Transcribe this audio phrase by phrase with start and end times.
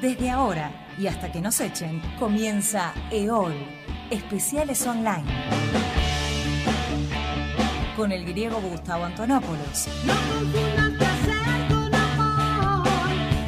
[0.00, 3.52] Desde ahora y hasta que nos echen, comienza EOL,
[4.10, 5.24] especiales online.
[7.96, 9.88] Con el griego Gustavo Antonopoulos.
[10.04, 12.86] No confundas placer con amor,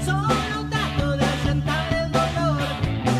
[0.04, 2.62] solo trato de asentar el dolor.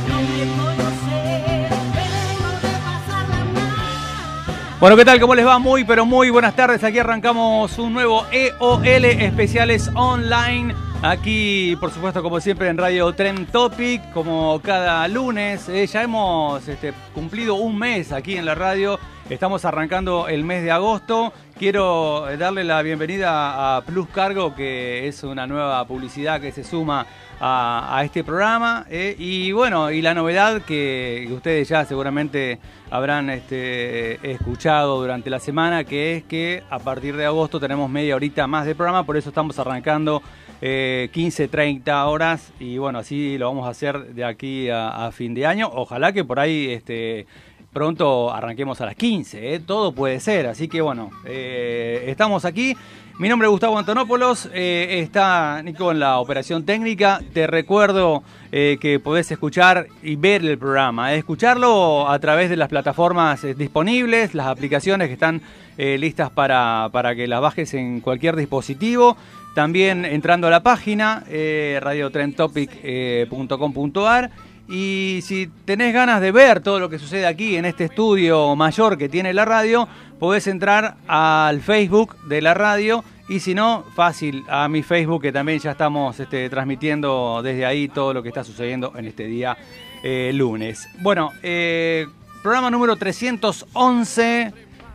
[0.08, 4.76] No me conoces, vengo de pasarla mal.
[4.80, 5.20] Bueno, ¿qué tal?
[5.20, 5.60] ¿Cómo les va?
[5.60, 6.82] Muy, pero muy buenas tardes.
[6.82, 10.89] Aquí arrancamos un nuevo EOL Especiales Online.
[11.02, 15.66] Aquí, por supuesto, como siempre en Radio Trend Topic, como cada lunes.
[15.70, 18.98] Eh, ya hemos este, cumplido un mes aquí en la radio.
[19.30, 21.32] Estamos arrancando el mes de agosto.
[21.58, 27.06] Quiero darle la bienvenida a Plus Cargo, que es una nueva publicidad que se suma
[27.40, 28.84] a, este programa.
[28.90, 32.58] eh, y bueno, y la novedad que ustedes ya seguramente
[32.90, 38.16] habrán este, escuchado durante la semana, que es que a partir de agosto tenemos media
[38.16, 40.22] horita más de programa, por eso estamos arrancando
[40.62, 45.34] eh, 15, 30 horas y bueno, así lo vamos a hacer de aquí a, fin
[45.34, 45.70] de año.
[45.72, 47.26] Ojalá que por ahí este,
[47.72, 49.60] pronto arranquemos a las 15, ¿eh?
[49.60, 52.76] todo puede ser, así que bueno, eh, estamos aquí.
[53.18, 57.20] Mi nombre es Gustavo Antonopoulos, eh, está Nico en la operación técnica.
[57.34, 63.42] Te recuerdo que podés escuchar y ver el programa, escucharlo a través de las plataformas
[63.56, 65.42] disponibles, las aplicaciones que están
[65.76, 69.16] listas para, para que las bajes en cualquier dispositivo.
[69.54, 74.30] También entrando a la página eh, radiotrentopic.com.ar
[74.68, 78.96] y si tenés ganas de ver todo lo que sucede aquí en este estudio mayor
[78.96, 79.88] que tiene la radio,
[80.20, 85.32] podés entrar al Facebook de la radio y si no, fácil, a mi Facebook que
[85.32, 89.56] también ya estamos este, transmitiendo desde ahí todo lo que está sucediendo en este día
[90.02, 90.88] eh, lunes.
[91.00, 92.06] Bueno, eh,
[92.42, 94.52] programa número 311.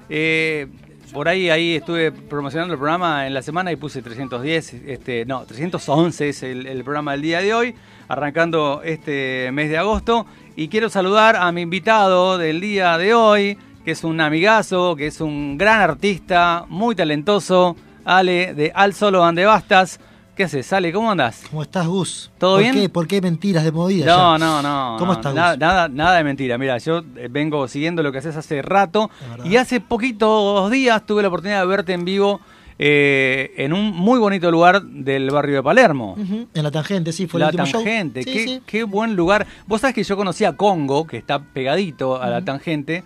[0.09, 0.67] eh,
[1.15, 5.45] por ahí, ahí estuve promocionando el programa en la semana y puse 310, este, no,
[5.45, 7.73] 311 es el, programa del día de hoy,
[8.09, 10.25] arrancando este mes de agosto.
[10.57, 15.07] Y quiero saludar a mi invitado del día de hoy, que es un amigazo, que
[15.07, 20.01] es un gran artista, muy talentoso, Ale, de Al Solo Ande Bastas.
[20.35, 20.91] ¿Qué haces, Ale?
[20.91, 21.43] ¿Cómo andás?
[21.49, 22.29] ¿Cómo estás, Gus?
[22.37, 22.73] ¿Todo ¿Por bien?
[22.75, 22.89] Qué?
[22.89, 24.05] ¿Por qué mentiras de movida?
[24.05, 24.45] No, ya?
[24.45, 24.95] no, no.
[24.99, 25.59] ¿Cómo no, estás, Nada, Gus?
[25.59, 26.57] nada, nada de mentira.
[26.57, 29.09] Mira, yo eh, vengo siguiendo lo que haces hace rato
[29.45, 32.41] y hace poquitos días tuve la oportunidad de verte en vivo
[32.77, 36.17] eh, en un muy bonito lugar del barrio de Palermo.
[36.17, 37.81] En la tangente, sí, fue la el último show.
[37.81, 38.61] tangente, Sí, qué, sí.
[38.65, 39.47] qué buen lugar.
[39.67, 43.05] Vos sabés que yo conocí a Congo, que está pegadito a la tangente,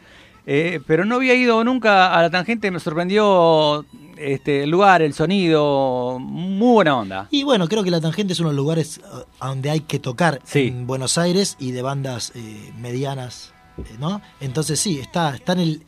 [0.51, 2.71] eh, pero no había ido nunca a la tangente.
[2.71, 3.85] Me sorprendió
[4.17, 7.27] este, el lugar, el sonido, muy buena onda.
[7.29, 9.81] Y bueno, creo que la tangente es uno de los lugares eh, a donde hay
[9.81, 10.67] que tocar Sí.
[10.69, 14.21] en Buenos Aires y de bandas eh, medianas, eh, ¿no?
[14.41, 15.83] Entonces sí, está, está en el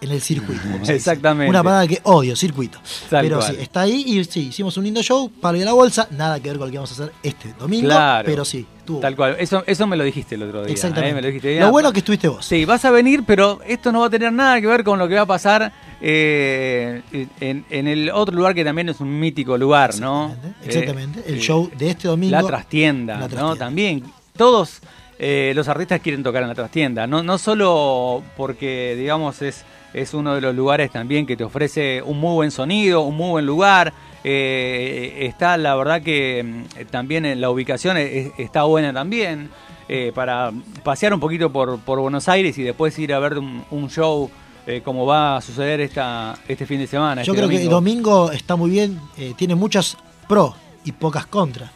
[0.00, 0.62] en el circuito.
[0.92, 1.48] Exactamente.
[1.50, 2.78] Una palabra que odio, circuito.
[3.08, 3.54] Tal pero cual.
[3.54, 6.48] sí, está ahí y sí, hicimos un lindo show, palo y la bolsa, nada que
[6.50, 8.26] ver con lo que vamos a hacer este domingo, Claro.
[8.26, 9.00] pero sí, estuvo.
[9.00, 9.36] Tal cual.
[9.38, 10.72] Eso, eso me lo dijiste el otro día.
[10.72, 11.10] Exactamente.
[11.10, 11.14] ¿eh?
[11.14, 11.60] Me lo dijiste.
[11.60, 12.44] Lo bueno que estuviste vos.
[12.44, 15.08] Sí, vas a venir, pero esto no va a tener nada que ver con lo
[15.08, 17.02] que va a pasar eh,
[17.40, 20.26] en, en el otro lugar que también es un mítico lugar, ¿no?
[20.26, 21.20] Exactamente, exactamente.
[21.20, 22.32] Eh, el show de este domingo.
[22.32, 23.56] La trastienda, La ¿no?
[23.56, 24.02] También.
[24.36, 24.80] Todos
[25.18, 27.06] los artistas quieren tocar en la trastienda.
[27.06, 29.64] No, no solo porque, digamos, es,
[29.96, 33.30] es uno de los lugares también que te ofrece un muy buen sonido, un muy
[33.30, 33.92] buen lugar.
[34.22, 39.50] Eh, está, la verdad que mm, también en la ubicación es- está buena también.
[39.88, 40.50] eh, para
[40.82, 44.28] pasear un poquito por, por Buenos Aires y después ir a ver un, un show
[44.66, 47.22] eh, como va a suceder esta, este fin de semana.
[47.22, 49.00] Yo este creo que el domingo está muy bien,
[49.36, 50.54] tiene muchas pros
[50.84, 51.70] y pocas contras.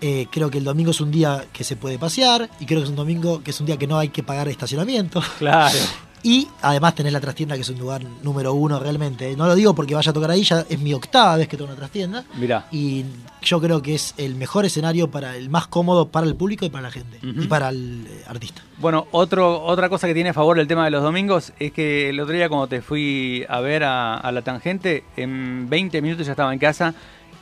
[0.00, 2.84] Eh, creo que el domingo es un día que se puede pasear y creo que
[2.84, 5.20] es un domingo que es un día que no hay que pagar estacionamiento.
[5.40, 5.76] Claro.
[6.22, 9.36] Y además tenés la trastienda que es un lugar número uno realmente.
[9.36, 11.70] No lo digo porque vaya a tocar ahí, ya es mi octava vez que toco
[11.70, 12.24] una trastienda.
[12.34, 12.66] Mirá.
[12.70, 13.04] Y
[13.42, 16.70] yo creo que es el mejor escenario para el más cómodo para el público y
[16.70, 17.18] para la gente.
[17.22, 18.62] Y para el eh, artista.
[18.78, 22.10] Bueno, otro, otra cosa que tiene a favor el tema de los domingos es que
[22.10, 26.26] el otro día cuando te fui a ver a, a la tangente, en 20 minutos
[26.26, 26.94] ya estaba en casa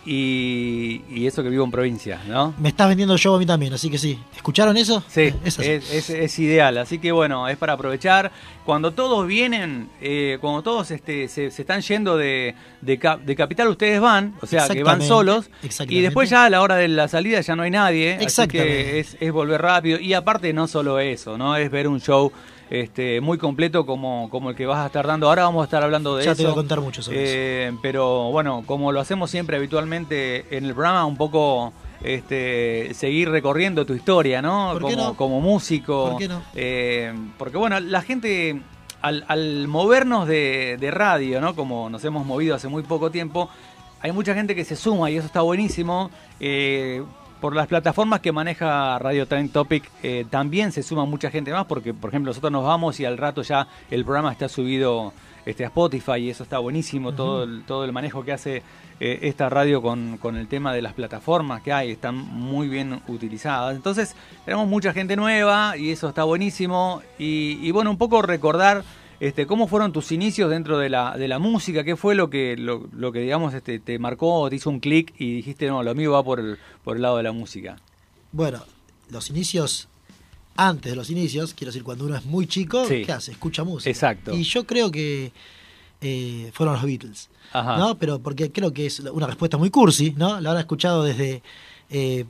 [0.07, 2.55] y, y eso que vivo en provincia, ¿no?
[2.59, 4.19] Me estás vendiendo show a mí también, así que sí.
[4.35, 5.03] ¿Escucharon eso?
[5.09, 6.79] Sí, es, es- es ideal.
[6.79, 8.31] Así que bueno, es para aprovechar.
[8.65, 13.37] Cuando todos vienen, eh, cuando todos este, se, se están yendo de, de, Ca- de
[13.37, 15.51] Capital, ustedes van, o sea, que van solos.
[15.99, 18.15] Y después ya a la hora de la salida ya no hay nadie.
[18.27, 19.99] Así que es, es volver rápido.
[20.01, 21.57] Y aparte no solo eso, ¿no?
[21.57, 22.33] Es ver un show
[22.71, 25.29] este, muy completo como, como el que vas a estar dando.
[25.29, 26.39] Ahora vamos a estar hablando de Ya eso.
[26.39, 27.19] te voy a contar mucho sobre
[27.69, 31.73] Eh, Pero bueno, como lo hacemos siempre habitualmente en el programa, un poco
[32.03, 34.71] este, seguir recorriendo tu historia, ¿no?
[34.73, 35.15] ¿Por como, qué no?
[35.15, 36.11] como músico.
[36.11, 36.43] ¿Por qué no?
[36.55, 38.61] Eh, porque bueno, la gente
[39.03, 41.55] al, al movernos de, de radio, ¿no?
[41.55, 43.49] Como nos hemos movido hace muy poco tiempo,
[44.01, 46.11] hay mucha gente que se suma y eso está buenísimo.
[46.41, 47.03] Eh,
[47.41, 51.67] por las plataformas que maneja Radio Trend Topic eh, también se suma mucha gente más
[51.67, 55.13] porque, por ejemplo, nosotros nos vamos y al rato ya el programa está subido
[55.45, 58.63] este, a Spotify y eso está buenísimo, todo, el, todo el manejo que hace
[58.99, 63.01] eh, esta radio con, con el tema de las plataformas que hay, están muy bien
[63.09, 63.77] utilizadas.
[63.77, 67.03] Entonces, tenemos mucha gente nueva y eso está buenísimo.
[67.19, 68.83] Y, y bueno, un poco recordar
[69.21, 72.57] este, cómo fueron tus inicios dentro de la, de la música, qué fue lo que,
[72.57, 75.95] lo, lo que digamos, este, te marcó, te hizo un clic y dijiste, no, lo
[75.95, 77.77] mío va por el, por el lado de la música.
[78.33, 78.63] Bueno,
[79.11, 79.89] los inicios,
[80.57, 83.05] antes de los inicios, quiero decir, cuando uno es muy chico, Sí.
[83.05, 83.33] ¿qué hace?
[83.33, 83.91] Escucha música.
[83.91, 84.35] Exacto.
[84.35, 85.33] Y yo creo que
[86.01, 87.31] eh, fueron los Beatles.
[87.53, 87.77] Ajá.
[87.79, 87.97] ¿no?
[87.97, 90.41] Pero porque creo que es una respuesta muy cursi, ¿no?
[90.41, 91.43] La habrán escuchado desde.
[91.91, 92.25] eh,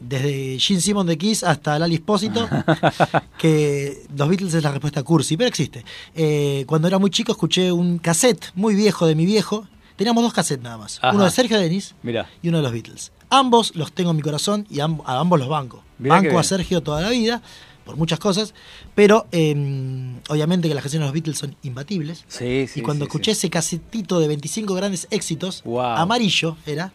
[0.00, 2.48] desde Gene Simon de Kiss hasta Lali Espósito,
[3.38, 5.84] que los Beatles es la respuesta cursi, pero existe.
[6.14, 9.66] Eh, cuando era muy chico escuché un cassette muy viejo de mi viejo.
[9.96, 10.98] Teníamos dos cassettes nada más.
[11.02, 11.14] Ajá.
[11.14, 13.10] Uno de Sergio Denis Mira, y uno de los Beatles.
[13.30, 15.82] Ambos los tengo en mi corazón y a ambos los banco.
[15.98, 17.42] Mirá banco a Sergio toda la vida,
[17.84, 18.54] por muchas cosas,
[18.94, 22.24] pero eh, obviamente que las canciones de los Beatles son imbatibles.
[22.28, 22.80] sí, sí.
[22.80, 25.80] y cuando sí, escuché ese casetito de 25 grandes éxitos, Wow.
[25.80, 26.92] amarillo era,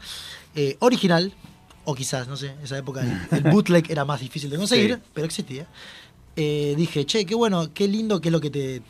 [0.55, 1.33] eh, original,
[1.85, 4.95] o quizás, no sé, en esa época el, el bootleg era más difícil de conseguir,
[4.95, 5.01] Sí.
[5.13, 5.67] pero existía.
[6.35, 8.81] eh, dije, che, qué bueno, qué lindo que es lo que te, eh,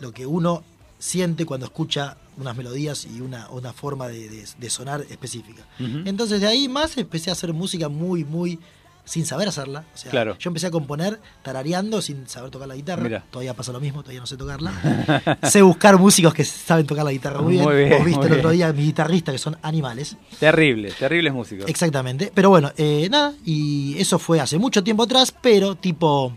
[0.00, 0.64] lo que uno
[0.98, 5.64] siente cuando escucha unas melodías y una, una forma de, de- de sonar específica.
[5.78, 8.58] Entonces de ahí más empecé a hacer música muy, muy
[9.04, 9.84] sin saber hacerla.
[9.94, 10.36] O sea, Claro.
[10.38, 13.22] yo empecé a componer tarareando sin saber tocar la guitarra.
[13.30, 15.38] Todavía pasa lo mismo, todavía no sé tocarla.
[15.42, 17.64] sé buscar músicos que saben tocar la guitarra muy bien.
[17.64, 20.16] Muy bien, Vos viste muy el otro día mi guitarrista que son animales.
[20.40, 21.68] Terrible, terribles músicos.
[21.68, 22.32] Exactamente.
[22.34, 26.32] Pero bueno, eh, nada, y eso fue hace mucho tiempo atrás, pero tipo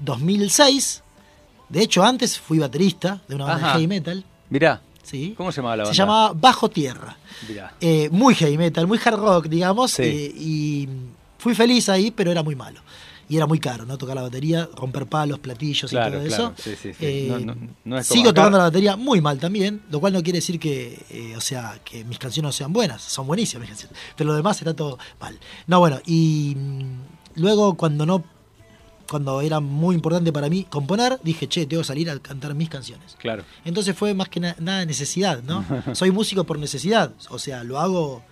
[0.00, 1.02] 2006.
[1.68, 4.24] De hecho, antes fui baterista de una banda de heavy metal.
[4.48, 5.34] Mirá, ¿sí?
[5.36, 5.96] ¿cómo se llamaba la Se banda?
[5.96, 7.16] llamaba Bajo Tierra.
[7.48, 7.72] Mirá.
[7.80, 9.92] Eh, muy heavy metal, muy hard rock, digamos.
[9.92, 10.02] Sí.
[10.02, 10.88] eh, y
[11.40, 12.80] fui feliz ahí, pero era muy malo.
[13.28, 13.96] Y era muy caro, ¿no?
[13.96, 16.54] Tocar la batería, romper palos, platillos Claro, y todo claro.
[16.56, 16.62] eso.
[16.62, 17.04] Sí, sí, sí.
[17.06, 20.22] Eh, No- no- no es sigo tocando la batería muy mal también, lo cual no
[20.22, 23.70] quiere decir que, eh, o sea, que mis canciones no sean buenas, son buenísimas mis
[23.70, 25.38] canciones, pero lo demás está todo mal.
[25.68, 28.24] No, bueno, y mm, luego cuando no,
[29.08, 32.68] cuando era muy importante para mí componer, dije, che, tengo que salir a cantar mis
[32.68, 33.14] canciones.
[33.18, 33.44] Claro.
[33.64, 35.64] Entonces fue más que na- nada necesidad, ¿no?
[35.94, 38.22] Soy músico por necesidad, o sea, lo hago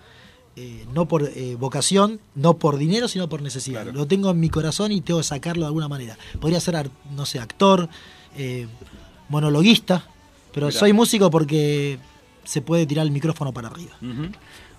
[0.60, 3.82] eh, no por eh, vocación, no por dinero, sino por necesidad.
[3.84, 3.99] Claro.
[3.99, 6.19] Lo tengo en mi corazón y tengo que sacarlo de alguna manera.
[6.40, 7.88] Podría ser, no sé, actor,
[8.37, 8.66] eh,
[9.28, 10.05] monologuista,
[10.52, 10.78] pero Mirá.
[10.78, 11.99] soy músico porque
[12.44, 13.93] se puede tirar el micrófono para arriba.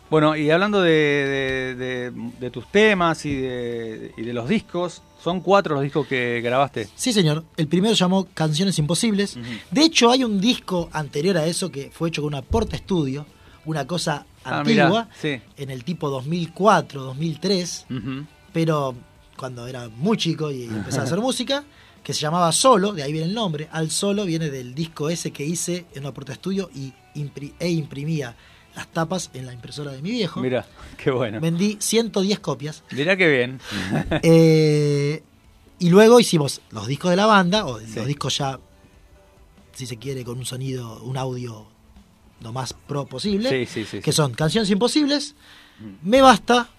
[0.09, 5.03] Bueno, y hablando de, de- de- de tus temas y de, y de los discos,
[5.23, 6.89] son cuatro los discos que grabaste.
[6.95, 7.43] Sí, señor.
[7.57, 9.37] El primero se llamó Canciones Imposibles.
[9.69, 13.27] De hecho, hay un disco anterior a eso que fue hecho con una porta estudio,
[13.65, 15.41] una cosa Ah, antigua, mirá, sí.
[15.58, 18.25] en el tipo 2004, 2003, Ujú.
[18.53, 18.96] pero
[19.38, 21.63] cuando era muy chico y empecé a hacer música,
[22.03, 23.67] que se llamaba Solo, de ahí viene el nombre.
[23.72, 27.69] Al Solo viene del disco ese que hice en una porta estudio y impri- e
[27.69, 28.36] imprimía
[28.75, 30.39] las tapas en la impresora de mi viejo.
[30.39, 30.65] Mira,
[30.98, 31.39] qué bueno.
[31.41, 32.84] Vendí 110 copias.
[32.91, 33.60] Mirá qué bien.
[34.24, 35.22] Eh,
[35.79, 37.93] y luego hicimos los discos de la banda, o Sí.
[37.96, 38.60] los discos ya,
[39.74, 41.65] si se quiere, con un sonido, un audio
[42.41, 44.00] lo más pro posible, Sí, sí, sí.
[44.01, 45.36] que son Canciones Imposibles,
[46.03, 46.69] Me Basta,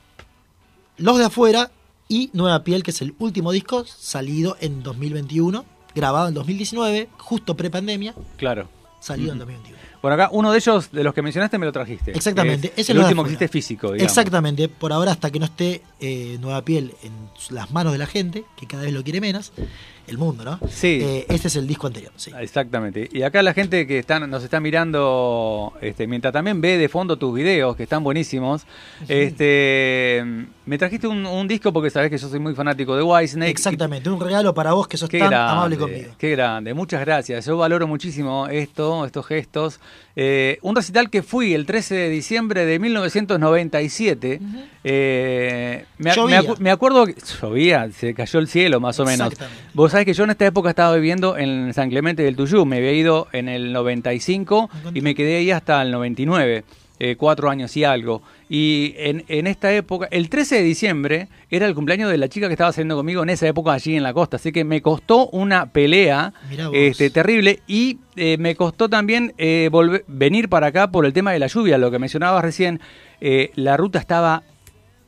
[0.97, 1.71] Los de Afuera
[2.09, 5.65] y Nueva Piel, que es el último disco salido en 2021,
[5.95, 8.69] grabado en 2019, justo pre-pandemia, Claro.
[9.01, 9.79] salido en 2021.
[10.03, 12.13] Bueno, acá uno de ellos, de los que mencionaste, me lo trajiste.
[12.13, 14.11] Exactamente, Es ese el último que hiciste físico, digamos.
[14.11, 17.13] Exactamente, por ahora hasta que no esté eh, Nueva Piel en
[17.51, 19.53] las manos de la gente, que cada vez lo quiere menos,
[20.07, 20.59] el mundo, ¿no?
[20.69, 20.99] Sí.
[21.03, 22.33] Eh, este es el disco anterior, sí.
[22.41, 23.09] Exactamente.
[23.13, 27.17] Y acá la gente que están, nos está mirando, este, mientras también ve de fondo
[27.17, 28.63] tus videos, que están buenísimos,
[29.07, 30.25] este,
[30.67, 33.51] me trajiste un, un disco porque sabes que yo soy muy fanático de Whitesnake.
[33.51, 36.13] Exactamente, un regalo para vos que sos tan grande, amable conmigo.
[36.19, 37.47] Qué grande, muchas gracias.
[37.47, 39.81] Yo valoro muchísimo esto, estos gestos.
[40.17, 44.41] Eh, un recital que fui el 13 de diciembre de 1997.
[44.85, 49.29] eh, me, me acu- me acuerdo que llovía, se cayó el cielo más o menos.
[49.75, 52.65] Vos sabés que yo en esta época estaba viviendo en San Clemente del Tuyú.
[52.67, 56.65] Me había ido en el 95 y me quedé ahí hasta el 99.
[57.03, 58.21] eh, cuatro años y algo.
[58.53, 62.49] Y en, en esta época, el 13 de diciembre, era el cumpleaños de la chica
[62.49, 64.39] que estaba saliendo conmigo en esa época allí en la costa.
[64.39, 66.35] Así que me costó una pelea
[66.75, 71.31] este, terrible y eh, me costó también eh, volver, venir para acá por el tema
[71.31, 72.81] de la lluvia, lo que mencionabas recién.
[73.21, 74.43] Eh, la ruta estaba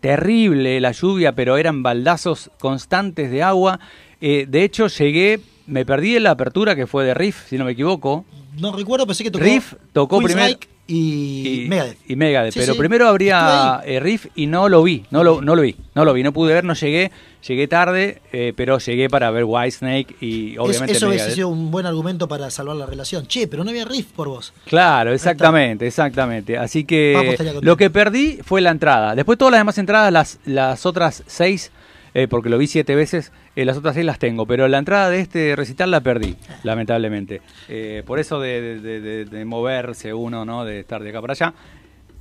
[0.00, 3.80] terrible, la lluvia, pero eran baldazos constantes de agua.
[4.20, 7.64] Eh, de hecho, llegué, me perdí en la apertura que fue de Riff, si no
[7.64, 8.24] me equivoco.
[8.58, 9.44] No recuerdo, pensé que tocó.
[9.44, 11.96] Riff tocó primero- y, Megadeth.
[12.08, 12.78] y Megadeth, Sí, pero sí.
[12.78, 16.12] primero habría eh, Riff y no lo vi, no lo, no lo vi, no lo
[16.12, 17.10] vi, no pude ver, no llegué,
[17.46, 21.70] llegué tarde, eh, pero llegué para ver Whitesnake y Es- obviamente eso hubiese sido un
[21.70, 23.26] buen argumento para salvar la relación.
[23.26, 24.52] Che, pero no había riff por vos.
[24.66, 26.58] Claro, exactamente, exactamente.
[26.58, 29.14] Así que lo que perdí fue la entrada.
[29.14, 31.70] Después todas las demás entradas, las, las otras seis,
[32.14, 34.46] eh, porque lo vi siete veces, eh, las otras seis las tengo.
[34.46, 37.40] Pero la entrada de este recital la perdí, lamentablemente.
[37.68, 40.64] Eh, por eso de, de- de- de moverse uno, ¿no?
[40.64, 41.54] De estar de acá para allá.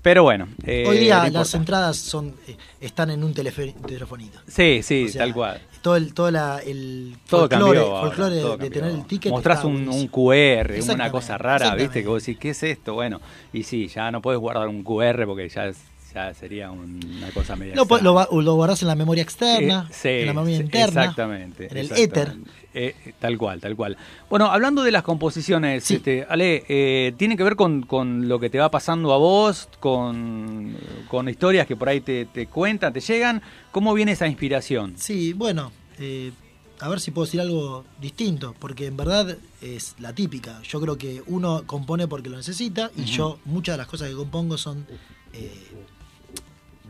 [0.01, 0.47] Pero bueno.
[0.65, 4.39] eh, Hoy día no las entradas son eh, están en un telefonito.
[4.47, 5.61] Sí, sí, O sea, tal cual.
[5.83, 7.95] Todo el, todo la, el Todo folclore, cambió.
[7.97, 8.81] ahora, folclore de- todo de, cambió.
[8.81, 9.31] tener el ticket.
[9.31, 10.07] Mostrás un, un.
[10.07, 11.75] QR, una cosa rara.
[11.75, 12.01] ¿viste?
[12.01, 12.95] Que vos decís, ¿qué es esto?
[12.95, 13.21] Bueno,
[13.53, 15.77] y sí, ya no puedes guardar un QR porque ya, es-
[16.13, 17.73] ya sería una cosa media.
[17.75, 18.01] Extraña.
[18.03, 21.65] lo, lo guardás en la memoria externa, Eh, sí, en la memoria sí, interna, Exactamente.
[21.71, 22.21] en el exactamente.
[22.21, 22.61] éter.
[22.73, 23.97] Eh, tal cual, tal cual.
[24.29, 25.95] Bueno, hablando de las composiciones, Sí.
[25.95, 29.67] este, Ale, eh, ¿tiene que ver con, con lo que te va pasando a vos,
[29.79, 30.77] con,
[31.09, 33.41] con historias que por ahí te, te cuentan, te llegan?
[33.71, 34.93] ¿Cómo viene esa inspiración?
[34.97, 36.31] Sí, bueno, eh,
[36.79, 40.61] a ver si puedo decir algo distinto, porque en verdad es la típica.
[40.63, 44.15] Yo creo que uno compone porque lo necesita y yo muchas de las cosas que
[44.15, 44.87] compongo son
[45.33, 45.51] eh,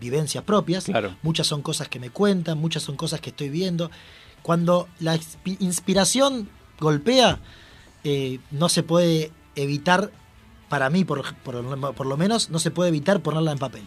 [0.02, 1.16] vivencias propias, Claro.
[1.22, 3.90] muchas son cosas que me cuentan, muchas son cosas que estoy viendo.
[4.42, 7.40] Cuando la inspi- inspiración golpea,
[8.04, 10.12] eh, no se puede evitar,
[10.68, 13.84] para mí por, por- por lo menos, no se puede evitar ponerla en papel.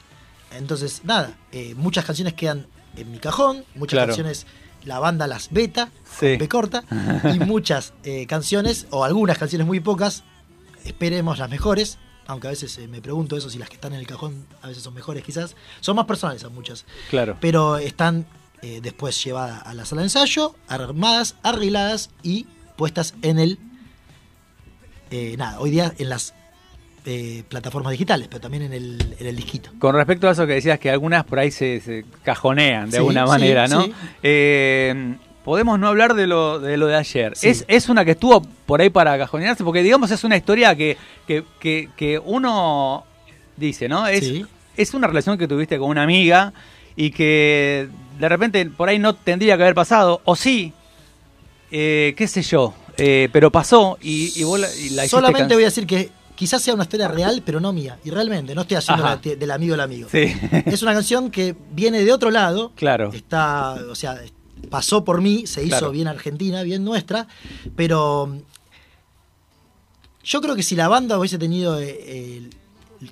[0.56, 2.66] Entonces, nada, eh, muchas canciones quedan
[2.97, 4.09] en mi cajón, muchas Claro.
[4.09, 4.47] canciones
[4.85, 6.37] la banda las beta, Sí.
[6.38, 6.85] P corta,
[7.35, 10.23] y muchas eh, canciones, o algunas canciones muy pocas,
[10.85, 14.00] esperemos las mejores, aunque a veces eh, me pregunto eso, si las que están en
[14.00, 17.37] el cajón a veces son mejores quizás, son más personales a muchas, Claro.
[17.40, 18.26] pero están
[18.62, 23.59] eh, después llevadas a la sala de ensayo, armadas, arregladas y puestas en el,
[25.11, 26.35] eh, nada, hoy día en las
[27.07, 29.71] eh, plataformas digitales, pero también en el, en el disquito.
[29.78, 32.97] Con respecto a eso que decías, que algunas por ahí se, se cajonean de Sí,
[32.97, 33.83] alguna sí, manera, ¿no?
[33.85, 33.93] sí.
[34.23, 37.32] Eh, podemos no hablar de lo de, lo de ayer.
[37.36, 37.48] Sí.
[37.48, 40.96] Es, es una que estuvo por ahí para cajonearse, porque digamos es una historia que,
[41.26, 43.04] que, que, que uno
[43.56, 44.06] dice, ¿no?
[44.06, 44.44] Es, Sí.
[44.76, 46.52] es una relación que tuviste con una amiga
[46.96, 50.72] y que de repente por ahí no tendría que haber pasado, o sí,
[51.70, 55.56] eh, qué sé yo, eh, pero pasó y, y vos la, y la Solamente can-
[55.56, 57.98] voy a decir que quizás sea una historia real, pero no mía.
[58.04, 60.08] Y realmente, no estoy haciendo la del amigo del amigo.
[60.10, 60.34] Sí.
[60.66, 62.72] Es una canción que viene de otro lado.
[62.76, 63.10] Claro.
[63.12, 64.20] Está, o sea,
[64.70, 65.90] pasó por mí, se hizo Claro.
[65.92, 67.26] bien argentina, bien nuestra,
[67.76, 68.38] pero
[70.23, 72.50] yo creo que si la banda hubiese tenido eh, el-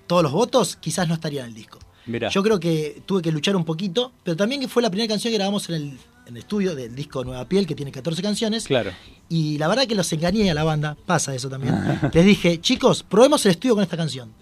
[0.07, 1.79] todos los votos, quizás no estaría en el disco.
[2.07, 2.31] Mirá.
[2.31, 5.31] Yo creo que tuve que luchar un poquito, pero también que fue la primera canción
[5.31, 5.83] que grabamos en el,
[6.27, 8.65] en el estudio del disco Nueva Piel, que tiene 14 canciones.
[8.65, 8.91] Claro.
[9.29, 11.75] Y la verdad que los engañé a la banda, pasa eso también.
[12.13, 14.33] Les dije, chicos, probemos el estudio con esta canción.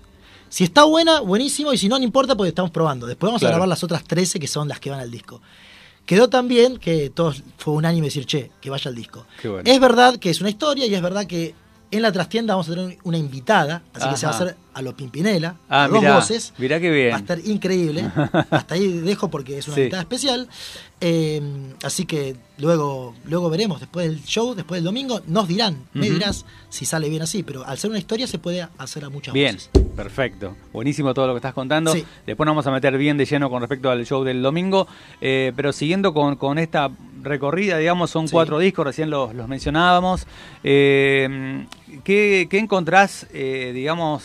[0.49, 3.07] Si está buena, buenísimo, y si no, no importa porque estamos probando.
[3.07, 3.54] Después vamos Claro.
[3.54, 5.40] a grabar las otras 13 que son las que van al disco.
[6.07, 9.26] Quedó tan bien que todos fue unánime decir, che, que vaya al disco.
[9.40, 9.71] Qué bueno.
[9.71, 11.54] Es verdad que es una historia y es verdad que
[11.90, 14.83] en la trastienda vamos a tener una invitada, así que se va a hacer a
[14.83, 16.53] lo Pimpinela, Ah, a dos mirá, voces.
[16.59, 17.12] mirá qué bien.
[17.12, 18.11] Va a estar increíble.
[18.50, 19.81] Hasta ahí dejo porque es una Sí.
[19.83, 20.49] invitada especial.
[21.03, 21.41] Eh,
[21.83, 26.45] así que luego, luego veremos, después del show, después del domingo, nos dirán, me dirás
[26.69, 29.55] si sale bien así, pero al ser una historia se puede hacer a muchas Bien,
[29.57, 29.71] voces.
[29.97, 30.55] perfecto.
[30.75, 31.95] Buenísimo todo lo que estás contando.
[31.95, 32.05] Sí.
[32.27, 34.87] Después nos vamos a meter bien de lleno con respecto al show del domingo.
[35.23, 36.91] Eh, pero siguiendo con, con esta
[37.23, 38.33] recorrida, digamos, son Sí.
[38.33, 40.27] cuatro discos, recién los, los mencionábamos.
[40.62, 41.67] Eh,
[42.05, 44.23] ¿qué, qué encontrás, digamos,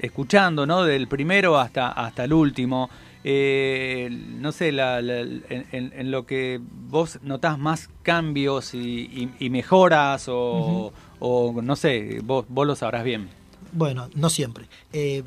[0.00, 0.82] escuchando, ¿no?
[0.84, 2.88] Del primero hasta, hasta el último.
[3.22, 9.50] eh, no sé, la- la- en, lo que vos notás más cambios y, y- y
[9.50, 13.28] mejoras o, o no sé, vos, vos lo sabrás bien.
[13.72, 14.64] Bueno, no siempre.
[14.92, 15.22] Eh,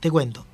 [0.00, 0.44] te cuento.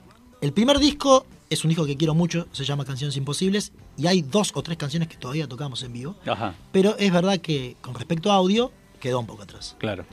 [0.40, 4.23] El primer disco es un disco que quiero mucho, se llama Canciones Imposibles, y hay
[4.23, 6.14] dos o tres canciones que todavía tocamos en vivo.
[6.25, 8.70] Ajá, Pero es verdad que con respecto a audio,
[9.00, 9.75] quedó un poco atrás.
[9.78, 10.04] claro.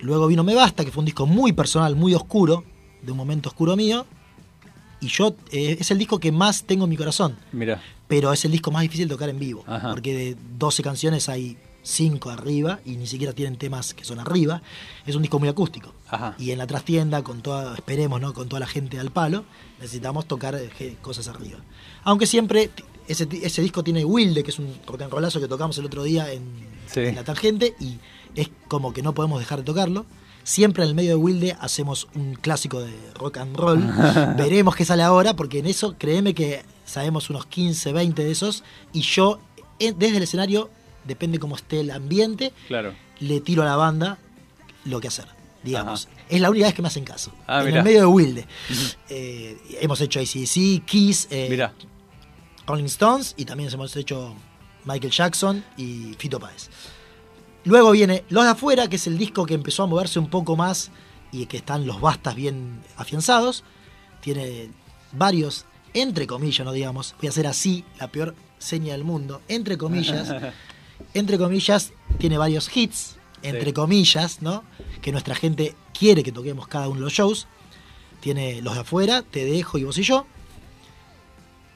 [0.00, 2.64] Luego vino Me Basta, que fue un disco muy personal, muy oscuro,
[3.02, 4.06] de un momento oscuro mío.
[5.00, 7.36] Y yo, eh, es el disco que más tengo en mi corazón.
[7.52, 9.64] Mira, Pero es el disco más difícil de tocar en vivo.
[9.66, 9.90] Ajá.
[9.90, 14.62] Porque de 12 canciones hay 5 arriba y ni siquiera tienen temas que son arriba.
[15.06, 15.92] Es un disco muy acústico.
[16.08, 16.34] Ajá.
[16.38, 18.32] Y en la trastienda, con toda, esperemos, ¿no?
[18.32, 19.44] Con toda la gente al palo,
[19.80, 21.58] necesitamos tocar eh, cosas arriba.
[22.04, 22.70] Aunque siempre
[23.06, 26.02] ese, ese disco tiene Wilde, que es un rock and rollazo que tocamos el otro
[26.04, 27.00] día en, Sí.
[27.00, 27.98] en la tangente, y
[28.34, 30.06] es como que no podemos dejar de tocarlo.
[30.42, 33.78] Siempre en el medio de Wilde hacemos un clásico de rock and roll.
[34.36, 38.62] Veremos qué sale ahora, porque en eso créeme que sabemos unos 15, 20 de esos.
[38.92, 39.40] Y yo,
[39.78, 40.70] eh, desde el escenario,
[41.04, 42.94] depende cómo esté el ambiente, claro.
[43.20, 44.18] le tiro a la banda
[44.84, 45.26] lo que hacer.
[45.62, 46.08] Digamos.
[46.12, 46.24] Ajá.
[46.28, 47.32] Es la única vez que me hacen caso.
[47.46, 47.78] Ah, en mirá.
[47.78, 48.46] el medio de Wilde.
[49.08, 51.72] Eh, hemos hecho ACDC, Kiss, eh, Mira,
[52.66, 54.34] Rolling Stones y también hemos hecho
[54.84, 56.68] Michael Jackson y Fito Páez.
[57.64, 60.56] Luego viene Los de Afuera, que es el disco que empezó a moverse un poco
[60.56, 60.90] más
[61.32, 63.64] y que están los bastas bien afianzados.
[64.20, 64.70] Tiene
[65.12, 69.76] varios, entre comillas, no digamos, voy a hacer así, la peor seña del mundo, entre
[69.78, 70.32] comillas,
[71.14, 73.72] entre comillas, tiene varios hits, entre Sí.
[73.72, 74.64] comillas, ¿no?
[75.02, 77.46] Que nuestra gente quiere que toquemos cada uno de los shows.
[78.20, 80.26] Tiene Los de Afuera, Te Dejo y Vos y Yo.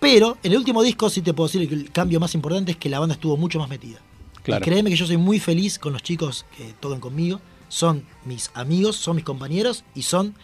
[0.00, 2.78] Pero en el último disco sí te puedo decir que el cambio más importante es
[2.78, 3.99] que la banda estuvo mucho más metida.
[4.47, 7.40] Y créeme que yo soy muy feliz con los chicos que tocan conmigo.
[7.68, 10.35] Son mis amigos, son mis compañeros y son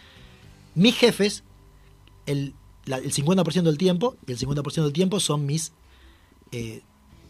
[0.75, 1.43] mis jefes
[2.25, 2.53] el,
[2.85, 5.71] la- el 50% del tiempo y el 50% del tiempo son mis
[6.51, 6.81] eh,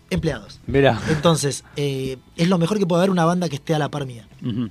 [0.10, 0.60] empleados.
[0.68, 1.00] mira.
[1.10, 4.06] Entonces, eh, es lo mejor que puede haber una banda que esté a la par
[4.06, 4.28] mía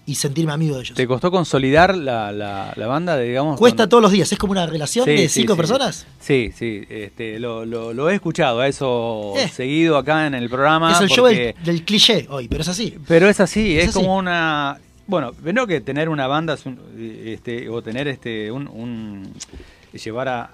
[0.07, 0.95] y sentirme amigo de ellos.
[0.97, 3.59] ¿Te costó consolidar la, la, la banda, digamos?
[3.59, 5.57] Cuesta todos los días, es como una relación Sí, de sí, cinco sí.
[5.57, 6.07] personas.
[6.21, 9.49] Sí, sí, este, lo, lo, lo he escuchado, a eso Eh.
[9.49, 10.93] seguido acá en el programa.
[10.93, 12.95] es el show del, del cliché hoy, pero es así.
[13.09, 13.99] Pero es así, Es es, así.
[13.99, 14.79] como una...
[15.07, 16.57] Bueno, primero que tener una banda
[16.97, 19.33] este, o tener este un, un-
[19.93, 20.51] llevar a-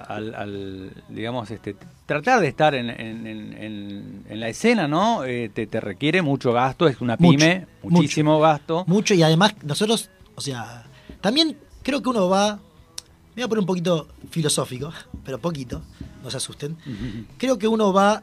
[0.00, 5.24] al, al, digamos este tratar de estar en, en- en- en- la escena, ¿no?
[5.24, 8.84] Eh, te, te requiere mucho gasto, es una Mucho, pyme, muchísimo gasto.
[8.86, 10.84] Mucho y además nosotros, o sea,
[11.20, 14.92] también creo que uno va, me voy a poner un poquito filosófico,
[15.24, 15.82] pero poquito,
[16.22, 16.76] no se asusten.
[17.38, 18.22] Creo que uno va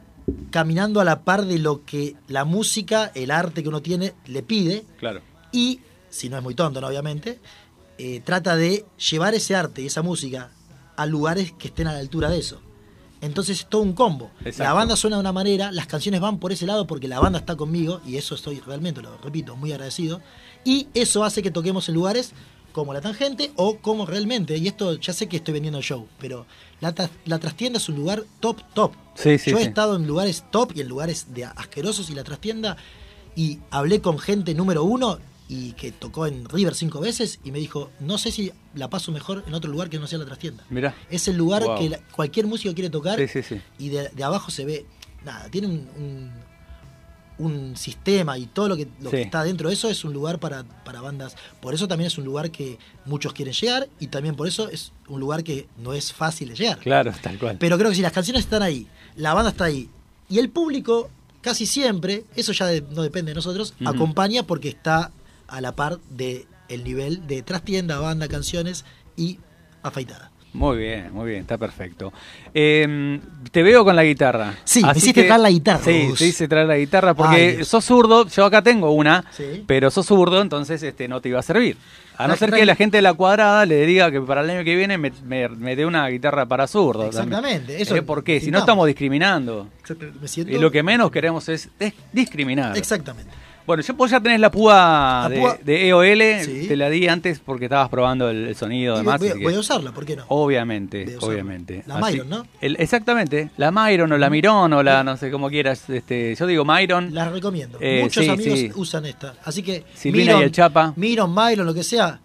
[0.50, 4.42] caminando a la par de lo que la música, el arte que uno tiene, le
[4.42, 5.20] pide Claro.
[5.52, 5.80] y,
[6.10, 6.86] si no es muy tonto, ¿no?
[6.86, 7.38] obviamente,
[7.98, 10.50] eh, trata de llevar ese arte y esa música
[11.02, 12.60] a lugares que estén a la altura de eso.
[13.20, 14.30] Entonces es todo un combo.
[14.40, 14.62] Exacto.
[14.64, 17.38] La banda suena de una manera, las canciones van por ese lado porque la banda
[17.38, 20.20] está conmigo y eso estoy realmente, lo repito, muy agradecido.
[20.64, 22.32] Y eso hace que toquemos en lugares
[22.72, 26.06] como La Tangente o como realmente, y esto ya sé que estoy vendiendo el show,
[26.20, 26.46] pero
[26.80, 28.92] la, la trastienda es un lugar top, top.
[29.16, 29.68] Sí, sí, Yo he sí.
[29.68, 32.76] estado en lugares top y en lugares de asquerosos y la trastienda
[33.34, 35.18] y hablé con gente número uno
[35.52, 39.10] y que tocó en River cinco veces y me dijo, no sé si la paso
[39.10, 40.64] mejor en otro lugar que no sea la trastienda.
[40.70, 40.94] Mira.
[41.10, 41.78] Es el lugar Wow.
[41.78, 43.60] que la- cualquier músico quiere tocar Sí, sí, sí.
[43.78, 44.86] y de, de abajo se ve,
[45.24, 46.30] nada, tiene un, un,
[47.38, 50.38] un sistema y todo lo que, lo que está dentro de eso es un lugar
[50.38, 51.34] para, para bandas.
[51.60, 54.92] Por eso también es un lugar que muchos quieren llegar y también por eso es
[55.08, 56.78] un lugar que no es fácil de llegar.
[56.78, 57.56] Claro, tal cual.
[57.58, 58.86] Pero creo que si las canciones están ahí,
[59.16, 59.88] la banda está ahí
[60.28, 61.10] y el público
[61.40, 65.10] casi siempre, eso ya de- no depende de nosotros, acompaña porque está
[65.50, 68.84] a la par de el nivel de trastienda, banda, canciones
[69.16, 69.38] y
[69.82, 70.30] afeitada.
[70.52, 72.12] Muy bien, muy bien, está perfecto.
[72.54, 73.20] Eh,
[73.52, 74.54] te veo con la guitarra.
[74.64, 77.68] Sí, me hiciste traer la guitarra, Sí, te hice traer la guitarra Ay, porque Dios.
[77.68, 79.62] sos zurdo, yo acá tengo una, Sí.
[79.68, 81.76] pero sos zurdo, entonces este no te iba a servir.
[82.18, 84.64] A no ser que la gente de la cuadrada le diga que para el año
[84.64, 87.06] que viene me, me- me dé una guitarra para zurdo.
[87.06, 88.40] Exactamente, eso Eh, ¿Por qué?
[88.40, 89.68] Si no estamos discriminando.
[90.20, 90.52] Me siento...
[90.52, 91.70] Y lo que menos queremos es
[92.12, 92.76] discriminar.
[92.76, 93.30] Exactamente.
[93.70, 96.66] Bueno, yo vos ya tenés la púa, La de, púa- de EOL, Sí.
[96.66, 99.20] te la di antes porque estabas probando el, el sonido Y además.
[99.40, 100.24] voy, a usarla, ¿por qué no?
[100.26, 101.84] Obviamente, obviamente.
[101.86, 102.46] La Así- Myron, ¿no?
[102.60, 105.88] el- exactamente, la Myron o la Mirón o la no sé cómo quieras.
[105.88, 107.14] Este, yo digo Myron.
[107.14, 107.78] La recomiendo.
[107.80, 108.72] Eh, Muchos sí, amigos sí.
[108.74, 109.34] usan esta.
[109.44, 109.84] Así que.
[109.94, 110.92] Silvina y el Chapa.
[110.96, 112.18] Miron, Myron, lo que sea.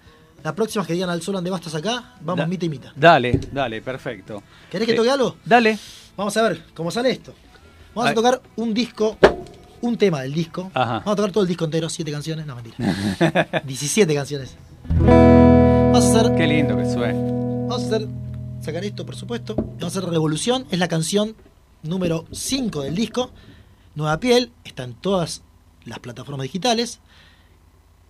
[0.43, 2.91] La próxima que digan al Solan de Bastas acá, vamos Da- mita y mita.
[2.95, 4.41] Dale, dale, perfecto.
[4.71, 5.35] ¿Querés que Eh, toque algo?
[5.45, 5.77] Dale.
[6.17, 7.35] Vamos a ver cómo sale esto.
[7.93, 9.15] Vamos a tocar un disco,
[9.85, 10.71] un tema del disco.
[10.73, 10.99] Ajá.
[10.99, 12.45] Vamos a tocar todo el disco entero, siete canciones.
[12.45, 13.61] No, mentira.
[13.65, 14.55] 17 canciones.
[14.99, 17.13] Vamos a hacer, Qué lindo que suena.
[17.13, 18.07] vamos a hacer
[18.61, 19.55] sacar esto, por supuesto.
[19.55, 21.35] Vamos a hacer Revolución, es la canción
[21.83, 23.31] número 5 del disco.
[23.95, 25.41] Nueva Piel, está en todas
[25.85, 26.99] las plataformas digitales.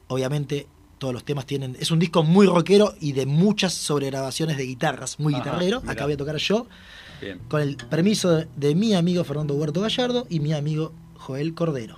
[0.08, 1.76] Obviamente todos los temas tienen...
[1.80, 5.82] Es un disco muy rockero y de muchas sobregrabaciones de guitarras, muy Ajá, guitarrero.
[5.82, 5.92] mirá.
[5.92, 6.68] Acá voy a tocar yo,
[7.22, 7.40] Bien.
[7.50, 10.94] con el permiso de, de mi amigo Fernando Huerto Gallardo y mi amigo
[11.26, 11.98] Joel Cordero.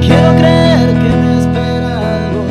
[0.00, 2.42] Quiero creer que me espera algo.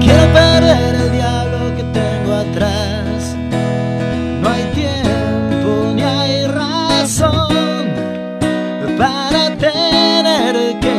[0.00, 3.36] Quiero perder el diablo que tengo atrás.
[4.42, 7.86] No hay tiempo ni hay razón
[8.98, 10.96] para tener que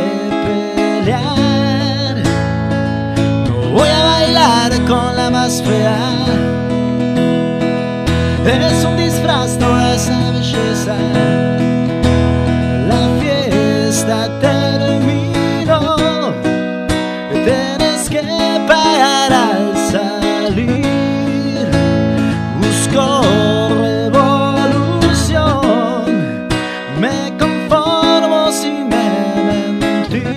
[1.03, 2.15] pelear.
[3.49, 6.40] No voy a bailar con la más fea.
[8.53, 10.95] Es un disfraz toda esa belleza.
[12.89, 15.95] La fiesta terminó.
[17.45, 18.21] Tienes que
[18.67, 20.85] pagar al salir.
[22.59, 23.21] Busco
[23.79, 25.61] revolución.
[26.99, 29.07] Me conformo si me
[29.79, 30.35] mentís.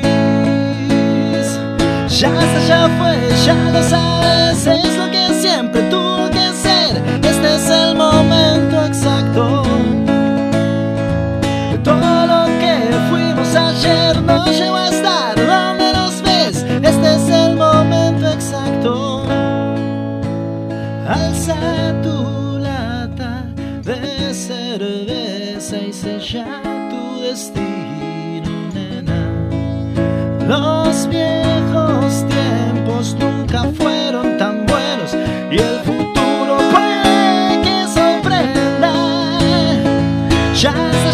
[2.20, 4.13] Ya está, ya fue, ya lo sabes.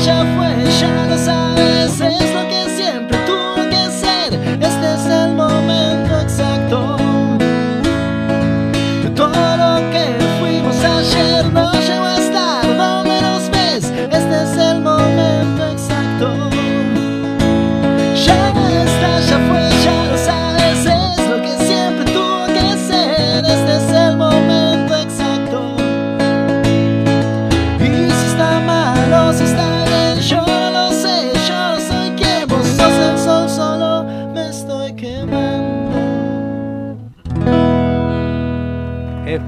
[0.04, 0.99] Ya está, ya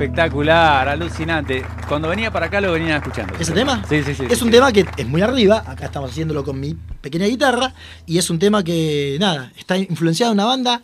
[0.03, 1.65] Espectacular, alucinante.
[1.87, 3.35] Cuando venía para acá lo venía escuchando.
[3.39, 3.85] ¿Ese tema?
[3.89, 4.25] Sí, sí, sí.
[4.29, 4.57] Es sí, un sí.
[4.57, 7.73] tema que es muy arriba, acá estamos haciéndolo con mi pequeña guitarra,
[8.05, 10.83] y es un tema que, nada, está influenciado en una banda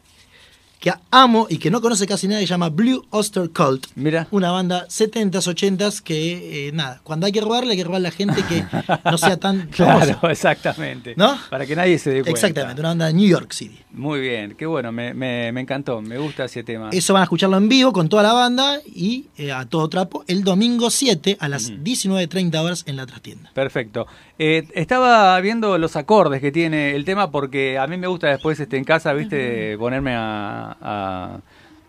[0.79, 3.87] que amo y que no conoce casi nadie, se llama Blue Oyster Cult.
[3.95, 4.29] Mira.
[4.31, 8.11] Una banda 70s, 80s que, eh, nada, cuando hay que robarle, hay que robarle a
[8.11, 8.65] la gente que
[9.05, 10.07] no sea tan famosa.
[10.07, 11.15] Claro, exactamente.
[11.17, 11.37] ¿No?
[11.51, 12.31] Para que nadie se dé cuenta.
[12.31, 13.79] Exactamente, una banda de New York City.
[13.91, 16.91] Muy bien, qué bueno, me, me, me encantó, me gusta ese tema.
[16.93, 20.25] Eso van a escucharlo en vivo con toda la banda y eh, a todo trapo
[20.29, 23.51] el domingo 7 a las 19.30 horas en la trastienda.
[23.55, 24.07] Perfecto.
[24.41, 28.59] Eh, estaba viendo los acordes que tiene el tema porque a mí me gusta después
[28.61, 31.41] este, en casa, viste, ponerme a, a-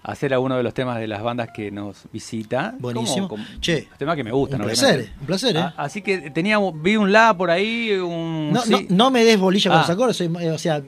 [0.02, 2.74] a hacer alguno de los temas de las bandas que nos visita.
[2.80, 3.28] Buenísimo.
[3.28, 4.96] Como- como- Che, temas que me gustan, un obviamente.
[4.96, 5.60] placer, un placer, ¿eh?
[5.60, 8.72] Ah, así que tenía, vi un la por ahí, un No, sí.
[8.72, 9.82] no, no me des bolilla con Ah.
[9.82, 10.82] los acordes, soy- eh, o sea,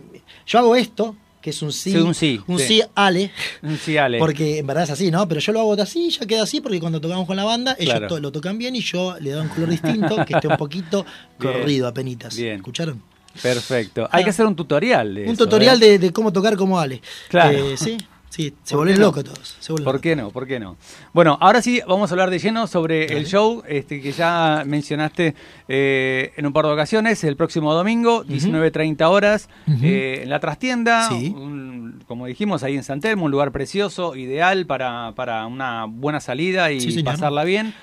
[0.47, 2.65] yo hago esto, que es un sí, Sí, un sí, un sí.
[2.65, 3.31] sí ale,
[3.63, 4.19] Un sí, Ale.
[4.19, 5.27] porque en verdad es así, ¿no?
[5.27, 7.93] Pero yo lo hago así, ya queda así, porque cuando tocamos con la banda, ellos
[7.93, 8.07] Claro.
[8.07, 11.05] to- lo tocan bien y yo le doy un color distinto, que esté un poquito
[11.39, 11.53] Bien.
[11.53, 12.35] corrido, apenitas.
[12.35, 12.57] Bien.
[12.57, 13.01] ¿Escucharon?
[13.41, 14.07] Perfecto.
[14.11, 14.23] Hay Ah.
[14.25, 15.85] que hacer un tutorial de un eso, tutorial ¿eh?
[15.91, 17.01] de, de cómo tocar como Ale.
[17.29, 17.57] Claro.
[17.57, 17.97] Eh, sí,
[18.31, 19.57] sí, se ¿Por vuelven locos todos.
[19.59, 20.31] Se ¿Por qué no?
[20.31, 20.75] ¿Por qué no?
[21.13, 23.19] Bueno, ahora sí vamos a hablar de lleno sobre Dale.
[23.19, 25.35] el show este, que ya mencionaste
[25.67, 29.49] eh, en un par de ocasiones, el próximo domingo, 19.30 horas,
[29.83, 31.33] eh, en la trastienda, Sí.
[31.35, 36.19] un- como dijimos, ahí en San Telmo, un lugar precioso, ideal para, para una buena
[36.19, 37.73] salida y Sí, pasarla bien.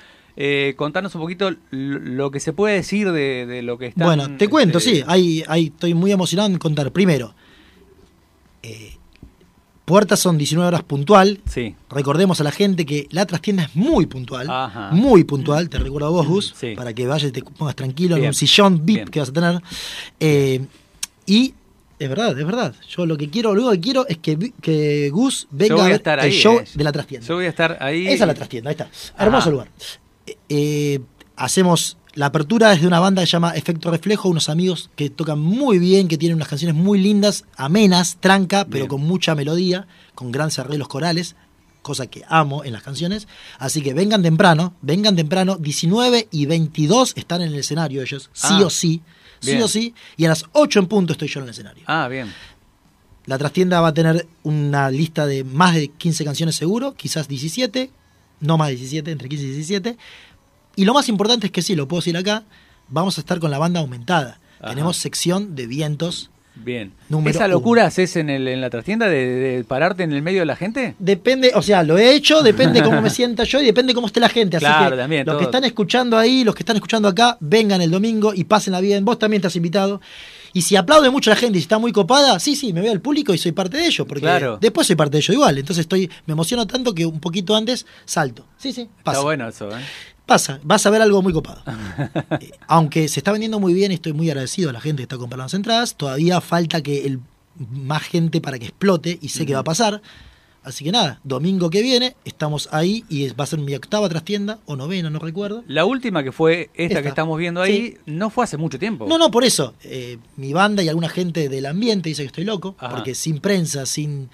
[0.41, 4.05] Eh, contanos un poquito lo que se puede decir de, de lo que está.
[4.05, 6.91] Bueno, te cuento, sí, ahí, ahí estoy muy emocionado en contar.
[6.91, 7.33] Primero,
[8.63, 8.93] eh,
[9.89, 11.39] puertas son 19 horas puntual.
[11.45, 14.91] Sí, Recordemos a la gente que la trastienda es muy puntual, Ajá.
[14.91, 16.75] muy puntual, te recuerdo a vos, Gus, Sí.
[16.75, 18.29] para que vayas y te pongas tranquilo en Bien.
[18.29, 19.07] un sillón VIP Bien.
[19.07, 19.61] que vas a tener.
[20.19, 20.61] Eh,
[21.25, 21.53] y
[21.97, 22.75] es verdad, es verdad.
[22.87, 25.83] Yo lo que quiero, lo único que quiero es que, que Gus venga a a
[25.85, 26.31] ver estar el ahí.
[26.31, 26.65] show eh.
[26.73, 27.27] de la trastienda.
[27.27, 28.05] Yo voy a estar ahí.
[28.07, 28.89] Esa es la trastienda, ahí está.
[29.17, 29.49] Hermoso Ajá.
[29.51, 29.67] lugar.
[30.47, 30.99] Eh,
[31.35, 35.09] hacemos la apertura es de una banda que se llama Efecto Reflejo, unos amigos que
[35.09, 39.87] tocan muy bien, que tienen unas canciones muy lindas, amenas, tranca, pero con mucha melodía,
[40.15, 41.35] con grandes arreglos corales,
[41.81, 43.27] cosa que amo en las canciones.
[43.57, 48.47] Así que vengan temprano, vengan temprano, 19 y 22 están en el escenario ellos, sí
[48.51, 49.01] Ah, o sí,
[49.39, 49.63] sí bien.
[49.63, 51.83] o sí, y a las 8 en punto estoy yo en el escenario.
[51.87, 52.33] Ah, bien.
[53.25, 57.91] La trastienda va a tener una lista de más de 15 canciones seguro, quizás 17,
[58.41, 59.97] no más de 17, entre 15 y 17.
[60.75, 62.43] Y lo más importante es que sí, lo puedo decir acá,
[62.87, 64.39] vamos a estar con la banda aumentada.
[64.59, 64.69] Ajá.
[64.69, 66.29] Tenemos sección de vientos.
[66.55, 66.91] Bien.
[67.25, 67.47] ¿Esa uno.
[67.49, 70.57] locura haces en, el, en la trastienda de, de pararte en el medio de la
[70.57, 70.95] gente?
[70.99, 74.19] Depende, o sea, lo he hecho, depende cómo me sienta yo y depende cómo esté
[74.19, 74.57] la gente.
[74.57, 75.39] Así Claro, que también, los todo.
[75.39, 79.05] que están escuchando ahí, los que están escuchando acá, vengan el domingo y pásenla bien.
[79.05, 80.01] Vos también estás invitado.
[80.51, 82.99] Y si aplaude mucho la gente y está muy copada, sí, sí, me veo al
[83.01, 84.57] público y soy parte de ello, porque Claro.
[84.59, 85.57] después soy parte de ello igual.
[85.59, 88.45] Entonces estoy, me emociono tanto que un poquito antes salto.
[88.57, 89.17] Sí, sí, pasa.
[89.19, 89.81] Está bueno eso, ¿eh?
[90.29, 91.61] Pasa, vas a ver algo muy copado.
[92.39, 95.17] Eh, Aunque se está vendiendo muy bien estoy muy agradecido a la gente que está
[95.17, 97.19] comprando las entradas, todavía falta que el
[97.71, 100.01] más gente para que explote y sé que va a pasar.
[100.61, 104.59] Así que nada, domingo que viene estamos ahí y va a ser mi octava trastienda
[104.65, 105.63] o novena, no recuerdo.
[105.67, 107.01] La última que fue esta, Esta.
[107.01, 109.07] que estamos viendo ahí, no fue hace mucho tiempo.
[109.07, 109.73] No, no, por eso.
[109.83, 112.93] eh, mi banda y alguna gente del ambiente dice que estoy loco, Ajá.
[112.95, 114.29] porque sin prensa, sin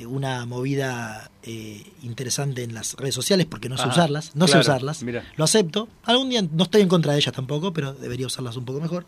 [0.00, 4.62] una movida eh, interesante en las redes sociales, porque no sé Ajá, usarlas, no claro,
[4.62, 5.24] sé usarlas, mira.
[5.36, 5.88] lo acepto.
[6.04, 9.06] Algún día no estoy en contra de ellas tampoco, pero debería usarlas un poco mejor.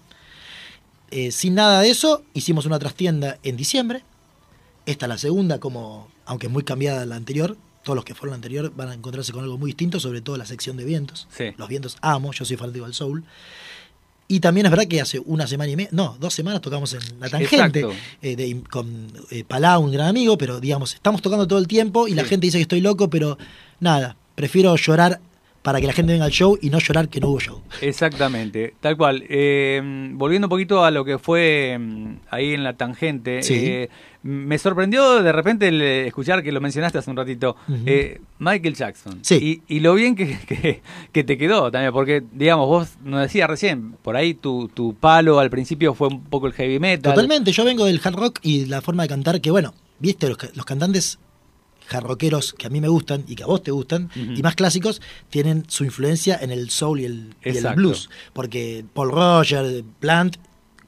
[1.11, 4.03] Eh, sin nada de eso, hicimos una trastienda en diciembre.
[4.87, 7.57] Esta es la segunda, como aunque es muy cambiada la anterior.
[7.83, 10.37] Todos los que fueron la anterior van a encontrarse con algo muy distinto, sobre todo
[10.37, 11.29] la sección de vientos.
[11.31, 11.53] Sí.
[11.57, 13.25] Los vientos amo, yo soy fanático del soul.
[14.29, 17.01] Y también es verdad que hace una semana y media, no, dos semanas tocamos en
[17.21, 17.81] La Tangente
[18.23, 22.09] eh, de- con eh, Palau, un gran amigo, pero digamos, estamos tocando todo el tiempo
[22.09, 23.39] y la gente dice que estoy loco, pero
[23.79, 25.21] nada, prefiero llorar
[25.67, 27.61] para que la gente venga al show y no llorar que no hubo show.
[27.83, 29.25] Exactamente, tal cual.
[29.29, 29.81] Eh,
[30.13, 33.55] volviendo un poquito a lo que fue mm, ahí en la tangente, Sí.
[33.67, 33.89] eh,
[34.23, 38.75] me sorprendió de repente el, eh, escuchar que lo mencionaste hace un ratito, eh, Michael
[38.77, 39.19] Jackson.
[39.23, 39.63] Sí.
[39.69, 43.51] Y, y lo bien que, que- que te quedó también, porque digamos, vos nos decías
[43.51, 47.13] recién, por ahí tu, tu palo al principio fue un poco el heavy metal.
[47.13, 50.39] Totalmente, yo vengo del hard rock y la forma de cantar que, bueno, viste, los,
[50.55, 51.19] los cantantes
[51.90, 54.55] hard rockeros que a mí me gustan y que a vos te gustan, y más
[54.55, 58.09] clásicos, tienen su influencia en el soul y el, y el blues.
[58.33, 60.37] Porque Paul Roger, Plant,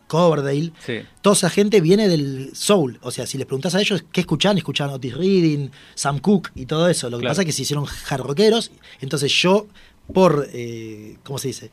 [0.07, 1.01] Coverdale, Sí.
[1.21, 2.99] toda esa gente viene del soul.
[3.03, 6.65] O sea, si les preguntás a ellos qué escuchan, escuchan Otis Reading, Sam Cooke y
[6.65, 7.11] todo eso.
[7.11, 7.33] Lo que Claro.
[7.33, 8.71] pasa es que se hicieron hard rockeros.
[9.01, 9.67] Entonces yo,
[10.15, 11.71] por, eh, ¿cómo se dice?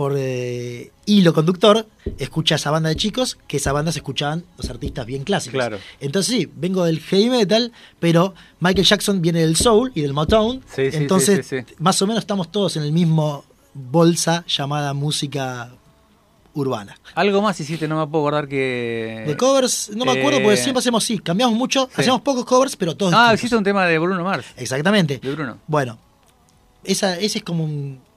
[0.00, 1.86] Por eh, hilo conductor,
[2.16, 5.58] escuché a esa banda de chicos, que esa banda se escuchaban los artistas bien clásicos.
[5.58, 5.76] Claro.
[6.00, 10.62] Entonces sí, vengo del heavy metal, pero Michael Jackson viene del soul y del Motown.
[10.74, 15.70] Sí, sí, entonces, sí, más o menos estamos todos en el mismo bolsa llamada música
[16.54, 16.98] urbana.
[17.14, 19.24] Algo más hiciste, no me puedo acordar que...
[19.26, 22.74] De covers, no me acuerdo, Eh, porque siempre hacemos sí, cambiamos mucho, hacemos pocos covers,
[22.74, 23.40] pero todos Ah, distintos.
[23.40, 24.46] hiciste un tema de Bruno Mars.
[24.56, 25.18] Exactamente.
[25.22, 25.58] De Bruno.
[25.66, 25.98] Bueno,
[26.84, 28.08] esa, ese es como un...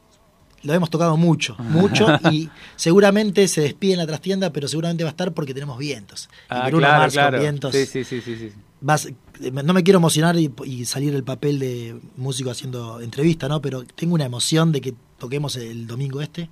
[0.63, 5.09] Lo hemos tocado mucho, mucho, y seguramente se despide en la trastienda, pero seguramente va
[5.09, 6.29] a estar porque tenemos vientos.
[6.31, 7.39] Y Ah, Bruno claro, Mars con claro.
[7.41, 7.75] vientos.
[7.75, 8.51] Sí, sí, sí, sí, sí.
[8.81, 9.09] vas-
[9.51, 13.61] no me quiero emocionar y, y salir el papel de músico haciendo entrevista, ¿no?
[13.61, 16.49] Pero tengo una emoción de que toquemos el domingo este.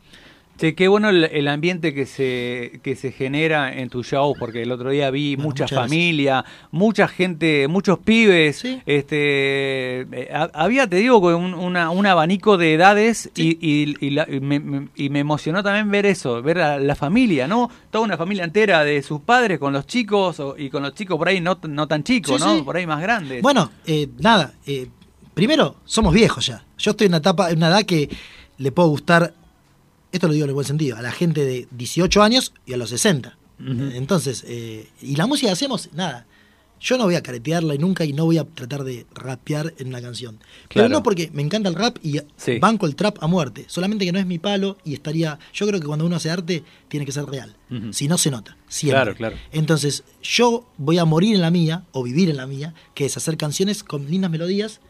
[0.62, 4.62] Che, qué bueno el, el ambiente que se, que se genera en tu show, porque
[4.62, 8.60] el otro día vi Bueno, mucha familia, mucha gente, muchos pibes.
[8.60, 8.80] Sí.
[8.86, 14.10] Este, eh, ha- había, te digo, un, una- un abanico de edades y, y- y
[14.12, 17.70] la- y me, me- y me emocionó también ver eso, ver a la familia, ¿no?
[17.90, 21.28] Toda una familia entera de sus padres con los chicos y con los chicos por
[21.28, 22.64] ahí no, no tan chicos, Sí, ¿no?
[22.64, 23.42] Por ahí más grandes.
[23.42, 24.88] Bueno, eh, nada, eh,
[25.34, 26.64] primero, somos viejos ya.
[26.78, 28.10] Yo estoy en una etapa, en una edad que
[28.58, 29.34] le puedo gustar,
[30.12, 32.78] esto lo digo en el buen sentido, a la gente de 18 años y a
[32.78, 33.38] los 60.
[33.60, 33.72] Ujú.
[33.94, 36.26] Entonces, eh, y la música que hacemos, nada.
[36.84, 39.90] Yo no voy a caretearla y nunca y no voy a tratar de rapear en
[39.90, 40.38] una canción.
[40.68, 40.90] Pero Claro.
[40.90, 42.58] no porque me encanta el rap y Sí.
[42.58, 43.66] banco el trap a muerte.
[43.68, 45.38] Solamente que no es mi palo y estaría.
[45.54, 47.56] Yo creo que cuando uno hace arte tiene que ser real.
[47.70, 47.94] Ujú.
[47.94, 48.58] Si no se nota.
[48.68, 48.96] Siempre.
[49.00, 49.36] Claro, claro.
[49.52, 53.16] Entonces, yo voy a morir en la mía, o vivir en la mía, que es
[53.16, 54.82] hacer canciones con lindas melodías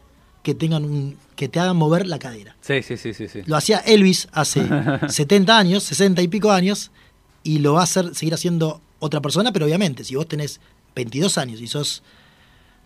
[0.42, 1.16] que tengan un.
[1.36, 2.56] que te hagan mover la cadera.
[2.60, 3.28] Sí, sí, sí, sí.
[3.28, 3.40] sí.
[3.46, 4.62] Lo hacía Elvis hace
[5.08, 6.90] 70 años, 60 y pico años,
[7.44, 10.60] y lo va a hacer, seguir haciendo otra persona, pero obviamente, si vos tenés
[10.94, 12.02] 22 años y sos.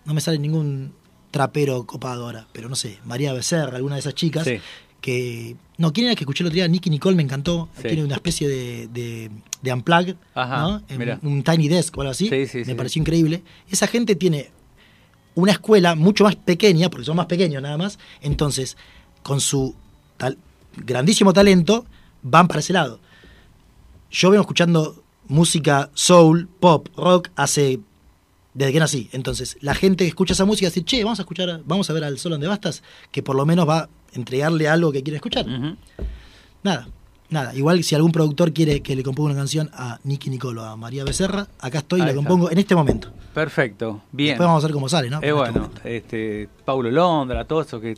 [0.05, 0.93] No me sale ningún
[1.33, 4.59] trapero copado ahora, pero no sé, María Becerra, alguna de esas chicas, Sí.
[5.01, 5.57] que.
[5.79, 6.69] No, ¿quién era que escuché el otro día?
[6.69, 7.69] Nicky Nicole me encantó.
[7.77, 7.89] Sí.
[7.89, 10.83] Tiene una especie de, de, de unplugged, Ajá, ¿no?
[10.89, 11.19] En mirá.
[11.23, 12.29] un tiny desk o algo así.
[12.29, 13.43] Sí, sí, me pareció increíble.
[13.71, 14.51] Esa gente tiene
[15.37, 18.77] una escuela mucho más pequeña, porque son más pequeños nada más, entonces,
[19.23, 19.77] con su
[20.17, 20.39] tal-
[20.77, 21.87] grandísimo talento,
[22.23, 22.99] van para ese lado.
[24.11, 27.79] Yo vengo escuchando música soul, pop, rock hace
[28.55, 29.09] desde que nací.
[29.13, 32.05] Entonces, la gente que escucha esa música dice, che, vamos a escuchar, vamos a ver
[32.05, 35.47] al Solon de Bastas, que por lo menos va a entregarle algo que quiere escuchar.
[36.63, 36.89] Nada.
[37.31, 40.77] Nada, igual si algún productor quiere que le componga una canción a Nicky Nicolo, a
[40.77, 43.13] María Becerra, acá estoy y la compongo en este momento.
[43.35, 44.31] Perfecto, bien.
[44.31, 45.19] Después vamos a ver cómo sale, ¿no?
[45.19, 47.95] Eh, En este bueno, este, Paulo Londra, todo eso que...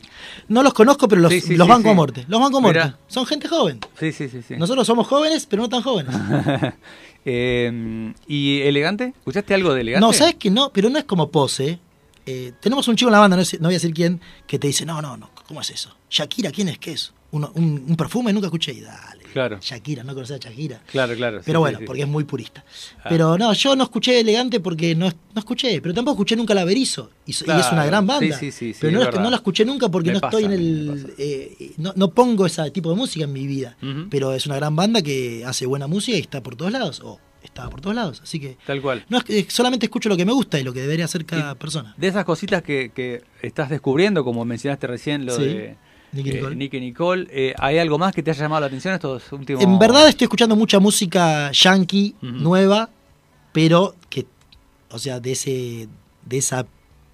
[0.49, 2.25] No los conozco, pero los, Sí, sí, los sí, banco a muerte.
[2.27, 2.79] Los banco a muerte.
[2.83, 2.97] Mirá.
[3.07, 3.79] Son gente joven.
[3.97, 4.41] Sí, sí, sí.
[4.45, 4.55] sí.
[4.57, 6.13] Nosotros somos jóvenes, pero no tan jóvenes.
[7.25, 9.13] Eh, ¿Y Elegante?
[9.17, 10.05] ¿Escuchaste algo de Elegante?
[10.07, 10.71] No, ¿sabes que no?
[10.71, 11.79] Pero no es como pose.
[12.25, 14.67] Eh, tenemos un chico en la banda, no, no voy a decir quién, que te
[14.67, 15.95] dice, no, no, no, ¿cómo es eso?
[16.09, 16.77] Shakira, ¿quién es?
[16.77, 17.13] ¿Qué es?
[17.31, 18.71] Uno- un, un perfume nunca escuché.
[18.73, 19.59] Y dale, Claro.
[19.61, 20.81] Shakira, no conoces a Shakira.
[20.91, 21.41] Claro, claro.
[21.45, 21.85] Pero sí, bueno, sí.
[21.85, 22.63] porque es muy purista.
[22.99, 23.07] Ah.
[23.09, 26.65] Pero no, yo no escuché elegante porque no, no escuché, pero tampoco escuché nunca la
[26.65, 27.11] Berizo.
[27.25, 28.37] Y, es una gran banda.
[28.37, 31.13] sí, sí, sí, sí, pero no, la escuché nunca porque Me no estoy en el.
[31.17, 33.77] eh, no, no pongo ese tipo de música en mi vida.
[34.09, 37.01] Pero es una gran banda que hace buena música y está por todos lados.
[37.01, 38.21] O está por todos lados.
[38.21, 38.57] Así que.
[38.65, 39.05] Tal cual.
[39.09, 41.55] No es que solamente escucho lo que me gusta y lo que debería hacer cada
[41.55, 41.93] persona.
[41.97, 45.77] De esas cositas que, que estás descubriendo, como mencionaste recién, lo de
[46.11, 46.55] Nicky eh, Nicole.
[46.55, 49.63] Nicky Nicole, eh, ¿hay algo más que te haya llamado la atención estos últimos...?
[49.63, 52.89] En verdad estoy escuchando mucha música yankee nueva,
[53.51, 54.25] pero que,
[54.91, 55.87] o sea, de ese,
[56.25, 56.65] de ese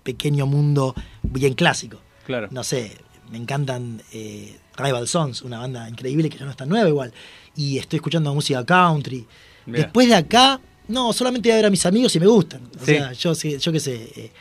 [0.04, 2.00] pequeño mundo bien clásico.
[2.26, 2.48] Claro.
[2.52, 2.98] No sé,
[3.32, 7.14] me encantan eh, Rival Sons, una banda increíble que ya no está nueva igual.
[7.56, 9.26] Y estoy escuchando música country.
[9.66, 9.84] Mira.
[9.84, 12.62] Después de acá, no, solamente voy a ver a mis amigos y me gustan.
[12.76, 12.96] O Sí.
[12.98, 14.32] sea, yo, yo qué sé, eh,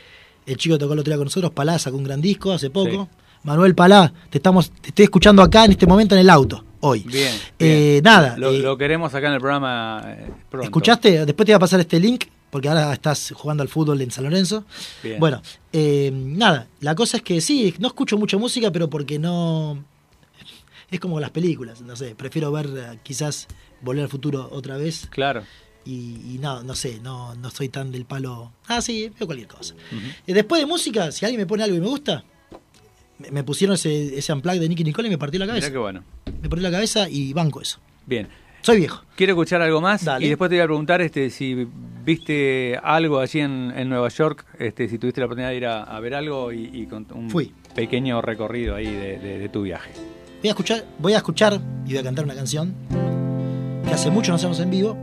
[0.45, 3.09] el chico tocó el otro día con nosotros, Palá, sacó un gran disco hace poco.
[3.11, 3.21] Sí.
[3.45, 7.01] Manuel Palá, te, estamos, te estoy escuchando acá en este momento en el auto, hoy.
[7.01, 7.31] Bien.
[7.59, 8.03] Eh, bien.
[8.03, 10.65] nada, Lo, eh, lo queremos acá en el programa eh, pronto.
[10.65, 11.25] ¿Escuchaste?
[11.27, 14.23] Después te voy a pasar este link, porque ahora estás jugando al fútbol en San
[14.23, 14.65] Lorenzo.
[15.03, 15.19] Bien.
[15.19, 19.83] Bueno, eh, nada, la cosa es que sí, no escucho mucha música, pero porque no...
[20.89, 23.47] Es como las películas, no sé, prefiero ver quizás
[23.81, 25.43] Volver al Futuro otra vez Claro.
[25.83, 28.53] y, y no, no sé, no, no soy tan del palo...
[28.67, 29.75] Ah, sí, veo cualquier cosa.
[30.25, 32.23] Después de música, si alguien me pone algo y me gusta,
[33.19, 35.71] me, me pusieron ese, ese unplug de Nicky Nicole y me partió la cabeza.
[35.71, 36.03] qué bueno.
[36.41, 37.79] Me partió la cabeza y banco eso.
[38.05, 38.27] Bien.
[38.61, 39.03] Soy viejo.
[39.15, 40.25] Quiero escuchar algo más Dale.
[40.25, 41.67] y después te voy a preguntar este, si
[42.03, 45.83] viste algo allí en, en Nueva York, este, si tuviste la oportunidad de ir a,
[45.83, 47.53] a ver algo y, y con un Fui.
[47.75, 49.91] pequeño recorrido ahí de, de- de tu viaje.
[50.41, 52.73] Voy a escuchar, voy a escuchar y voy a cantar una canción
[53.87, 54.95] que hace mucho no hacemos en vivo.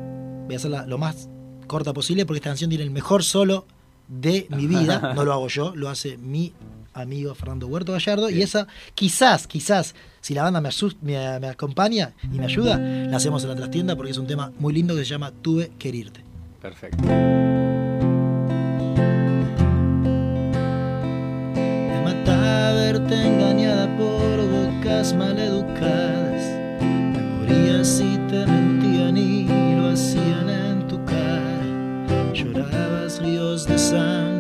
[0.47, 1.29] Voy a hacerla lo más
[1.69, 3.67] corta posible porque esta canción tiene el mejor solo
[4.09, 5.13] de mi vida.
[5.15, 6.53] No lo hago yo, lo hace mi
[6.95, 8.31] amigo Fernando Huerto Gallardo.
[8.31, 10.71] Y esa, quizás, quizás, si la banda me,
[11.03, 14.53] me, me acompaña y me ayuda, la hacemos en la trastienda porque es un tema
[14.59, 16.21] muy lindo que se llama Tuve que herirte.
[16.61, 17.03] Perfecto.
[21.55, 26.43] Me mata verte engañada por bocas maleducadas.
[26.81, 29.45] Me moría si te mentían y
[29.77, 32.33] lo hacían en tu cara.
[32.33, 34.32] Llorabas ríos de sangre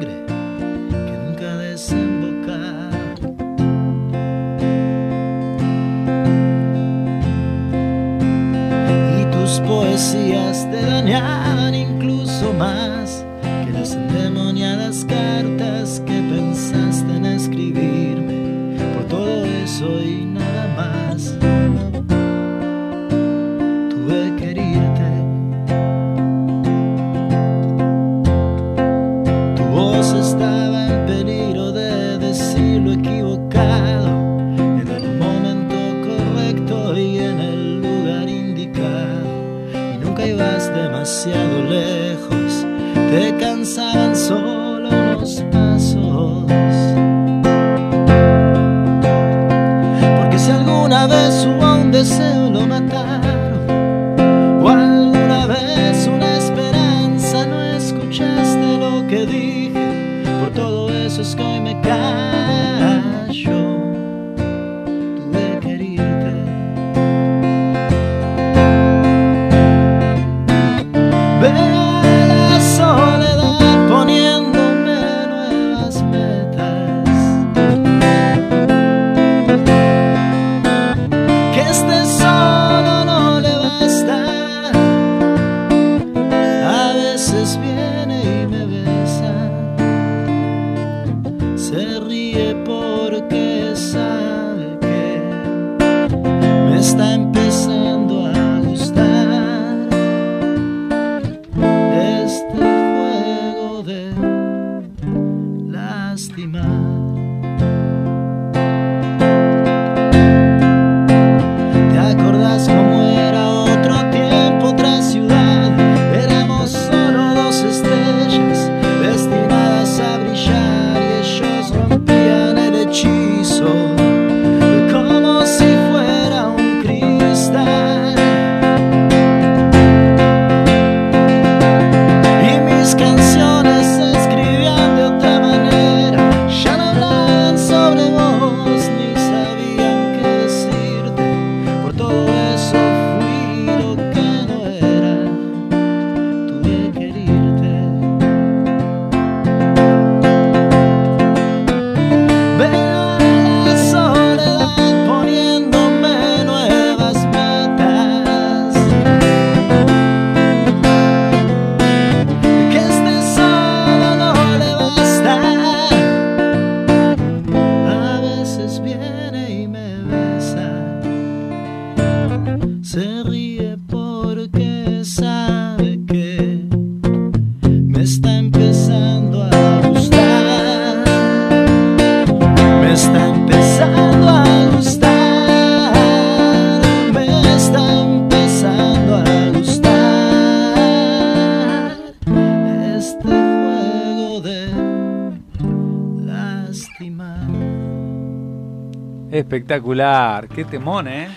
[199.52, 200.48] Espectacular.
[200.48, 201.28] Qué temón, ¿eh?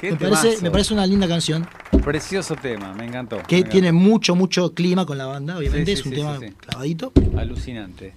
[0.00, 1.66] Qué Me parece, me parece una linda canción
[2.04, 3.42] Precioso tema, me encantó.
[3.42, 5.96] que me tiene mucho, mucho clima con la banda, obviamente.
[5.96, 7.12] Sí, sí, es un sí, tema clavadito.
[7.36, 8.12] Alucinante.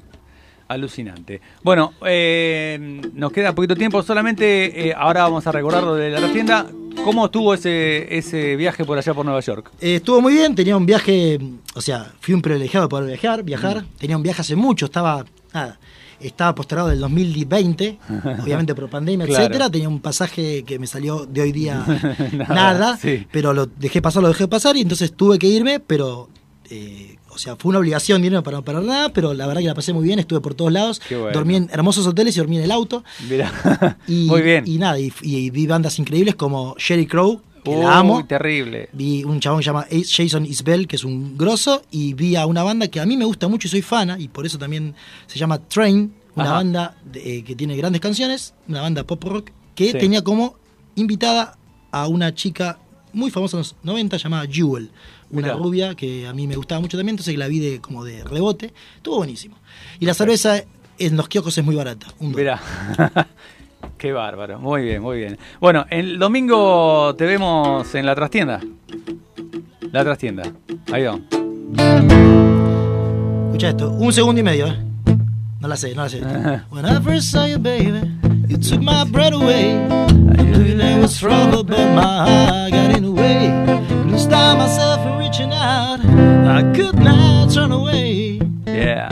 [0.68, 1.42] Alucinante.
[1.64, 4.04] Bueno, eh, nos queda poquito tiempo.
[4.04, 6.68] Solamente eh, ahora vamos a recordar lo de la tienda.
[7.04, 9.72] ¿Cómo estuvo ese, ese viaje por allá por Nueva York?
[9.82, 11.40] Eh, estuvo muy bien, tenía un viaje,
[11.74, 13.84] o sea, fui un privilegiado de poder viajar, viajar.
[13.98, 15.80] Tenía un viaje hace mucho, estaba, nada,
[16.22, 17.98] estaba postergado del 2020,
[18.44, 19.44] obviamente por pandemia, Claro.
[19.44, 19.70] etcétera.
[19.70, 21.84] Tenía un pasaje que me salió de hoy día
[22.34, 23.26] Nada, nada, sí.
[23.32, 26.30] pero lo dejé pasar, lo dejé pasar y entonces tuve que irme, pero,
[26.70, 29.68] eh, o sea, fue una obligación irme para no parar nada, pero la verdad que
[29.68, 31.32] la pasé muy bien, estuve por todos lados, bueno.
[31.32, 33.04] dormí en hermosos hoteles y dormí en el auto.
[33.30, 34.66] Mira, Y, muy bien.
[34.68, 38.26] Y nada, y, y vi bandas increíbles como Sherry Crow, que la amo.
[38.26, 38.90] terrible.
[38.94, 42.46] Vi un chabón que se llama Jason Isbell, que es un grosso, y vi a
[42.46, 44.96] una banda que a mí me gusta mucho y soy fana, y por eso también
[45.28, 46.54] se llama Train, una Ajá.
[46.56, 49.98] banda de- eh, que tiene grandes canciones, una banda pop rock, que Sí.
[49.98, 50.56] tenía como
[50.96, 51.58] invitada
[51.92, 52.80] a una chica
[53.14, 54.92] muy famosa en los 90 llamada Jewel,
[55.32, 55.54] una Mirá.
[55.56, 58.74] rubia que a mí me gustaba mucho también, entonces la vi de, como de rebote,
[58.98, 59.58] estuvo buenísimo.
[60.00, 60.64] Y la cerveza
[61.00, 62.34] en los kioscos es muy barata, un.
[63.98, 64.60] Qué bárbaro.
[64.60, 65.38] Muy bien, muy bien.
[65.60, 68.60] Bueno, el domingo te vemos en la trastienda.
[69.92, 70.44] La trastienda.
[70.92, 71.20] Ahí va.
[73.48, 74.78] Escucha esto, un segundo y medio, ¿eh?
[75.60, 76.22] No la sé, no la sé.
[76.70, 78.02] When I first saw you, baby,
[78.48, 79.76] you took my breath away.
[79.76, 83.52] I knew name was trouble, but my heart got in the way.
[84.04, 86.00] Couldn't stop myself from reaching out.
[86.48, 88.40] I could not turn away.
[88.66, 89.10] Yeah.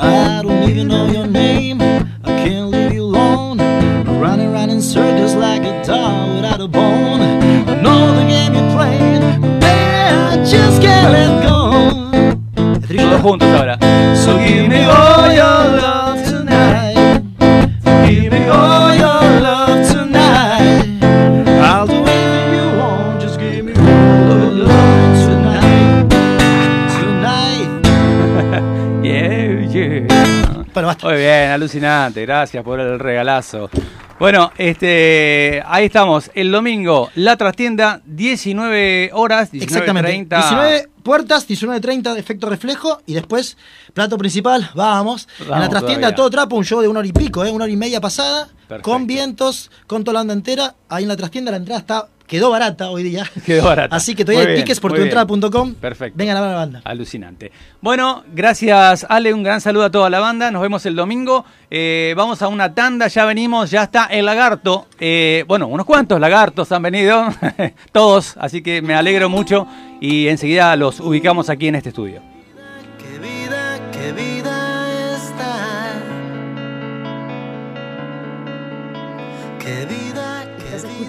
[0.00, 1.93] I don't even know your name.
[2.44, 3.58] Can't leave you alone.
[3.58, 7.22] I'm running around in circles like a dog without a bone.
[7.22, 11.54] I know the game you're playing, but baby, I just can't let go.
[12.86, 13.78] Todos juntos ahora.
[14.14, 16.03] So give me all your love
[31.14, 32.22] Muy bien, alucinante.
[32.22, 33.70] Gracias por el regalazo.
[34.18, 36.28] Bueno, este, ahí estamos.
[36.34, 39.62] El domingo, la trastienda, 19 horas, 19.30.
[39.62, 40.34] Exactamente.
[40.34, 43.56] 19 puertas, 19.30 de efecto reflejo y después
[43.92, 45.28] plato principal, vamos.
[45.38, 47.52] en la trastienda todo trapo, un show de una hora y pico, ¿eh?
[47.52, 48.90] una hora y media pasada, Perfecto.
[48.90, 50.74] con vientos, con toda la banda entera.
[50.88, 53.24] Ahí en la trastienda la entrada está quedó barata hoy día.
[53.46, 53.94] Quedó barata.
[53.94, 55.74] Así que todavía hay tickets por tuentrada.com.
[55.74, 56.18] Perfecto.
[56.18, 56.80] Vengan a ver la banda.
[56.82, 57.52] Alucinante.
[57.80, 60.50] Bueno, gracias Ale, un gran saludo a toda la banda.
[60.50, 61.44] Nos vemos el domingo.
[61.70, 64.88] Eh, vamos a una tanda, ya venimos, ya está el lagarto.
[64.98, 67.24] Eh, bueno, unos cuantos lagartos han venido,
[67.92, 69.68] todos, así que me alegro mucho
[70.00, 72.20] y enseguida los ubicamos aquí en este estudio.
[72.98, 75.92] Qué vida, qué vida está.
[79.60, 80.03] Qué vida,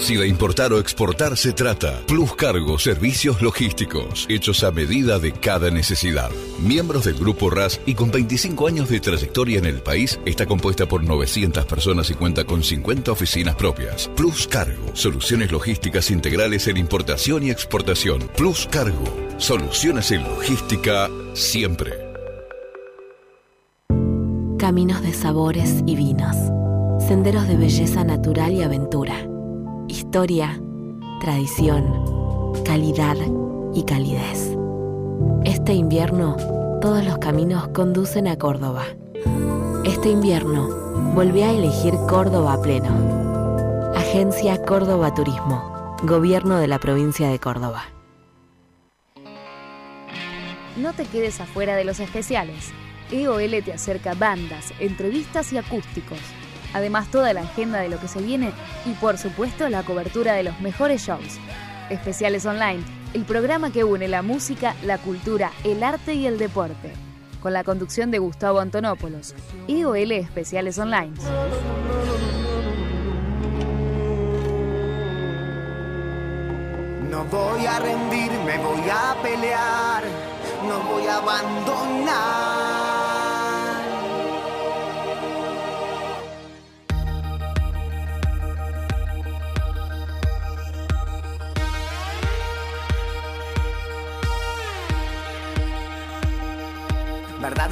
[0.00, 5.32] Si de importar o exportar se trata, Plus Cargo Servicios Logísticos, hechos a medida de
[5.32, 6.30] cada necesidad.
[6.60, 10.86] Miembros del Grupo RAS y con 25 años de trayectoria en el país, está compuesta
[10.86, 14.08] por 900 personas y cuenta con 50 oficinas propias.
[14.16, 18.30] Plus Cargo, soluciones logísticas integrales en importación y exportación.
[18.36, 19.04] Plus Cargo,
[19.36, 21.92] soluciones en logística siempre.
[24.58, 26.36] Caminos de sabores y vinos.
[27.06, 29.26] Senderos de belleza natural y aventura.
[29.88, 30.60] Historia,
[31.18, 33.16] tradición, calidad
[33.74, 34.54] y calidez.
[35.44, 36.36] Este invierno,
[36.82, 38.84] todos los caminos conducen a Córdoba.
[39.84, 40.68] Este invierno,
[41.14, 43.92] volví a elegir Córdoba pleno.
[43.96, 45.96] Agencia Córdoba Turismo.
[46.02, 47.84] Gobierno de la provincia de Córdoba.
[50.76, 52.72] No te quedes afuera de los especiales.
[53.10, 56.18] EOL te acerca bandas, entrevistas y acústicos.
[56.74, 58.52] Además, toda la agenda de lo que se viene
[58.84, 61.38] y, por supuesto, la cobertura de los mejores shows.
[61.90, 62.82] Especiales Online,
[63.14, 66.92] el programa que une la música, la cultura, el arte y el deporte.
[67.42, 69.34] Con la conducción de Gustavo Antonopoulos.
[69.68, 71.14] EOL Especiales Online.
[77.10, 80.02] No voy a rendirme, voy a pelear,
[80.68, 82.77] no voy a abandonar.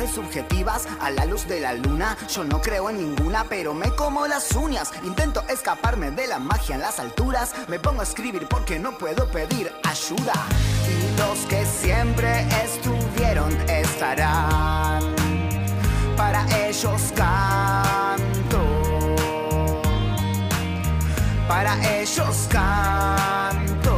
[0.04, 2.16] Subjetivas a la luz de la luna.
[2.28, 4.92] Yo no creo en ninguna, pero me como las uñas.
[5.02, 7.54] Intento escaparme de la magia en las alturas.
[7.68, 10.32] Me pongo a escribir porque no puedo pedir ayuda.
[10.88, 15.02] Y los que siempre estuvieron estarán.
[16.16, 18.62] Para ellos canto.
[21.48, 23.96] Para ellos canto.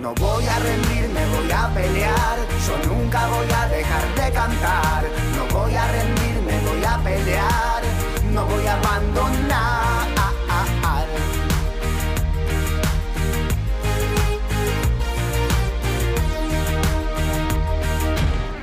[0.00, 2.51] No voy a rendirme, voy a pelear.
[2.86, 5.04] Nunca voy a dejar de cantar.
[5.36, 7.82] No voy a rendirme, voy a pelear.
[8.32, 9.92] No voy a abandonar.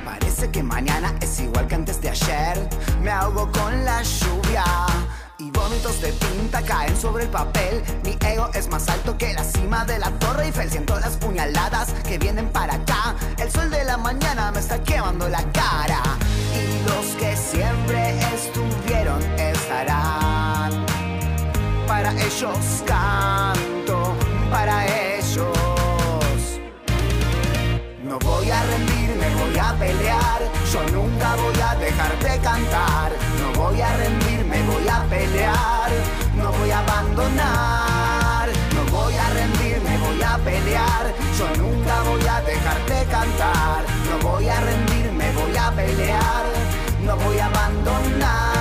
[0.04, 2.68] Parece que mañana es igual que antes de ayer.
[3.02, 4.64] Me ahogo con la lluvia.
[5.40, 7.82] Y vómitos de tinta caen sobre el papel.
[8.04, 10.70] Mi ego es más alto que la cima de la Torre Eiffel.
[10.70, 13.16] Siento las puñaladas que vienen para acá.
[13.38, 16.02] El sol de la mañana me está quemando la cara.
[16.54, 20.84] Y los que siempre estuvieron estarán.
[21.86, 24.14] Para ellos canto,
[24.50, 24.84] para
[25.16, 26.60] ellos.
[28.04, 30.40] No voy a rendirme, voy a pelear.
[30.70, 33.12] Yo nunca voy a dejar de cantar.
[33.40, 34.19] No voy a rendirme,
[34.70, 35.90] voy a pelear.
[36.36, 38.48] No voy a abandonar.
[38.74, 41.14] No voy a rendirme, voy a pelear.
[41.38, 43.84] Yo nunca voy a dejar de cantar.
[44.08, 46.44] No voy a rendirme, voy a pelear.
[47.04, 48.59] No voy a abandonar.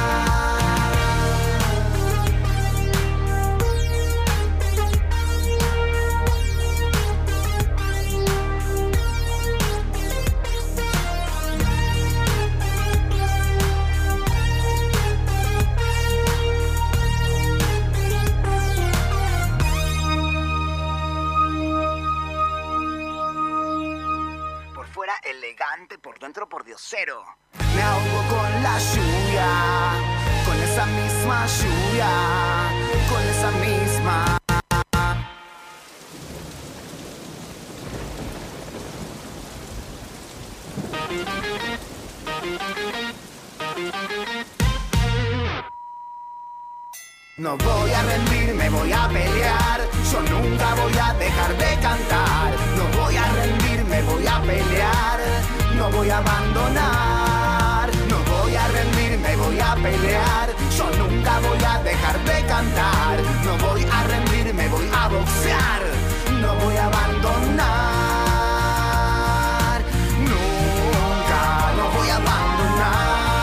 [26.01, 27.23] Por dentro por diosero.
[27.75, 29.47] Me ahogo con la lluvia,
[30.45, 32.09] con esa misma lluvia,
[33.09, 34.37] con esa misma.
[47.37, 49.81] No voy a rendirme, voy a pelear.
[50.11, 52.53] Yo nunca voy a dejar de cantar.
[52.77, 55.38] No voy a rendirme, voy a pelear.
[55.79, 57.89] No voy a abandonar.
[58.09, 60.49] No voy a rendirme, voy a pelear.
[60.77, 63.19] Yo nunca voy a dejar de cantar.
[63.45, 65.81] No voy a rendirme, voy a boxear.
[66.41, 67.69] No voy a abandonar.
[70.19, 73.39] Nunca, no voy a abandonar.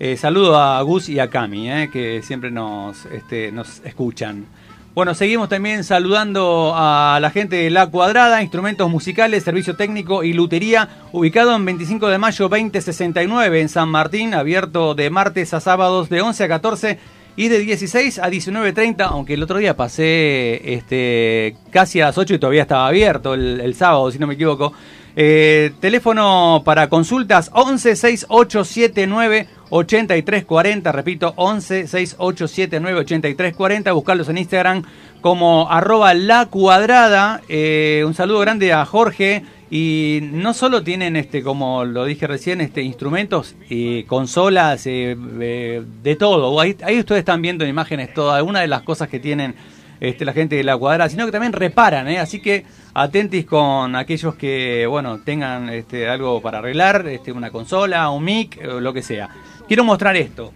[0.00, 4.46] Eh, saludo a Gus y a Cami, eh, que siempre nos, este, nos escuchan.
[4.94, 10.32] Bueno, seguimos también saludando a la gente de La Cuadrada, instrumentos musicales, servicio técnico y
[10.32, 16.08] lutería, ubicado en 25 de mayo 2069 en San Martín, abierto de martes a sábados
[16.08, 16.98] de 11 a 14
[17.38, 22.34] y de 16 a 19.30, aunque el otro día pasé este, casi a las 8
[22.34, 24.72] y todavía estaba abierto el, el sábado, si no me equivoco.
[25.20, 34.84] Eh, teléfono para consultas 11 6879 8340, repito, 11 6879 8340, buscarlos en Instagram
[35.20, 37.40] como arroba la cuadrada.
[37.48, 39.42] Eh, un saludo grande a Jorge.
[39.70, 45.82] Y no solo tienen, este, como lo dije recién, este, instrumentos y consolas, eh, eh,
[46.00, 46.58] de todo.
[46.60, 49.56] Ahí, ahí ustedes están viendo en imágenes todas, algunas de las cosas que tienen
[50.00, 52.18] este, la gente de la cuadrada, sino que también reparan, ¿eh?
[52.18, 52.64] así que
[53.02, 58.58] atentis con aquellos que, bueno, tengan este, algo para arreglar, este, una consola, un mic,
[58.68, 59.28] o lo que sea.
[59.66, 60.52] Quiero mostrar esto,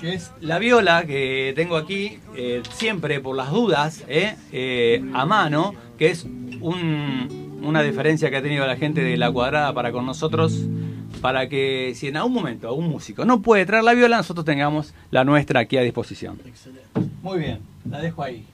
[0.00, 4.36] que es la viola que tengo aquí, eh, siempre por las dudas, ¿eh?
[4.52, 9.30] Eh, a mano, que es un- una diferencia que ha tenido la gente de la
[9.30, 10.60] cuadrada para con nosotros,
[11.20, 14.92] para que si en algún momento algún músico no puede traer la viola, nosotros tengamos
[15.10, 16.38] la nuestra aquí a disposición.
[17.22, 17.60] Muy bien,
[17.90, 18.44] la dejo ahí.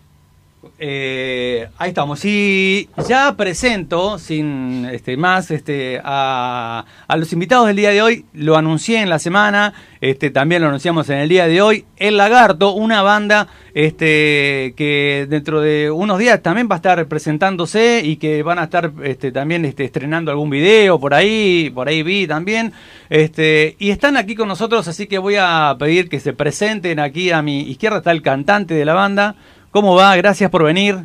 [0.79, 2.25] Eh, ahí estamos.
[2.25, 8.25] Y ya presento, sin este, más, este, a, a los invitados del día de hoy.
[8.33, 11.85] Lo anuncié en la semana, este, también lo anunciamos en el día de hoy.
[11.97, 18.03] El Lagarto, una banda este, que dentro de unos días también va a estar presentándose
[18.05, 22.03] y que van a estar este, también este, estrenando algún video por ahí, por ahí
[22.03, 22.73] vi también.
[23.09, 27.31] Este, y están aquí con nosotros, así que voy a pedir que se presenten aquí
[27.31, 27.99] a mi izquierda.
[27.99, 29.37] Está el cantante de la banda.
[29.73, 30.15] ¿Cómo va?
[30.17, 30.99] Gracias por venir.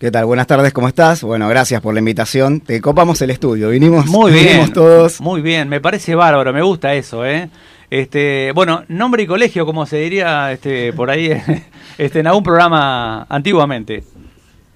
[0.00, 0.24] ¿Qué tal?
[0.24, 1.22] Buenas tardes, ¿cómo estás?
[1.22, 2.60] Bueno, gracias por la invitación.
[2.60, 4.46] Te copamos el estudio, vinimos, Muy bien.
[4.46, 5.20] vinimos todos.
[5.20, 7.50] Muy bien, me parece bárbaro, me gusta eso, ¿eh?
[7.90, 11.30] Este, bueno, nombre y colegio, como se diría este, por ahí
[11.98, 14.02] este, en algún programa antiguamente.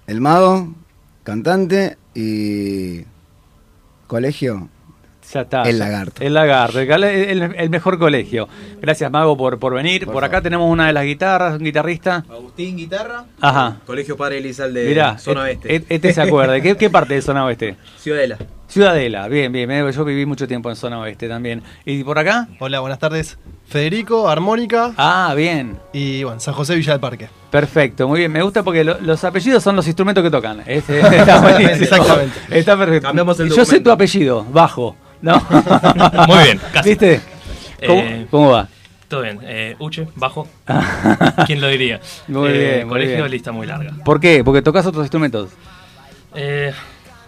[0.07, 0.75] El mago,
[1.23, 3.05] cantante y
[4.07, 4.69] colegio.
[5.33, 5.63] Ya está.
[5.63, 6.23] El Lagarto.
[6.25, 8.49] El lagarto, el, cale- el- el mejor colegio.
[8.81, 10.07] Gracias, Mago, por, por venir.
[10.07, 12.25] Por, acá tenemos una de las guitarras, un guitarrista.
[12.29, 13.77] Agustín Guitarra, Ajá.
[13.87, 15.75] Colegio Padre Elizalde Mirá, Zona et- Oeste.
[15.77, 16.61] et- este se acuerda.
[16.61, 17.77] ¿Qué, qué parte de zona oeste?
[17.99, 18.39] Ciudadela.
[18.69, 19.69] Ciudadela, bien, bien.
[19.91, 21.63] Yo viví mucho tiempo en zona oeste también.
[21.85, 22.47] ¿Y por acá?
[22.61, 23.37] Hola, buenas tardes.
[23.69, 25.77] Federico, Armónica Ah, bien.
[25.93, 27.29] y bueno, San José Villa del Parque.
[27.51, 28.33] Perfecto, muy bien.
[28.33, 30.63] Me gusta porque lo- los apellidos son los instrumentos que tocan.
[30.67, 31.75] Es- eh, está buenísimo.
[31.83, 32.35] Exactamente.
[32.51, 33.09] Está perfecto.
[33.09, 34.97] Cambiamos el Yo sé tu apellido, bajo.
[35.23, 35.35] ¿No?
[36.29, 36.91] Muy bien, casi.
[36.91, 37.21] ¿Viste?
[37.87, 38.69] ¿Cómo, Eh, cómo va?
[39.09, 39.41] Todo bien.
[39.43, 40.47] Eh, Uche, bajo.
[41.47, 42.01] ¿Quién lo diría?
[42.29, 43.31] Muy Eh, bien, muy Colegio, bien.
[43.31, 43.93] lista muy larga.
[44.05, 44.45] ¿Por qué?
[44.45, 45.51] Porque tocas otros instrumentos.
[46.35, 46.73] Eh,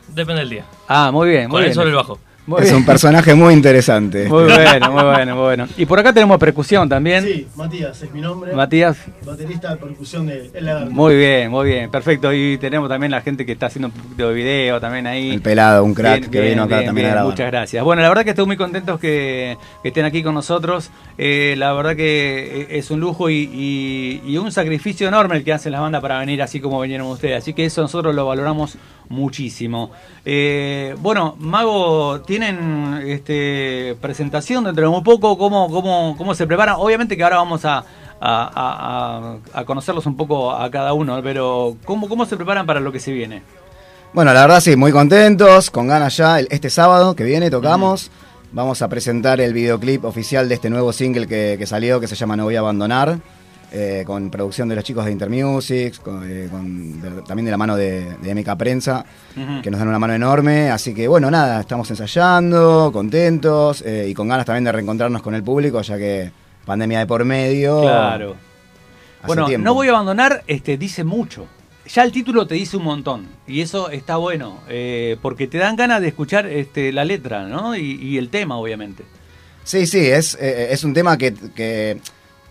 [0.08, 0.64] depende del día.
[0.88, 1.42] Ah, muy bien.
[1.48, 1.74] Muy Con el bien.
[1.74, 2.18] solo el bajo.
[2.44, 2.76] Muy es bien.
[2.76, 4.28] un personaje muy interesante.
[4.28, 5.68] Muy bueno, muy bueno, muy bueno.
[5.76, 7.22] Y por acá tenemos percusión también.
[7.22, 8.52] Sí, Matías es mi nombre.
[8.52, 8.96] Matías.
[9.24, 10.90] Baterista de percusión de El Lagarto.
[10.90, 12.32] Muy bien, muy bien, perfecto.
[12.32, 15.30] Y tenemos también la gente que está haciendo un poquito de video también ahí.
[15.30, 17.30] El pelado, un crack Bien, que bien, vino acá bien, también bien, a grabar.
[17.30, 17.84] Muchas gracias.
[17.84, 20.90] Bueno, la verdad que estoy muy contentos que, que estén aquí con nosotros.
[21.18, 25.44] Eh, la verdad que eh, es un lujo y, y- y un sacrificio enorme el
[25.44, 27.38] que hacen las bandas para venir así como vinieron ustedes.
[27.38, 28.76] Así que eso nosotros lo valoramos
[29.08, 29.90] muchísimo.
[30.24, 35.36] Eh, bueno, Mago, tienen este, presentación dentro de muy poco.
[35.36, 36.76] ¿Cómo, cómo, cómo se preparan?
[36.78, 37.84] Obviamente que ahora vamos a, a-
[38.20, 42.80] a- a- a conocerlos un poco a cada uno, pero ¿cómo, ¿cómo se preparan para
[42.80, 43.42] lo que se viene?
[44.14, 46.40] Bueno, la verdad sí, muy contentos, con ganas ya.
[46.40, 48.10] Este sábado que viene tocamos.
[48.52, 52.16] Vamos a presentar el videoclip oficial de este nuevo single que, que salió, que se
[52.16, 53.18] llama No Voy a Abandonar,
[53.74, 57.56] eh, con producción de los chicos de Intermusic, con, eh, con- de- también de la
[57.56, 59.04] mano de, de MK Prensa,
[59.62, 60.70] que nos dan una mano enorme.
[60.70, 65.34] Así que bueno, nada, estamos ensayando, contentos eh, y con ganas también de reencontrarnos con
[65.34, 66.30] el público, ya que
[66.66, 67.80] pandemia de por medio.
[67.80, 68.36] Claro.
[69.26, 69.64] Bueno, tiempo.
[69.64, 71.46] no voy a abandonar, este, dice mucho.
[71.86, 73.26] Ya el título te dice un montón.
[73.46, 74.60] Y eso está bueno.
[75.22, 77.74] porque te dan ganas de escuchar este, la letra, ¿no?
[77.76, 79.04] Y, y el tema, obviamente.
[79.64, 81.98] Sí, sí, es, es un tema que, que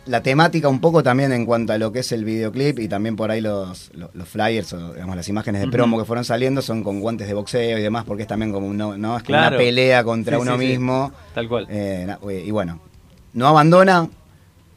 [0.08, 3.16] la temática un poco también en cuanto a lo que es el videoclip y también
[3.16, 6.62] por ahí los, los, los flyers o digamos las imágenes de promo que fueron saliendo
[6.64, 9.38] son con guantes de boxeo y demás porque es también como no, no es como
[9.38, 9.56] Claro.
[9.56, 10.68] una pelea contra Sí, uno sí, sí.
[10.72, 11.68] mismo Tal cual.
[11.70, 12.80] Eh, na- y bueno
[13.34, 14.10] no abandona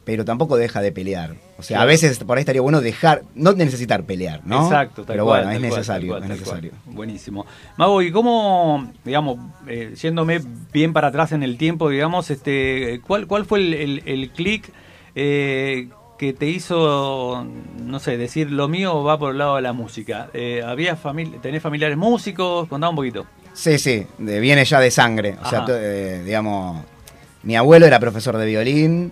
[0.03, 3.51] pero tampoco deja de pelear o sea a veces por ahí estaría bueno dejar no
[3.53, 6.39] necesitar pelear no Exacto, tal pero cual, bueno es tal necesario cual, es cual.
[6.39, 7.45] necesario Buenísimo.
[7.77, 10.39] Mago, ¿y cómo, digamos, eh, yéndome
[10.71, 14.71] bien para atrás en el tiempo, digamos, este, ¿cuál, cuál fue el, el- el clic
[15.15, 17.45] eh, que te hizo,
[17.83, 20.29] no sé, decir lo mío va por el lado de la música?
[20.33, 22.67] Eh, ¿había famili ¿Tenés familiares músicos?
[22.67, 23.25] Contá un poquito.
[23.53, 25.35] Sí, sí, de- viene ya de sangre.
[25.43, 25.71] O sea, Ajá.
[25.73, 26.83] eh, digamos,
[27.43, 29.11] mi abuelo era profesor de violín,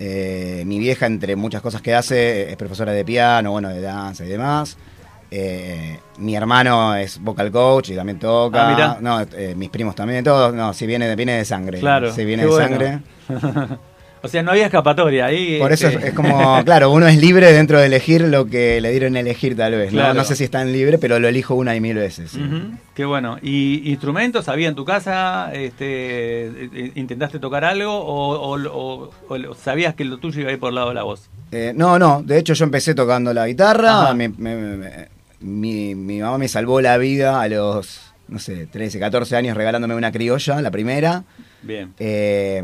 [0.00, 4.24] Eh, mi vieja, entre muchas cosas que hace, es profesora de piano, bueno, de danza
[4.24, 4.76] y demás.
[5.28, 8.92] Eh, mi hermano es vocal coach y también toca.
[8.92, 10.54] Ah, no, eh, mis primos también, todos.
[10.54, 11.80] No, si viene, viene de sangre.
[11.80, 12.12] Claro.
[12.12, 12.68] Si viene de bueno.
[12.68, 13.00] sangre.
[14.22, 15.58] o sea, no había escapatoria ahí.
[15.58, 18.80] Por eso es, este, es como, claro, uno es libre dentro de elegir lo que
[18.80, 19.92] le dieron a elegir tal vez.
[19.92, 19.98] ¿no?
[20.00, 20.14] Claro.
[20.14, 22.30] No sé si es tan libre, pero lo elijo una y mil veces.
[22.32, 22.40] sí.
[22.94, 23.38] Qué bueno.
[23.42, 25.52] ¿Y instrumentos había en tu casa?
[25.54, 30.52] Este, eh, ¿Intentaste tocar algo o, o- o- o sabías que lo tuyo iba a
[30.52, 31.30] ir por el lado de la voz?
[31.52, 35.08] Eh, no, no, de hecho yo empecé tocando la guitarra, me- me-
[35.40, 39.94] mi, mi mamá me salvó la vida a los, no sé, 13, 14 años regalándome
[39.94, 41.22] una criolla, la primera.
[41.62, 41.94] Bien.
[42.00, 42.62] Eh,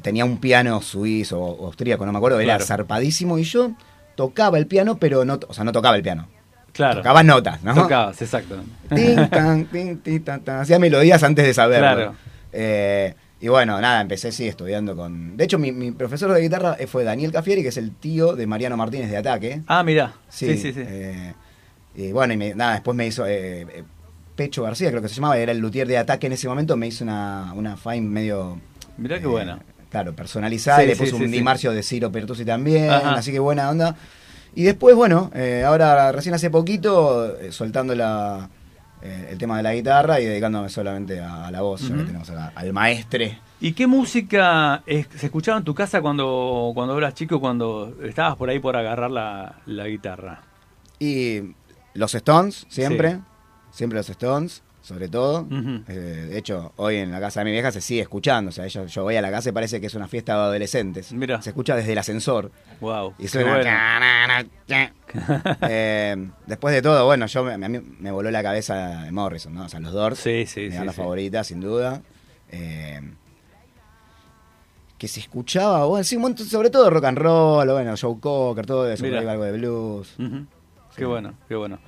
[0.00, 2.64] tenía un piano suizo o austríaco, no me acuerdo, era Claro.
[2.66, 3.72] zarpadísimo y yo
[4.16, 6.26] tocaba el piano, pero no, o sea, no tocaba el piano.
[6.72, 6.96] Claro.
[6.98, 7.74] Tocaba notas, ¿no?
[7.74, 8.56] Tocabas, exacto.
[8.94, 10.60] Tin, tan, tin, tin, tan, tan.
[10.60, 11.86] Hacía melodías antes de saberlo.
[11.94, 12.14] Claro.
[12.52, 15.36] Eh, y bueno, nada, empecé sí estudiando con.
[15.36, 18.34] De hecho, mi, mi profesor de guitarra eh, fue Daniel Cafieri, que es el tío
[18.36, 19.62] de Mariano Martínez de Ataque.
[19.66, 20.14] Ah, mira.
[20.28, 20.82] Sí, Sí, sí, sí.
[20.84, 21.34] eh,
[21.96, 23.24] y bueno, y me- nada, después me hizo.
[23.26, 23.84] eh,
[24.36, 26.86] Pecho García, creo que se llamaba, era el luthier de Ataque en ese momento, me
[26.86, 28.60] hizo una, una fine medio.
[28.96, 29.58] Mirá qué buena.
[29.90, 31.32] Claro, personalizada, Sí, y le puso sí, un sí.
[31.32, 33.14] dimarcio de Ciro Pertusi también, Ajá.
[33.14, 33.96] así que buena onda.
[34.54, 38.48] Y después, bueno, eh, ahora recién hace poquito, eh, soltando la,
[39.02, 41.94] eh, el tema de la guitarra y dedicándome solamente a, a la voz, ya que
[41.94, 42.04] Ujú.
[42.06, 43.38] tenemos acá al maestre.
[43.60, 48.36] ¿Y qué música es- se escuchaba en tu casa cuando, cuando eras chico, cuando estabas
[48.36, 50.42] por ahí por agarrar la, la guitarra?
[50.98, 51.40] Y
[51.94, 53.18] los Stones, siempre, Sí.
[53.70, 55.46] siempre los Stones, sobre todo.
[55.86, 55.92] Eh,
[56.30, 58.86] de hecho, hoy en la casa de mi vieja se sigue escuchando, o sea, yo,
[58.86, 61.12] yo voy a la casa y parece que es una fiesta de adolescentes.
[61.12, 61.40] Mira.
[61.42, 62.50] Se escucha desde el ascensor.
[62.80, 63.14] Wow.
[63.18, 64.44] Y suena...
[65.62, 69.54] Eh, después de todo, bueno, yo me, a mí me voló la cabeza de Morrison,
[69.54, 69.64] ¿no?
[69.64, 70.96] O sea, los Doors, Sí, sí, mi sí, banda sí.
[70.98, 72.02] favorita, sin duda.
[72.50, 73.00] Eh,
[74.98, 78.66] que se escuchaba, bueno, sí, un montón- sobre todo rock and roll, bueno, Joe Cocker,
[78.66, 80.14] todo eso, algo de blues.
[80.96, 81.78] Qué bueno, qué bueno.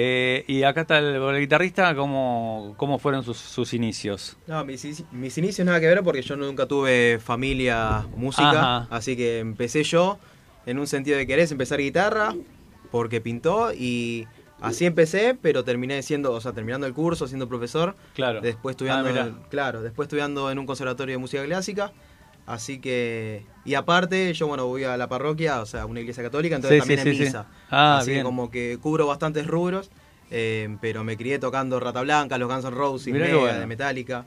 [0.00, 4.36] Eh, y acá está el, el guitarrista, ¿cómo, cómo fueron sus, sus inicios?
[4.46, 8.86] No, mis, mis inicios nada que ver porque yo nunca tuve familia música, Ajá.
[8.90, 10.18] así que empecé yo
[10.66, 12.32] en un sentido de querer empezar guitarra
[12.92, 14.28] porque pintó y
[14.60, 18.40] así empecé, pero terminé siendo, o sea, terminando el curso, siendo profesor, Claro.
[18.40, 21.90] después estudiando, Ah, claro, después estudiando en un conservatorio de música clásica,
[22.48, 26.56] así que y aparte yo bueno voy a la parroquia, o sea, una iglesia católica,
[26.56, 27.22] entonces Sí, también sí, en sí.
[27.24, 28.20] misa, Ah, así bien.
[28.22, 29.90] que como que cubro bastantes rubros.
[30.30, 33.60] eh, pero me crié tocando Rata Blanca, los Guns N' Roses, Mega, bueno.
[33.60, 34.26] de Metallica.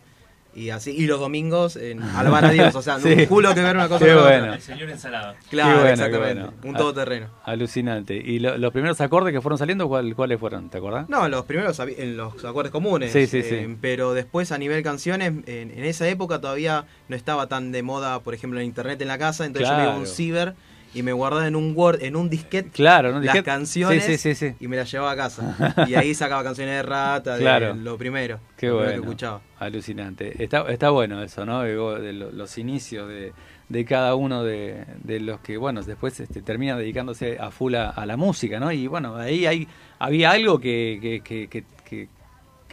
[0.53, 3.13] Y así, y los domingos en alabar a Dios, o sea, Sí.
[3.13, 4.37] un culo que ver una cosa Qué bueno.
[4.43, 4.55] otra.
[4.55, 5.35] El señor ensalada.
[5.49, 6.41] Claro, Qué bueno, qué exactamente.
[6.43, 6.53] bueno.
[6.69, 7.27] Un Ah, todoterreno.
[7.45, 8.15] Alucinante.
[8.17, 10.69] ¿Y lo- los primeros acordes que fueron saliendo, cuál- cuáles fueron?
[10.69, 11.07] ¿Te acordás?
[11.07, 13.11] No, los primeros en los acordes comunes.
[13.13, 13.77] Sí, sí, eh, sí.
[13.79, 18.19] Pero después a nivel canciones, en, en esa época todavía no estaba tan de moda,
[18.19, 20.53] por ejemplo, el internet en la casa, entonces yo me iba a un ciber
[20.93, 23.15] y me guardaba en un Word, en un disquete, Claro, ¿no?
[23.15, 23.43] las Disquete.
[23.45, 24.55] canciones Sí, sí, sí, sí.
[24.59, 25.55] y me las llevaba a casa.
[25.87, 27.73] y ahí sacaba canciones de rata, de Claro.
[27.75, 28.39] lo primero.
[28.57, 28.89] Qué lo bueno.
[28.91, 29.41] que escuchaba.
[29.59, 30.43] Alucinante.
[30.43, 31.61] Está, está bueno eso, ¿no?
[31.61, 33.31] De los inicios de,
[33.69, 37.89] de cada uno de, de los que, bueno, después este, terminan dedicándose a full a,
[37.89, 38.71] a la música, ¿no?
[38.71, 39.67] Y bueno, ahí hay,
[39.99, 41.63] había algo que, que, que, que-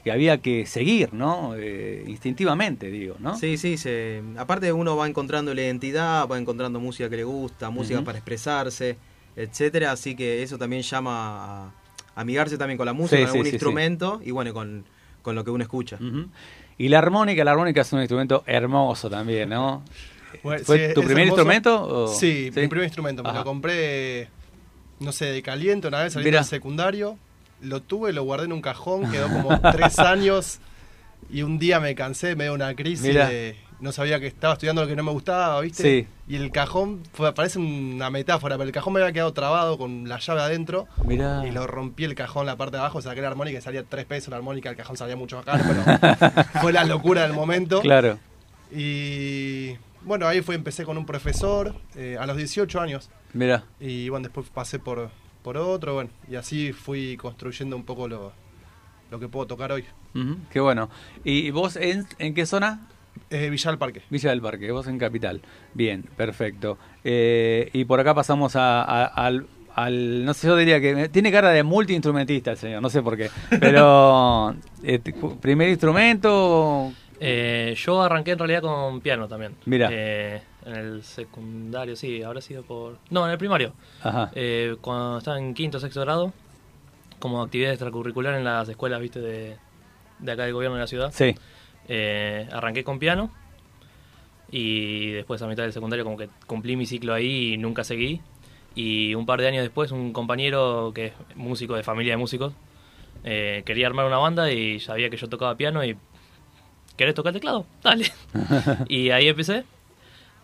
[0.03, 1.55] que- había que seguir, ¿no?
[1.57, 3.36] Eh, instintivamente, digo, ¿no?
[3.36, 7.70] Sí, sí, se, aparte uno va encontrando la identidad, va encontrando música que le gusta,
[7.70, 8.96] música para expresarse,
[9.36, 11.72] etcétera, así que eso también llama a
[12.16, 13.55] amigarse también con la música, Sí, con sí, algún sí, sí.
[13.57, 14.84] instrumento y bueno, con,
[15.22, 15.99] con lo que uno escucha.
[16.76, 19.82] Y la armónica, la armónica es un instrumento hermoso también, ¿no?
[20.42, 21.40] Bueno, ¿Fue sí, tu primer hermoso.
[21.42, 22.05] instrumento?
[22.05, 23.22] o- Sí, mi primer instrumento.
[23.22, 23.38] Me Ajá.
[23.40, 24.28] lo compré,
[25.01, 27.18] no sé, de caliente una vez saliendo del secundario.
[27.61, 30.59] Lo tuve, lo guardé en un cajón, quedó como tres años.
[31.30, 33.28] Y un día me cansé, me dio una crisis Mirá.
[33.28, 33.56] de.
[33.80, 35.82] No sabía que estaba estudiando lo que no me gustaba, ¿viste?
[35.82, 36.09] Sí.
[36.26, 40.09] Y el cajón, fue, parece una metáfora, pero el cajón me había quedado trabado con
[40.09, 40.88] la llave adentro.
[41.04, 41.46] Mirá.
[41.46, 44.04] Y lo rompí el cajón, la parte de abajo, saqué la armónica y salía tres
[44.04, 47.80] pesos la armónica, el cajón salía mucho más caro, pero fue la locura del momento.
[47.80, 48.18] Claro.
[48.72, 53.11] Y bueno, ahí fue, empecé con un profesor eh, a los 18 años.
[53.32, 53.64] Mira.
[53.78, 55.11] Y bueno, después pasé por,
[55.49, 58.32] por otro, bueno, y así fui construyendo un poco lo,
[59.11, 59.82] lo que puedo tocar hoy.
[60.53, 60.90] Qué bueno.
[61.24, 62.86] ¿Y vos en, en qué zona?
[63.30, 64.03] Eh, Villa del Parque.
[64.11, 65.40] Villa del Parque, vos en Capital.
[65.72, 66.76] Bien, perfecto.
[67.03, 71.32] Eh, y por acá pasamos a- a- al, al- No sé, yo diría que tiene
[71.32, 73.30] cara de multiinstrumentista el señor, no sé por qué.
[73.59, 75.01] Pero, eh,
[75.40, 76.92] ¿primer instrumento?
[77.20, 79.55] Eh, yo arranqué en realidad con piano también.
[79.64, 79.88] Mira.
[80.68, 82.98] En el secundario, sí, habrá sido por...
[83.08, 83.72] No, en el primario.
[84.02, 84.30] Ajá.
[84.34, 86.32] Eh, cuando estaba en quinto o sexto grado,
[87.18, 89.56] como actividad extracurricular en las escuelas, viste, de,
[90.18, 91.10] de acá del gobierno de la ciudad.
[91.12, 91.34] Sí.
[91.88, 93.32] Eh, arranqué con piano.
[94.50, 98.20] Y después a mitad del secundario como que cumplí mi ciclo ahí y nunca seguí.
[98.74, 102.52] Y un par de años después un compañero que es músico de familia de músicos
[103.24, 105.96] eh, quería armar una banda y sabía que yo tocaba piano y
[106.96, 107.66] ¿querés tocar teclado?
[107.82, 108.10] Dale.
[108.88, 109.64] y ahí empecé.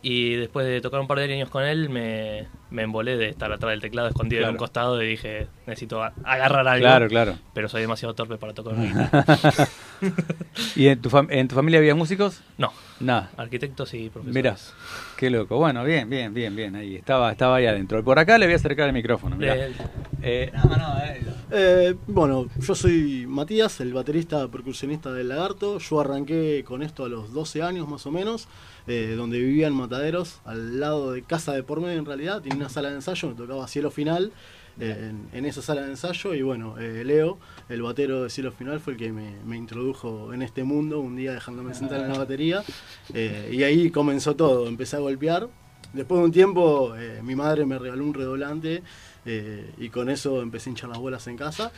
[0.07, 3.51] Y después de tocar un par de años con él, me, me embolé de estar
[3.53, 4.53] atrás del teclado escondido en Claro.
[4.53, 6.83] un costado y dije, necesito agarrar algo.
[6.85, 7.39] Claro, claro.
[7.55, 8.75] Pero soy demasiado torpe para tocar.
[10.77, 12.41] ¿Y en tu, en tu familia había músicos?
[12.59, 12.73] No.
[13.01, 13.31] Nada.
[13.37, 14.35] Arquitectos y profesores.
[14.35, 14.57] Mirá,
[15.17, 15.57] qué loco.
[15.59, 16.77] Bueno, bien, bien, bien, bien.
[16.77, 18.03] Ahí estaba, estaba ahí adentro.
[18.05, 19.37] Por acá le voy a acercar el micrófono.
[19.37, 19.57] mirá.
[19.57, 19.73] Eh,
[20.27, 21.21] Eh, no, no, eh,
[21.51, 25.79] Eh, bueno, yo soy Matías, el baterista percusionista del Lagarto.
[25.79, 28.49] Yo arranqué con esto a los 12 años más o menos,
[28.87, 32.43] eh, donde vivía en Mataderos, al lado de casa de por medio en realidad.
[32.65, 34.33] Una sala de ensayo, me tocaba Cielo Final
[34.81, 36.33] eh, en, en esa sala de ensayo.
[36.33, 37.39] Y bueno, eh, Leo,
[37.69, 41.15] el batero de Cielo Final, fue el que me, me introdujo en este mundo, un
[41.15, 42.65] día dejándome sentar en la batería.
[43.13, 45.49] Eh, y ahí comenzó todo, empecé a golpear.
[45.93, 48.83] Después de un tiempo, eh, mi madre me regaló un redoblante
[49.27, 51.71] eh, y con eso empecé a hinchar las bolas en casa.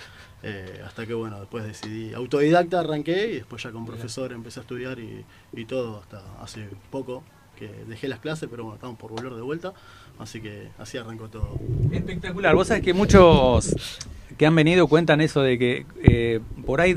[0.43, 4.63] eh, hasta que, bueno, después decidí, autodidacta arranqué y después ya con profesor empecé a
[4.63, 7.25] estudiar y, y todo hasta hace poco
[7.59, 9.73] que dejé las clases, pero bueno, estamos por volver de vuelta.
[10.19, 11.59] Así que así arrancó todo.
[11.93, 12.55] Espectacular.
[12.55, 13.75] Vos sabés que muchos
[14.39, 16.97] que han venido cuentan eso de que eh, por ahí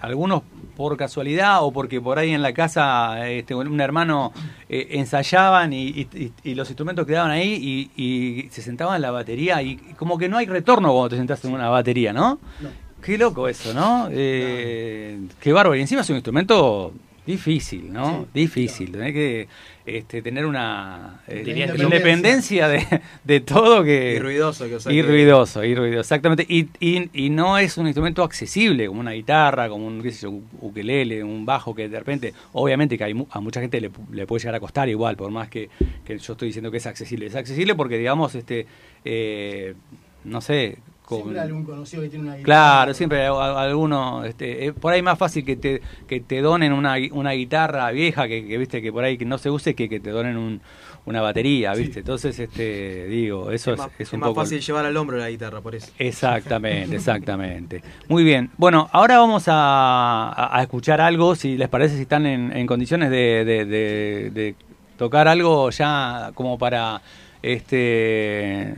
[0.00, 0.42] algunos
[0.76, 4.32] por casualidad o porque por ahí en la casa este, un hermano
[4.68, 9.02] eh, ensayaban y, y- y- y los instrumentos quedaban ahí y, y se sentaban en
[9.02, 12.38] la batería y como que no hay retorno cuando te sentás en una batería, ¿no?
[13.02, 14.08] Qué loco eso, ¿no?
[14.10, 15.76] Eh, Qué bárbaro.
[15.76, 16.92] Y encima es un instrumento
[17.26, 18.26] difícil, ¿no?
[18.32, 18.92] Difícil.
[18.92, 19.48] Tenés que
[19.98, 22.84] este, tener una eh, independencia de,
[23.24, 24.14] de todo que...
[24.14, 26.46] Y ruidoso, que, o sea, y que- ruidoso, y ruidoso, exactamente.
[26.48, 30.22] Y, y, y no es un instrumento accesible, como una guitarra, como un qué sé
[30.22, 33.90] yo, un ukelele, un bajo, que de repente, obviamente que hay, a mucha gente le
[33.90, 35.68] puede llegar a costar igual, por más que,
[36.04, 37.26] que yo estoy diciendo que es accesible.
[37.26, 38.66] Es accesible porque, digamos, este
[39.04, 39.74] eh,
[40.24, 40.78] no sé...
[41.10, 42.44] con- Siempre hay algún conocido que tiene una guitarra.
[42.44, 46.94] Claro, siempre alguno, este, eh, por ahí más fácil que te, que te donen una,
[47.12, 50.00] una guitarra vieja que, que, viste que por ahí que no se use que que
[50.00, 50.60] te donen un,
[51.06, 52.00] una batería, viste.
[52.00, 55.16] Entonces, este, digo, eso es, más, es es un más poco fácil llevar al hombro
[55.16, 55.90] la guitarra, por eso.
[55.98, 57.82] Exactamente, exactamente.
[58.08, 58.50] Muy bien.
[58.58, 62.66] Bueno, ahora vamos a, a- a escuchar algo, si les parece, si están en, en
[62.66, 64.54] condiciones de, de- de- de
[64.98, 67.00] tocar algo ya como para
[67.42, 68.74] este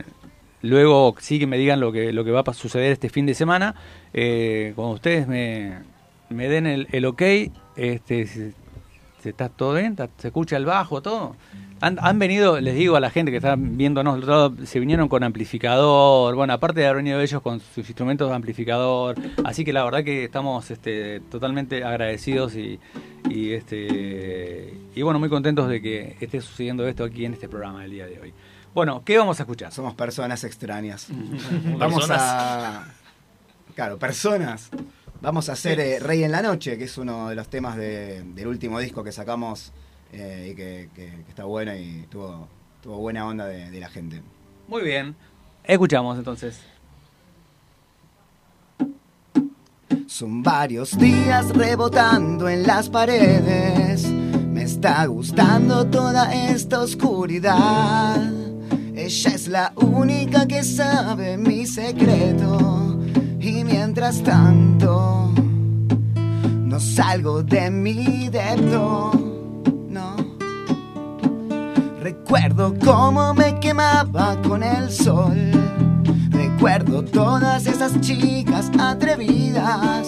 [0.63, 3.35] luego sí que me digan lo que lo que va a suceder este fin de
[3.35, 3.75] semana.
[4.13, 5.77] Eh, cuando ustedes me,
[6.29, 7.21] me den el, el ok,
[7.75, 8.53] este, si
[9.29, 9.91] ¿está todo bien?
[9.91, 11.35] ¿Está- ¿Se escucha el bajo, todo?
[11.81, 14.79] Han, han venido, les digo a la gente que está viéndonos, del otro lado, se
[14.79, 19.65] vinieron con amplificador, bueno, aparte de haber venido ellos con sus instrumentos de amplificador, así
[19.65, 22.79] que la verdad que estamos este, totalmente agradecidos y,
[23.29, 27.83] y, este, y bueno, muy contentos de que esté sucediendo esto aquí en este programa
[27.83, 28.33] el día de hoy.
[28.73, 29.71] Bueno, ¿qué vamos a escuchar?
[29.71, 31.07] Somos personas extrañas.
[31.77, 32.21] Vamos Personas.
[32.21, 32.85] a.
[33.75, 34.69] Claro, personas.
[35.21, 38.23] Vamos a hacer eh, Rey en la Noche, que es uno de los temas de-
[38.23, 39.71] del último disco que sacamos
[40.11, 42.47] eh, y que, que- que está bueno y tuvo,
[42.81, 44.21] tuvo buena onda de, de la gente.
[44.67, 45.15] Muy bien,
[45.63, 46.59] escuchamos entonces.
[50.07, 54.05] Son varios días rebotando en las paredes.
[54.07, 58.21] Me está gustando toda esta oscuridad.
[59.05, 62.97] Ella es la única que sabe mi secreto.
[63.37, 65.29] Y mientras tanto,
[66.15, 69.11] no salgo de mi depto.
[69.89, 70.15] No.
[72.01, 75.51] Recuerdo cómo me quemaba con el sol.
[76.29, 80.07] Recuerdo todas esas chicas atrevidas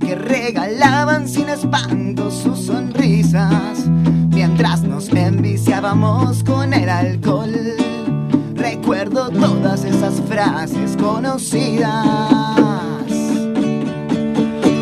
[0.00, 3.86] que regalaban sin espanto sus sonrisas
[4.30, 8.01] mientras nos enviciábamos con el alcohol.
[8.62, 12.06] Recuerdo todas esas frases conocidas.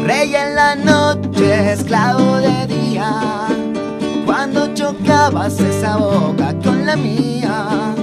[0.05, 3.49] Rey en la noche, esclavo de día.
[4.27, 7.95] Cuando chocabas esa boca con la mía.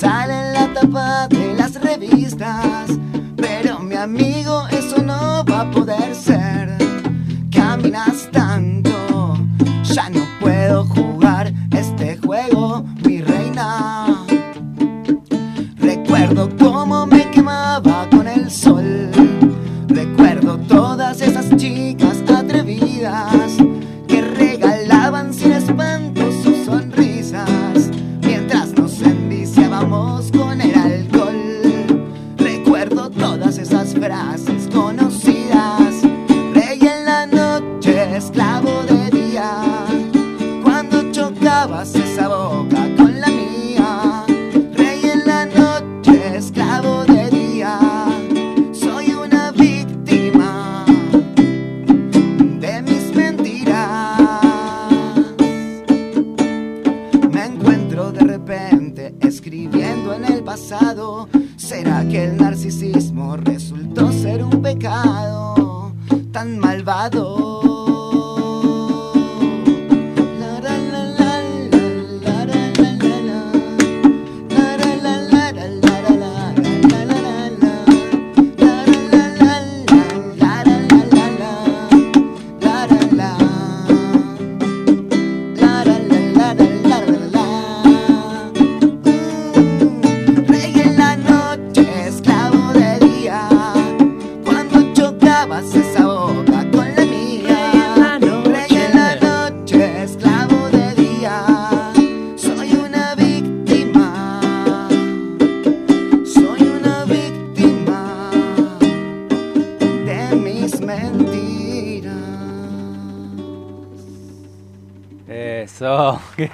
[0.00, 2.90] Sale en la tapa de las revistas.
[3.36, 6.78] Pero mi amigo, eso no va a poder ser.
[7.50, 9.36] Caminas tanto,
[9.82, 14.24] ya no puedo jugar este juego, mi reina.
[15.76, 19.10] Recuerdo cómo me quemaba con el sol.
[19.88, 21.50] Recuerdo todas esas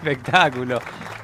[0.07, 0.79] espectáculo.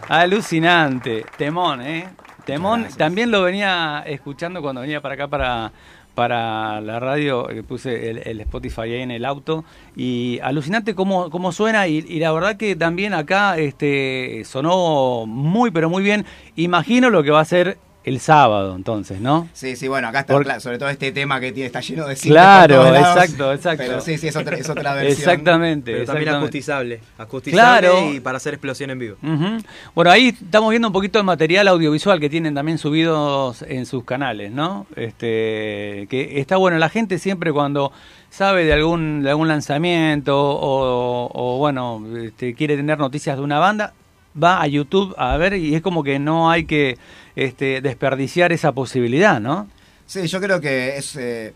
[0.08, 1.24] Alucinante.
[1.36, 2.08] Temón, ¿eh?
[2.44, 2.86] Temón.
[2.96, 5.72] También lo venía escuchando cuando venía para acá para,
[6.14, 9.64] para la radio, que puse el, el Spotify ahí en el auto.
[9.94, 11.86] Y alucinante cómo, cómo suena.
[11.86, 16.26] Y, y la verdad que también acá este, sonó muy, pero muy bien.
[16.56, 19.48] Imagino lo que va a ser el sábado, entonces, ¿no?
[19.52, 22.06] Sí, sí, bueno, acá está, Por- claro, sobre todo este tema que tiene, está lleno
[22.06, 23.16] de Claro, por todos lados.
[23.24, 23.84] exacto, exacto.
[23.86, 25.12] Pero sí, sí, es otra, es otra versión.
[25.30, 25.92] Exactamente.
[25.92, 27.00] Pero también acustizable.
[27.18, 28.12] Acustizable Claro.
[28.12, 29.16] y para hacer explosión en vivo.
[29.22, 29.58] Ujú.
[29.94, 34.04] Bueno, ahí estamos viendo un poquito de material audiovisual que tienen también subidos en sus
[34.04, 34.86] canales, ¿no?
[34.96, 37.92] Este, que está bueno, la gente siempre cuando
[38.30, 43.58] sabe de algún, de algún lanzamiento o, o, bueno, este, quiere tener noticias de una
[43.58, 43.92] banda,
[44.40, 46.98] va a YouTube a ver y es como que no hay que
[47.36, 49.68] este, desperdiciar esa posibilidad, ¿no?
[50.06, 51.54] Sí, yo creo que es, eh,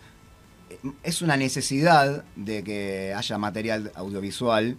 [1.03, 4.77] es una necesidad de que haya material audiovisual,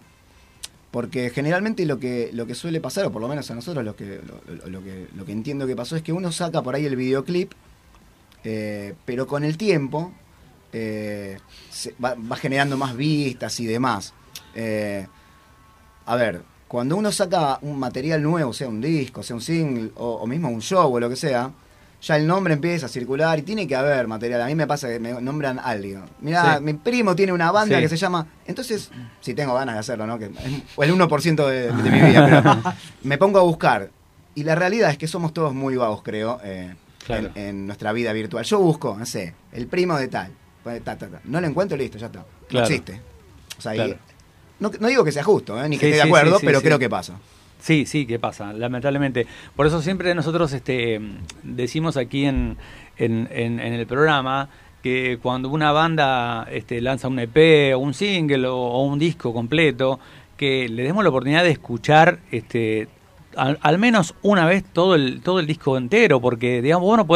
[0.92, 3.96] porque generalmente lo que, lo que suele pasar, o por lo menos a nosotros lo
[3.96, 4.20] que,
[4.68, 7.52] lo, que, entiendo que pasó, es que uno saca por ahí el videoclip,
[8.44, 10.14] eh, pero con el tiempo
[10.72, 11.38] eh,
[12.04, 14.14] va, generando más vistas y demás.
[16.06, 20.16] A ver, cuando uno saca un material nuevo, sea un disco, sea un single, o,
[20.16, 21.52] o mismo un show o lo que sea,
[22.02, 24.42] ya el nombre empieza a circular y tiene que haber material.
[24.42, 25.60] A mí me pasa que me nombran.
[26.22, 26.64] Mira, Sí.
[26.64, 27.82] mi primo tiene una banda Sí.
[27.82, 28.28] que se llama.
[28.46, 28.92] Entonces,
[29.22, 30.20] si tengo ganas de hacerlo, ¿no?
[30.20, 30.32] Que es
[30.78, 33.90] el 1% de, de mi vida, pero me pongo a buscar.
[34.36, 37.30] Y la realidad es que somos todos muy vagos, creo, eh, Claro.
[37.36, 38.44] en, en nuestra vida virtual.
[38.44, 40.32] Yo busco, no sé, el primo de tal.
[40.64, 41.22] pues, ta, ta, ta.
[41.24, 42.26] No lo encuentro, listo, ya está.
[42.50, 42.68] Claro.
[42.68, 43.02] No existe.
[43.58, 43.96] O sea, y- Claro.
[44.60, 45.70] No, no digo que sea justo, ¿eh?
[45.70, 47.20] ni que Sí, esté de acuerdo, sí, sí, pero creo que pasa.
[47.60, 49.26] Sí, sí, que pasa, lamentablemente.
[49.56, 51.02] Por eso siempre nosotros este,
[51.44, 52.56] decimos aquí en,
[52.98, 54.50] en, en- en el programa
[54.84, 59.34] que cuando una banda este, lanza un EP o un single o, o un disco
[59.34, 60.00] completo,
[60.38, 62.88] que le demos la oportunidad de escuchar este,
[63.38, 67.08] al, menos una vez todo el, todo el disco entero, porque digamos, vos no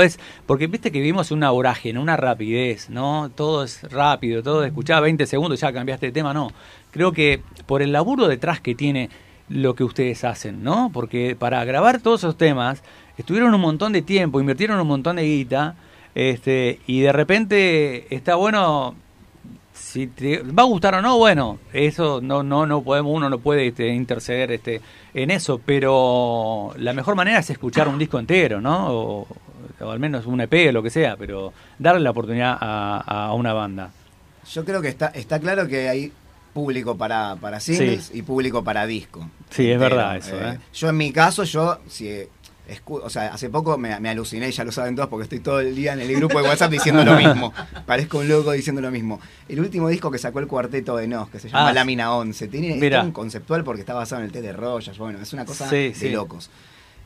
[0.45, 3.31] porque viste que vivimos una vorágine, una rapidez, ¿no?
[3.33, 6.51] Todo es rápido, todo escuchás 20 segundos, ya cambiaste de tema, no.
[6.91, 9.09] Creo que por el laburo detrás que tiene
[9.49, 10.91] lo que ustedes hacen, ¿no?
[10.93, 12.83] Porque para grabar todos esos temas
[13.17, 15.75] estuvieron un montón de tiempo, invirtieron un montón de guita,
[16.15, 18.95] este, y de repente está bueno
[19.81, 23.39] si te va a gustar o no, bueno, eso no no no podemos uno no
[23.39, 24.81] puede este, interceder este
[25.13, 28.93] en eso, pero la mejor manera es escuchar un disco entero, ¿no?
[28.93, 29.27] O,
[29.79, 33.33] o al menos un EP o lo que sea, pero darle la oportunidad a, a
[33.33, 33.91] una banda.
[34.49, 36.11] Yo creo que está, está claro que hay
[36.53, 39.29] público para, para singles y público para disco.
[39.49, 40.59] Sí, es verdad eso, ¿eh?
[40.73, 42.27] Yo en mi caso, yo, si
[42.87, 45.75] o sea, hace poco me, me aluciné, ya lo saben todos, porque estoy todo el
[45.75, 47.53] día en el grupo de WhatsApp diciendo lo mismo.
[47.85, 49.19] Parezco un loco diciendo lo mismo.
[49.49, 52.47] El último disco que sacó el cuarteto de Nos, que se llama Ah, Lámina 11,
[52.47, 55.69] tiene un conceptual porque está basado en el té de Royas, bueno, es una cosa
[55.69, 56.09] Sí, de sí.
[56.09, 56.49] locos.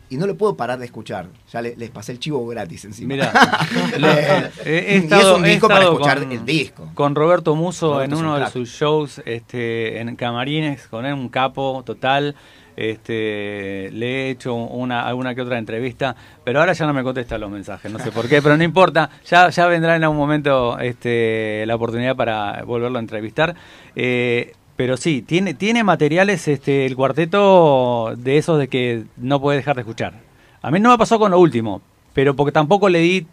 [0.07, 1.29] Y no lo puedo parar de escuchar.
[1.51, 3.07] Ya le- les pasé el chivo gratis encima.
[3.15, 3.33] Mira,
[3.97, 6.91] lo- Eh, he y es estado- un disco para estado escuchar con- el disco.
[6.93, 11.27] Con Roberto Muso Roberto en uno de sus shows este, en Camarines, con él, un
[11.29, 12.35] capo total.
[12.75, 17.37] Este, le he hecho una, alguna que otra entrevista, pero ahora ya no me contesta
[17.37, 20.77] los mensajes, no sé por qué, pero no importa, ya, ya vendrá en algún momento
[20.79, 23.55] este, la oportunidad para volverlo a entrevistar.
[23.95, 29.57] Eh, pero sí, tiene, tiene materiales este, el cuarteto de esos de que no puede
[29.57, 30.13] dejar de escuchar.
[30.61, 31.81] A mí no me pasó con lo último,
[32.13, 33.25] pero porque tampoco le di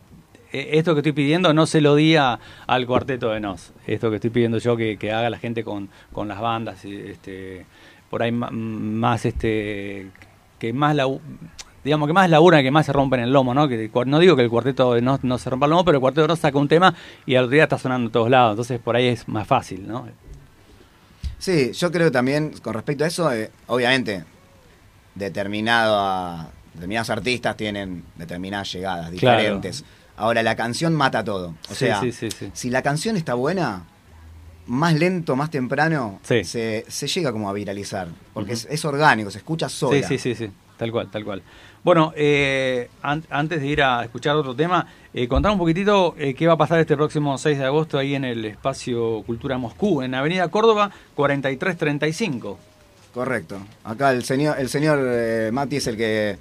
[0.53, 3.73] eh, esto que estoy pidiendo no se lo di a- al cuarteto de Nos.
[3.87, 5.89] Esto que estoy pidiendo yo que, haga la gente con,
[6.27, 7.67] las bandas, este,
[8.13, 10.11] por ahí más este
[10.59, 11.07] que más la
[11.83, 13.67] digamos que más laburan que más se rompen el lomo, ¿no?
[13.69, 16.21] Que no digo que el cuarteto Nos no se rompa el lomo, pero el cuarteto
[16.23, 16.95] de Nos saca un tema
[17.25, 19.89] y al otro día está sonando en todos lados, entonces por ahí es más fácil,
[19.89, 20.07] ¿no?
[21.39, 24.25] Sí, yo creo también, con respecto a eso, eh, obviamente,
[25.15, 29.39] determinado a Determinados artistas tienen determinadas llegadas Claro.
[29.43, 29.85] diferentes.
[30.17, 31.49] Ahora, la canción mata todo.
[31.49, 32.51] O Sí, sea, sí, sí, sí.
[32.55, 33.85] si la canción está buena,
[34.67, 36.45] más lento, más temprano, Sí.
[36.45, 38.09] se, se llega como a viralizar.
[38.33, 39.99] Porque es, es orgánico, se escucha sola.
[40.07, 41.43] Sí, sí, sí, sí, tal cual, tal cual.
[41.85, 46.33] Bueno, eh, an- antes de ir a escuchar otro tema, eh, contar un poquitito eh,
[46.33, 50.01] qué va a pasar este próximo 6 de agosto ahí en el espacio Cultura Moscú,
[50.03, 52.59] en Avenida Córdoba 4335.
[53.13, 53.59] Correcto.
[53.85, 56.39] Acá el señor, el señor eh, Mati es el que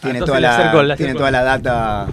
[0.00, 2.06] tiene, Ah, entonces toda la, acerco- tiene toda la data.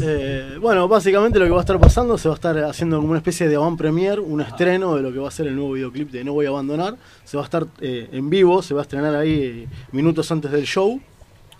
[0.00, 3.10] Eh, bueno, básicamente lo que va a estar pasando, se va a estar haciendo como
[3.10, 5.72] una especie de avant premier, un estreno de lo que va a ser el nuevo
[5.72, 6.96] videoclip de No Voy a Abandonar.
[7.24, 10.50] Se va a estar eh, en vivo, se va a estrenar ahí eh, minutos antes
[10.50, 11.00] del show.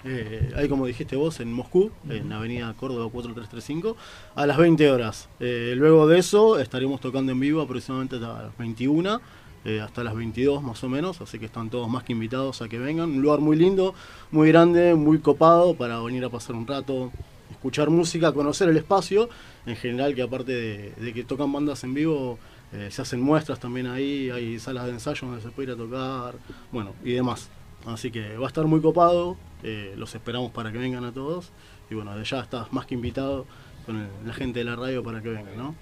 [0.04, 3.96] Eh, ahí como dijiste vos, en Moscú, en Avenida Córdoba 4335,
[4.34, 5.28] a las 20 horas.
[5.38, 9.20] Luego de eso estaremos tocando en vivo aproximadamente hasta las 21,
[9.66, 12.68] eh, hasta las 22 más o menos, así que están todos más que invitados a
[12.68, 13.10] que vengan.
[13.10, 13.94] Un lugar muy lindo,
[14.30, 17.10] muy grande, muy copado para venir a pasar un rato,
[17.50, 19.28] escuchar música, conocer el espacio,
[19.66, 22.38] en general que aparte de, de que tocan bandas en vivo,
[22.72, 25.76] eh, se hacen muestras también ahí, hay salas de ensayo donde se puede ir a
[25.78, 26.34] tocar,
[26.72, 27.48] bueno, y demás.
[27.86, 31.50] Así que va a estar muy copado, eh, los esperamos para que vengan a todos,
[31.90, 33.46] y bueno, de ya estás más que invitado
[33.86, 35.74] con el- la gente de la radio para que vengan, ¿no?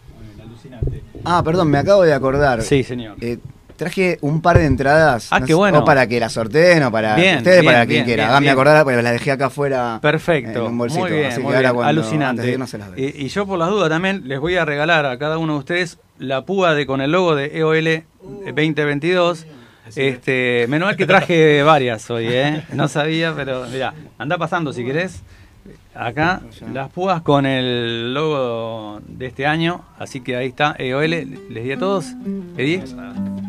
[0.43, 1.03] Alucinante.
[1.25, 2.63] Ah, perdón, me acabo de acordar.
[2.63, 3.17] Sí, señor.
[3.21, 3.39] Eh,
[3.83, 5.29] traje un par de entradas.
[5.31, 5.79] Ah, no qué sé, bueno.
[5.81, 8.29] O para que la sorteen o para Bien, ustedes, bien, para quien bien, quiera.
[8.29, 9.99] Háganme acordar, porque la dejé acá afuera.
[10.01, 11.03] Perfecto, En un bolsito.
[11.03, 12.43] muy bien, así que muy ahora bien, cuando, antes alucinante.
[12.43, 15.19] de se las y, y yo por las dudas también les voy a regalar a
[15.19, 18.05] cada uno de ustedes la púa de con el logo de EOL
[18.47, 19.47] 2022.
[19.97, 22.63] Este, menos mal que traje varias hoy, ¿eh?
[22.73, 25.21] No sabía, pero mira, anda pasando si querés.
[25.95, 26.41] Acá
[26.73, 31.73] las púas con el logo de este año, así que ahí está EOL, les di
[31.73, 32.07] a todos.
[32.57, 32.81] ¿Pedí?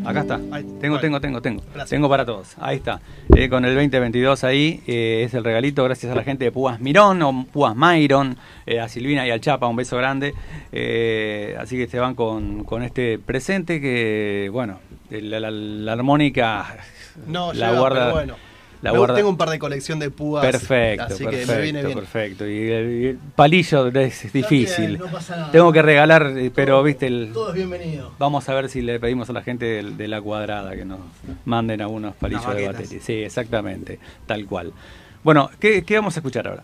[0.05, 0.39] Acá está.
[0.81, 1.63] Tengo, tengo, tengo, tengo.
[1.89, 2.55] Tengo para todos.
[2.59, 2.99] Ahí está.
[3.35, 6.79] Eh, con el 2022 ahí eh, es el regalito gracias a la gente de Púas
[6.79, 10.33] Mirón o Púas Mayron, eh, a Silvina y al Chapa, un beso grande.
[10.71, 14.79] Eh, así que se van con, con este presente que, bueno,
[15.09, 16.77] la, la- la armónica
[17.27, 17.99] No, la llega, guarda.
[18.05, 18.35] pero bueno.
[18.83, 20.45] La Me- guarda- Tengo un par de colección de púas.
[20.45, 21.97] Perfecto, Así perfecto, que me viene bien.
[21.97, 22.47] perfecto.
[22.47, 24.99] Y el, y el palillo es difícil.
[24.99, 25.51] no pasa nada.
[25.51, 28.11] Tengo que regalar, eh, pero viste, el, Todo es bienvenido.
[28.19, 30.99] vamos a ver si le pedimos a la gente de, la cuadrada que nos
[31.45, 32.99] manden algunos palillos de batería.
[33.01, 34.73] Sí, exactamente, tal cual.
[35.23, 36.63] Bueno, ¿qué, qué vamos a escuchar ahora?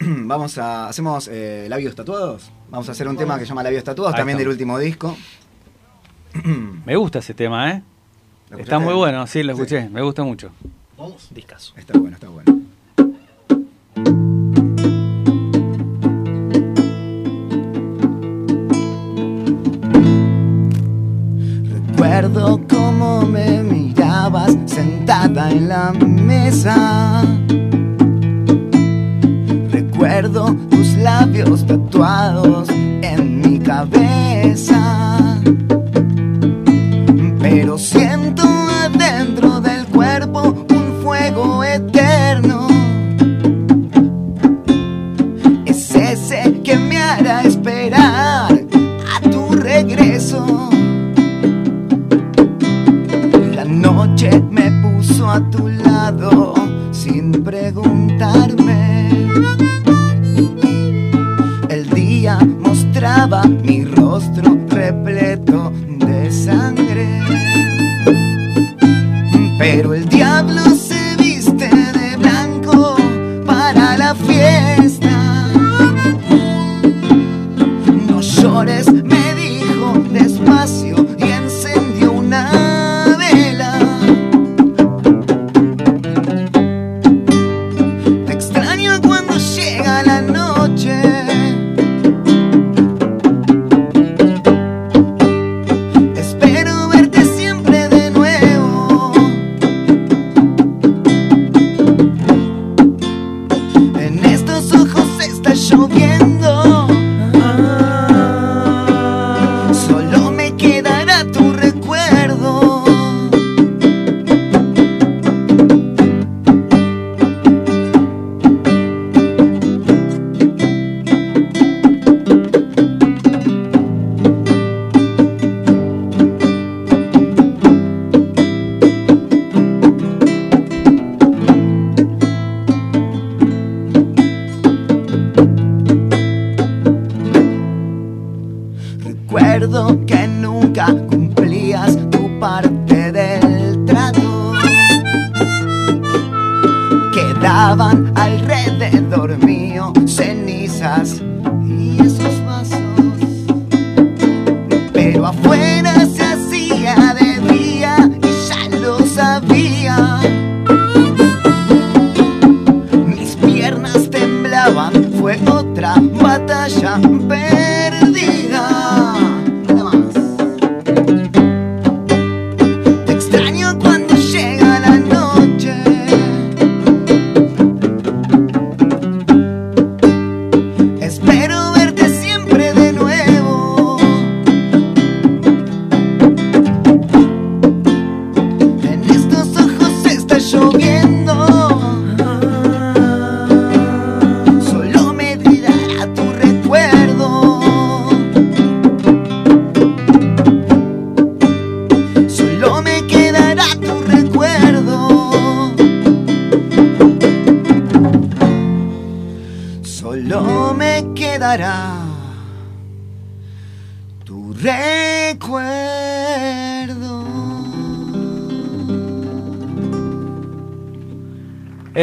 [0.00, 0.88] Vamos a.
[0.88, 2.50] ¿Hacemos eh, labios tatuados?
[2.68, 5.16] Vamos a hacer un tema que se llama Labios tatuados, Ahí también del último disco.
[6.84, 7.82] Me gusta ese tema, ¿eh?
[8.50, 9.62] ¿Lo Está muy bueno, sí, lo Sí.
[9.62, 10.50] escuché, me gusta mucho.
[10.96, 11.28] Vamos.
[11.30, 11.74] Discaso.
[11.76, 12.60] Está bueno, está bueno.
[21.70, 27.24] Recuerdo cómo me mirabas sentada en la mesa.
[29.70, 34.33] Recuerdo tus labios tatuados en mi cabeza.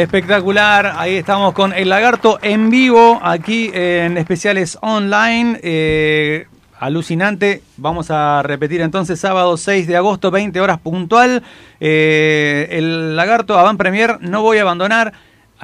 [0.02, 5.60] Espectacular, ahí estamos con El Lagarto en vivo, aquí en especiales online.
[5.62, 6.46] eh,
[6.80, 11.44] alucinante, vamos a repetir entonces sábado 6 de agosto, 20 horas puntual.
[11.78, 15.12] Eh, el Lagarto Avant Premier, no voy a abandonar.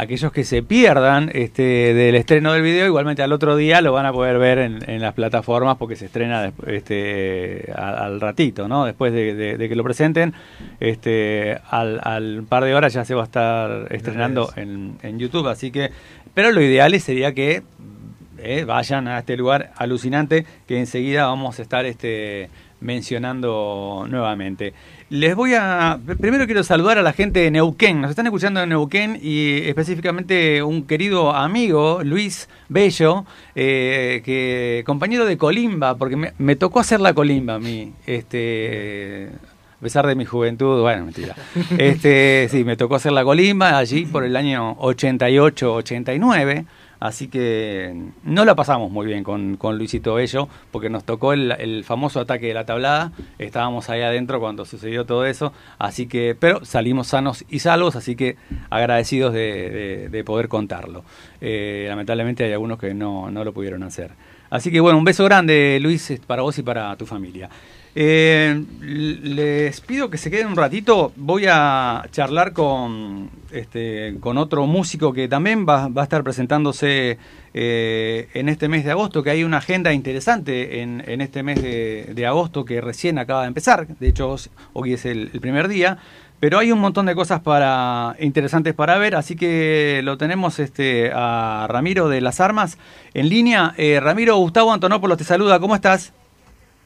[0.00, 4.06] Aquellos que se pierdan este, del estreno del video, igualmente al otro día lo van
[4.06, 8.84] a poder ver en, en las plataformas porque se estrena este, al ratito, ¿no?
[8.84, 10.34] Después de, de- de que lo presenten,
[10.78, 15.48] este, al, al par de horas ya se va a estar estrenando en, en YouTube.
[15.48, 15.90] Así que,
[16.32, 17.64] pero lo ideal sería que
[18.38, 22.50] eh, vayan a este lugar alucinante que enseguida vamos a estar este,
[22.80, 24.74] mencionando nuevamente.
[25.10, 25.98] Les voy a...
[26.20, 28.02] Primero quiero saludar a la gente de Neuquén.
[28.02, 33.24] Nos están escuchando en Neuquén y específicamente un querido amigo, Luis Bello,
[33.54, 37.94] eh, que compañero de Colimba, porque me, me tocó hacer la Colimba a mí.
[38.06, 39.30] Este,
[39.78, 41.34] a pesar de mi juventud, bueno, mentira.
[41.78, 46.66] Este, sí, me tocó hacer la Colimba allí por el año 88-89.
[47.00, 47.94] Así que
[48.24, 52.46] no la pasamos muy bien con, con Luisito Bello, porque nos tocó el, famoso ataque
[52.48, 53.12] de la tablada.
[53.38, 55.52] Estábamos ahí adentro cuando sucedió todo eso.
[55.78, 58.36] Así que, pero salimos sanos y salvos, así que
[58.70, 61.04] agradecidos de, de- de poder contarlo.
[61.40, 64.10] Eh, lamentablemente hay algunos que no, no lo pudieron hacer.
[64.50, 67.50] Así que bueno, un beso grande, Luis, para vos y para tu familia.
[67.94, 71.12] Eh, les pido que se queden un ratito.
[71.16, 77.18] Voy a charlar con, este, con otro músico que también va, a estar presentándose
[77.54, 82.26] eh, en este mes de agosto, que hay una agenda interesante en, este mes de,
[82.26, 83.86] agosto que recién acaba de empezar.
[83.86, 84.36] De hecho,
[84.72, 85.98] hoy es el, el primer día.
[86.40, 91.10] Pero hay un montón de cosas para interesantes para ver, así que lo tenemos este,
[91.12, 92.78] a Ramiro de las Armas
[93.12, 93.74] en línea.
[93.76, 96.12] Eh, Ramiro, Gustavo Antonopoulos te saluda, ¿cómo estás?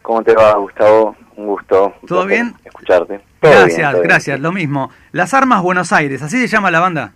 [0.02, 1.16] ¿Cómo te va, Gustavo?
[1.36, 1.94] Un gusto.
[2.06, 2.54] ¿Todo bien?
[2.64, 3.20] Escucharte.
[3.40, 4.08] Todo gracias, bien, todo bien.
[4.08, 4.90] gracias, lo mismo.
[5.12, 7.12] Las Armas Buenos Aires, ¿así se llama la banda?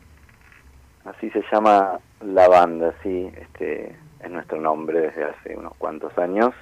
[1.04, 3.30] Así se llama la banda, sí.
[3.36, 6.52] Este es nuestro nombre desde hace unos cuantos años.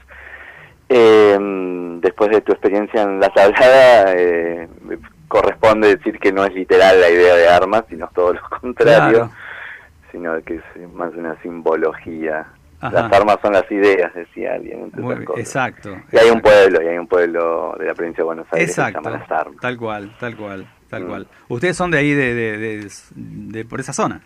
[0.88, 1.38] Eh,
[2.01, 4.68] después de tu experiencia en la tablada, eh,
[5.28, 9.30] corresponde decir que no es literal la idea de armas, sino todo lo contrario, Claro.
[10.12, 12.46] sino que es más una simbología.
[12.86, 13.02] Ajá.
[13.02, 14.90] Las armas son las ideas, decía alguien.
[14.94, 15.97] Muy exacto.
[16.12, 18.74] Y hay un pueblo, y hay un pueblo de la provincia de Buenos Aires que
[18.74, 19.61] se Exacto, llama Las Armas.
[19.61, 21.06] tal cual, tal cual, tal Mm.
[21.09, 21.28] cual.
[21.48, 24.20] Ustedes son de ahí, de, de, de- de- por esa zona.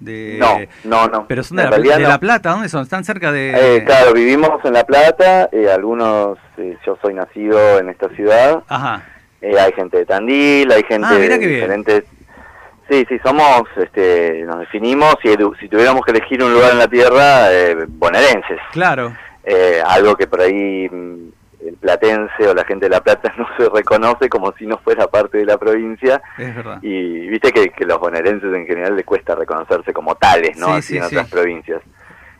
[0.00, 1.26] De, No, no, no.
[1.26, 2.08] Pero son de, la, realidad de no.
[2.08, 2.82] La Plata, ¿dónde son?
[2.84, 3.76] ¿Están cerca de...?
[3.78, 8.62] Eh, claro, vivimos en La Plata, eh, algunos, eh, yo soy nacido en esta ciudad,
[8.68, 9.02] Ajá.
[9.40, 12.04] eh, hay gente de Tandil, hay gente Ah, de diferentes...
[12.88, 15.28] Sí, sí, somos, este, nos definimos, si,
[15.60, 18.58] si tuviéramos que elegir un lugar en la tierra, eh, bonaerenses.
[18.72, 19.14] Claro.
[19.44, 21.28] Eh, algo que por ahí mm,
[21.66, 25.06] el platense o la gente de La Plata no se reconoce como si no fuera
[25.06, 26.22] parte de la provincia.
[26.38, 26.78] Es verdad.
[26.80, 30.68] Y viste que, que los bonaerenses en general les cuesta reconocerse como tales, ¿no?
[30.68, 31.16] Sí, Así sí, en sí.
[31.16, 31.82] otras provincias.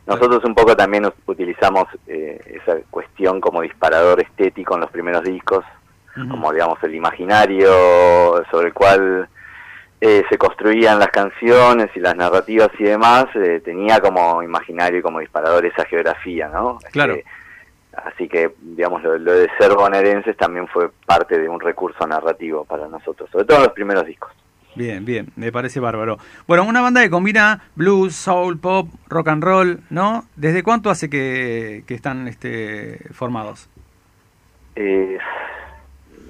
[0.06, 5.62] Nosotros un poco también utilizamos eh, esa cuestión como disparador estético en los primeros discos,
[6.30, 7.70] como digamos el imaginario
[8.50, 9.28] sobre el cual
[10.00, 15.02] eh, se construían las canciones y las narrativas y demás, eh, tenía como imaginario y
[15.02, 16.78] como disparador esa geografía, ¿no?
[16.92, 17.14] Claro.
[17.14, 17.24] Eh,
[17.94, 22.64] así que, digamos, lo, lo de ser bonaerenses también fue parte de un recurso narrativo
[22.64, 24.32] para nosotros, sobre todo en los primeros discos.
[24.76, 26.18] Bien, bien, me parece bárbaro.
[26.46, 30.26] Bueno, una banda que combina blues, soul, pop, rock and roll, ¿no?
[30.36, 33.68] ¿Desde cuánto hace que, que están este, formados?
[34.76, 35.18] Eh,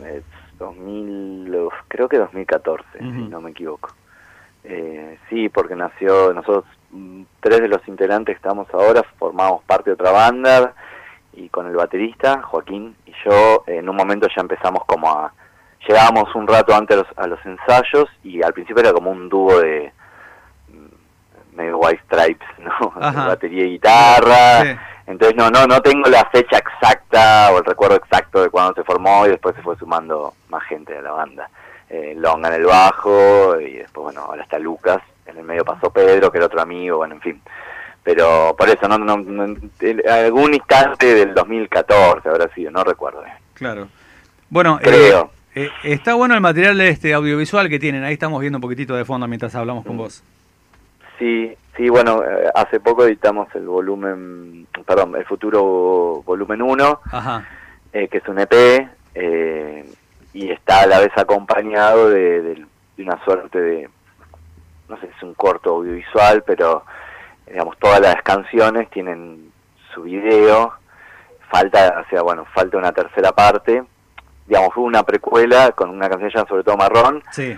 [0.06, 0.22] es
[0.58, 3.28] 2000, uf, creo que 2014, si Ujú.
[3.28, 3.90] no me equivoco.
[4.64, 9.90] Eh, sí, porque nació, nosotros mm, tres de los integrantes que estamos ahora formamos parte
[9.90, 10.74] de otra banda
[11.32, 15.32] y con el baterista, Joaquín y yo, en un momento ya empezamos como a...
[15.86, 19.28] Llegábamos un rato antes a los, a los ensayos y al principio era como un
[19.28, 19.92] dúo de
[21.58, 22.90] medio White Stripes, ¿no?
[22.96, 24.62] Batería y guitarra.
[24.62, 24.68] Sí.
[25.08, 28.84] Entonces no, no, no tengo la fecha exacta o el recuerdo exacto de cuando se
[28.84, 31.48] formó y después se fue sumando más gente de la banda.
[31.90, 34.98] Eh, Longa en el bajo y después, bueno, ahora está Lucas.
[35.26, 37.42] En el medio pasó Pedro, que era otro amigo, bueno, en fin.
[38.02, 39.56] Pero por eso, no, no, no-
[40.10, 43.22] algún instante del 2014 habrá sido, no recuerdo.
[43.54, 43.88] Claro.
[44.50, 45.30] Bueno, Creo.
[45.54, 48.04] eh, eh, está bueno el material este audiovisual que tienen.
[48.04, 50.22] Ahí estamos viendo un poquitito de fondo mientras hablamos con vos.
[51.18, 57.44] Sí, sí, bueno, eh, hace poco editamos el volumen, perdón, el futuro volumen 1, Ajá.
[57.92, 59.84] eh, que es un EP, eh,
[60.32, 62.66] y está a la vez acompañado de, de-
[62.96, 63.88] de una suerte de,
[64.88, 66.84] no sé si es un corto audiovisual, pero
[67.46, 69.50] digamos, todas las canciones tienen
[69.94, 70.72] su video,
[71.50, 73.82] falta, o sea, bueno, falta una tercera parte,
[74.46, 77.56] digamos, fue una precuela con una canción ya sobre todo marrón, Sí.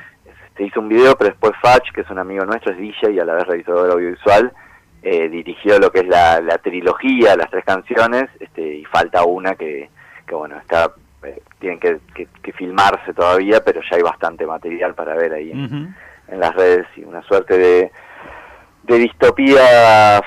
[0.61, 3.19] Se hizo un video, pero después Fach, que es un amigo nuestro, es DJ y
[3.19, 4.53] a la vez realizador audiovisual,
[5.03, 9.55] eh, dirigió lo que es la, la trilogía, las tres canciones, este, y falta una
[9.55, 9.89] que,
[10.27, 10.93] que bueno, está
[11.23, 15.51] eh, tienen que, que- que filmarse todavía, pero ya hay bastante material para ver ahí
[15.53, 15.95] en
[16.41, 17.91] las redes y una suerte de,
[18.83, 20.21] de distopía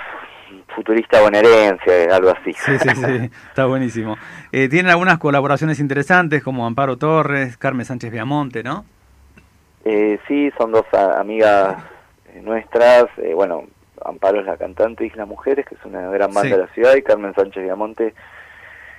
[0.75, 2.53] futurista bonaerense, algo así.
[2.53, 4.17] Sí, sí, sí, está buenísimo.
[4.51, 8.85] Eh, tienen algunas colaboraciones interesantes como Amparo Torres, Carmen Sánchez Viamonte, ¿no?
[9.85, 11.77] Eh, sí, son dos a- amigas
[12.33, 13.05] eh, nuestras.
[13.17, 13.63] eh, bueno,
[14.05, 16.49] Amparo es la cantante Isla Mujeres, que es una gran banda Sí.
[16.51, 18.13] de la ciudad, y Carmen Sánchez Viamonte,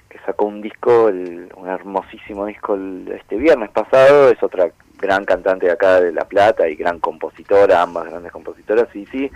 [0.09, 4.29] que sacó un disco, el- un hermosísimo disco el- este viernes pasado.
[4.31, 8.95] Es otra gran cantante de acá de La Plata y gran compositora, ambas grandes compositoras.
[8.95, 9.31] Y sí,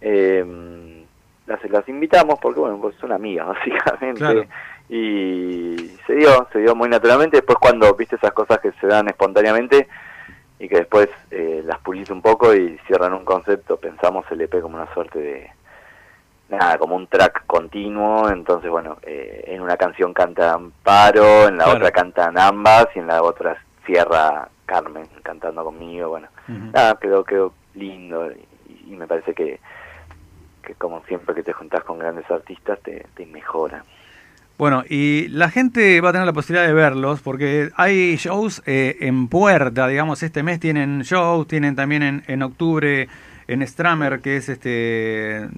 [0.00, 1.04] eh,
[1.46, 4.18] las, las invitamos porque, bueno, pues son amigas, básicamente.
[4.20, 4.44] Claro.
[4.88, 5.76] Y
[6.06, 7.36] se dio, se dio muy naturalmente.
[7.38, 9.88] Después, cuando viste esas cosas que se dan espontáneamente
[10.60, 14.60] y que después eh, las pulís un poco y cierran un concepto, pensamos el EP
[14.60, 15.50] como una suerte de.
[16.50, 18.28] Nada, como un track continuo.
[18.28, 21.78] Entonces, bueno, eh, en una canción canta Amparo, en la Claro.
[21.78, 23.56] otra cantan ambas y en la otra
[23.86, 26.10] cierra Carmen cantando conmigo.
[26.10, 26.70] Bueno, Ujú.
[26.72, 29.60] nada, quedó, quedó lindo y, y me parece que,
[30.62, 33.84] que como siempre que te juntás con grandes artistas te, te mejora.
[34.60, 38.98] Bueno, y la gente va a tener la posibilidad de verlos porque hay shows eh,
[39.00, 43.08] en puerta, digamos, este mes tienen shows, tienen también en, en octubre
[43.48, 45.48] en Stramer, que es este...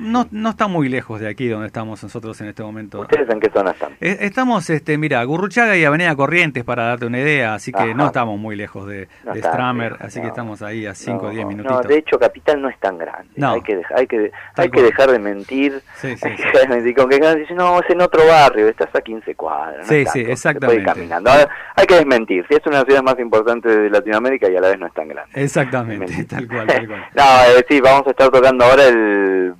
[0.00, 3.00] No, no está muy lejos de aquí donde estamos nosotros en este momento.
[3.00, 3.92] ¿Ustedes en qué zona están?
[4.00, 7.94] Eh, Estamos, este, mira, Gurruchaga y Avenida Corrientes para darte una idea, así que Ajá.
[7.94, 11.26] no estamos muy lejos de, No de Stramer, lejos, así que estamos ahí a 5
[11.26, 11.82] o 10 No, minutitos.
[11.82, 13.28] No, de hecho Capital no es tan grande.
[13.36, 13.52] No.
[13.52, 15.80] Hay que dejar, hay que, hay que dejar de mentir.
[15.96, 16.48] Sí, sí, Hay que sí.
[16.48, 16.94] dejar de mentir.
[16.94, 19.86] Con que ganas dicen, no, es en otro barrio, estás a 15 cuadras.
[19.86, 20.80] Sí, sí, exactamente.
[20.82, 21.30] ir caminando.
[21.30, 22.44] Ahora, hay que desmentir.
[22.48, 25.08] Si es una ciudades más importantes de Latinoamérica y a la vez no es tan
[25.08, 25.30] grande.
[25.34, 27.04] Exactamente, tal cual, tal cual.
[27.14, 29.54] No, eh, sí, vamos a estar tocando ahora el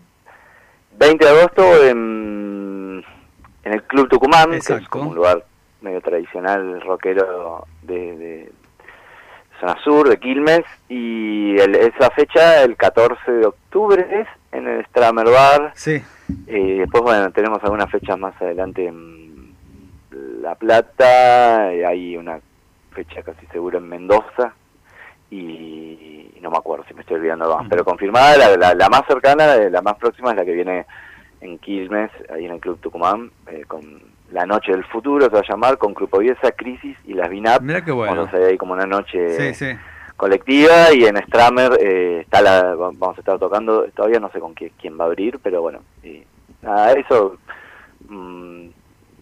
[0.99, 3.05] 20 de agosto en,
[3.65, 5.45] en el Club Tucumán, que es como un lugar
[5.81, 8.53] medio tradicional rockero de, de
[9.61, 14.85] zona sur, de Quilmes, y el- esa fecha, el 14 de octubre, es en el
[14.87, 15.73] Stramer Bar.
[15.75, 16.03] Sí.
[16.47, 19.55] Eh, después, bueno, tenemos algunas fechas más adelante en
[20.41, 22.41] La Plata, eh, hay una
[22.93, 24.55] fecha casi segura en Mendoza,
[25.39, 28.89] y, y no me acuerdo si me estoy olvidando más, pero confirmada, la, la, la
[28.89, 30.87] más cercana, la, la más próxima es la que viene
[31.41, 34.03] en Quilmes, ahí en el Club Tucumán, eh, con
[34.33, 37.61] la noche del futuro, se va a llamar, con Grupo Viesa, Crisis y las Binap.
[37.63, 38.15] Mira qué bueno.
[38.27, 39.79] Vamos a ahí como una noche Sí, sí.
[40.17, 44.41] colectiva y en Stramer eh, está la, va- vamos a estar tocando, todavía no sé
[44.41, 46.23] con qué, quién va a abrir, pero bueno, y
[46.63, 47.37] nada, eso,
[48.09, 48.67] mm,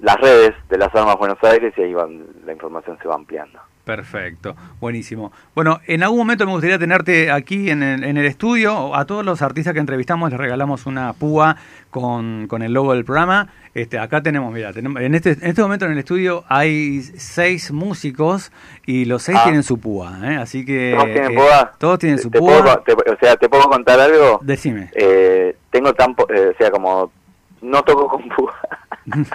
[0.01, 3.59] las redes de las Armas Buenos Aires y ahí van, la información se va ampliando.
[3.85, 5.33] Perfecto, buenísimo.
[5.57, 8.95] Bueno, en algún momento me gustaría tenerte aquí en el, en el estudio.
[8.95, 11.57] A todos los artistas que entrevistamos les regalamos una púa
[11.91, 13.49] con, con el logo del programa.
[13.75, 17.73] Este, acá tenemos, mira, tenemos, en, este, en este momento en el estudio hay seis
[17.73, 18.53] músicos
[18.87, 19.45] y los seis Ah.
[19.45, 20.17] tienen su púa.
[20.23, 20.37] ¿eh?
[20.37, 21.73] Así que ¿Todos tienen eh, púa?
[21.79, 22.63] Todos tienen su ¿Te púa.
[22.63, 24.39] puedo, te- o sea, ¿te puedo contar algo?
[24.43, 24.91] Decime.
[24.95, 27.11] Eh, tengo tan, eh, o sea, como
[27.61, 28.55] no toco con púa.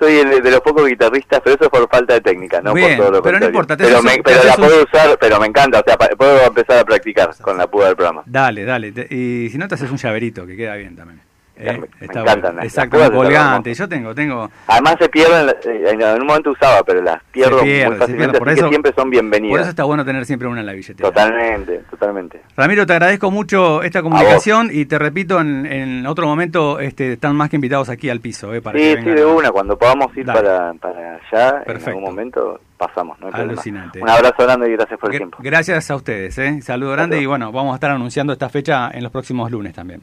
[0.00, 2.96] Soy el de los pocos guitarristas, pero eso es por falta de técnica, no Bien,
[2.96, 3.48] por todo lo pero no contrario.
[3.50, 5.96] importa, te pero, haces me- pero la un- puedo usar, pero me encanta, o sea,
[6.16, 8.22] puedo empezar a practicar con la púa del programa.
[8.26, 8.88] Dale, dale.
[9.10, 11.20] y si no, te haces un llaverito, que queda bien también.
[11.60, 11.78] ¿Eh?
[12.00, 13.74] me Está encantan las- Exacto, un colgante.
[13.74, 14.50] Yo tengo, tengo.
[14.66, 18.38] Además se pierden, eh, en algún momento usaba, pero las pierdo pierde, muy fácilmente.
[18.38, 19.52] Por así que eso, siempre son bienvenidas.
[19.52, 21.08] por eso está bueno tener siempre una en la billetera.
[21.08, 22.40] Totalmente, totalmente.
[22.56, 27.36] Ramiro, te agradezco mucho esta comunicación y te repito, en, en otro momento este, están
[27.36, 28.52] más que invitados aquí al piso.
[28.54, 30.40] Eh, para Sí, que sí, de una, cuando podamos ir Dale.
[30.40, 31.90] para, para allá, Perfecto.
[31.90, 33.28] en algún momento pasamos, no.
[33.32, 34.00] Alucinante.
[34.00, 35.38] Un abrazo grande y gracias por el tiempo.
[35.40, 36.62] Gracias a ustedes, ¿eh?
[36.62, 40.00] saludo grande y bueno, vamos a estar anunciando esta fecha en los próximos lunes también.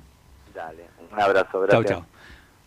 [1.17, 1.85] Un abrazo, Chau, gracias.
[1.99, 2.05] chau.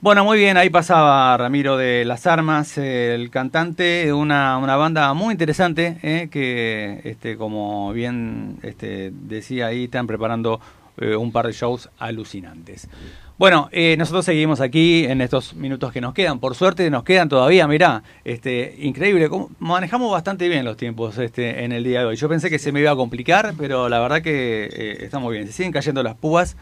[0.00, 5.12] Bueno, muy bien, ahí pasaba Ramiro de las Armas, el cantante de una, una banda
[5.14, 10.58] muy interesante, eh, que este, como bien este, decía ahí, están preparando
[10.96, 12.88] eh, un par de shows alucinantes.
[13.36, 16.40] Bueno, eh, nosotros seguimos aquí en estos minutos que nos quedan.
[16.40, 21.62] Por suerte nos quedan todavía, mirá, este, increíble, cómo- manejamos bastante bien los tiempos este,
[21.64, 22.16] en el día de hoy.
[22.16, 25.46] Yo pensé que se me iba a complicar, pero la verdad que está muy bien.
[25.46, 26.56] Se siguen cayendo las púas.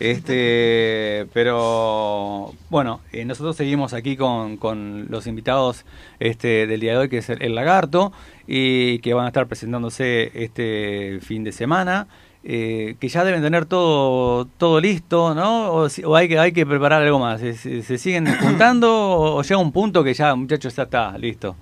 [0.00, 5.84] Este, pero bueno, eh, nosotros seguimos aquí con, con los invitados
[6.18, 8.12] este, del día de hoy, que es el, el Lagarto,
[8.46, 12.06] y que van a estar presentándose este fin de semana.
[12.46, 15.70] eh, que ya deben tener todo todo listo, ¿no?
[15.72, 17.40] O, hay que hay que preparar algo más.
[17.40, 21.56] ¿Se, se- siguen juntando o, o llega un punto que ya, muchachos, ya está listo?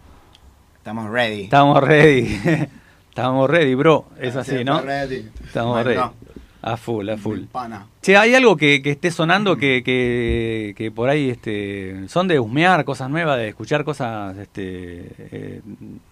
[0.78, 1.42] Estamos ready.
[1.44, 2.36] Estamos ready.
[3.10, 4.06] Estamos ready, bro.
[4.18, 4.80] Es así, Sí, ¿no?
[4.80, 5.28] ready.
[5.44, 6.00] Estamos Bueno, ready.
[6.00, 6.31] no.
[6.64, 7.40] A full, a full.
[7.50, 7.86] Pana.
[8.02, 12.38] Che, ¿hay algo que, que esté sonando que, que, que por ahí este, son de
[12.38, 15.60] husmear cosas nuevas, de escuchar cosas este, eh,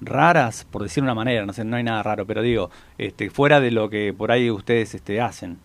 [0.00, 1.46] raras, por decir una manera?
[1.46, 2.68] No sé, no hay nada raro, pero digo,
[2.98, 5.58] este, fuera de lo que por ahí ustedes este, hacen.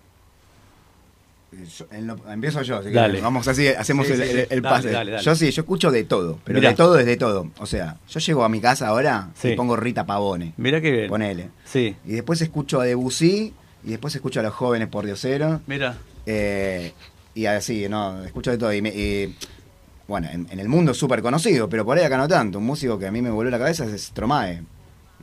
[1.77, 2.91] Yo- en lo- empiezo yo, Dale.
[2.91, 3.21] querés.
[3.23, 4.47] Vamos así, hacemos Sí, el, sí, el- sí.
[4.49, 4.91] el Dale, pase.
[4.91, 5.23] dale, dale.
[5.23, 6.71] Yo sí, yo escucho de todo, pero Mirá.
[6.71, 7.49] de todo es de todo.
[7.59, 9.49] O sea, yo llego a mi casa ahora Sí.
[9.49, 10.53] y pongo Rita Pavone.
[10.57, 11.07] Mira qué bien.
[11.07, 11.49] Ponele.
[11.63, 11.95] Sí.
[12.05, 13.53] Y después escucho a Debussy
[13.85, 15.61] y después escucho a los jóvenes por Diosero.
[15.67, 15.97] Mira.
[16.25, 16.93] Eh,
[17.33, 18.73] y así, no, escucho de todo.
[18.73, 19.35] Y, me- y,
[20.07, 22.57] bueno, en, en el mundo es súper conocido, pero por ahí acá no tanto.
[22.59, 24.63] Un músico que a mí me volvió la cabeza es Stromae.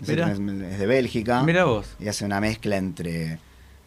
[0.00, 0.38] Es, es-
[0.78, 1.42] de Bélgica.
[1.42, 1.86] Mirá vos.
[2.00, 3.38] Y hace una mezcla entre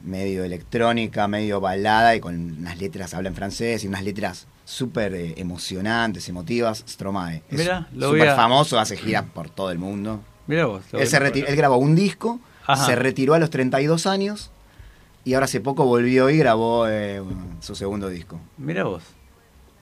[0.01, 5.13] medio electrónica, medio balada y con unas letras, habla en francés y unas letras súper
[5.15, 6.83] eh, emocionantes, emotivas.
[6.87, 7.43] Stromae.
[7.49, 7.69] Es
[7.99, 10.21] súper a- famoso, hace giras por todo el mundo.
[10.47, 10.83] Mira vos.
[10.93, 12.85] Él, se retiró- él grabó un disco, Ajá.
[12.85, 14.51] se retiró a los 32 años
[15.25, 17.21] y ahora hace poco volvió y grabó eh,
[17.59, 18.39] su segundo disco.
[18.57, 19.03] Mira vos.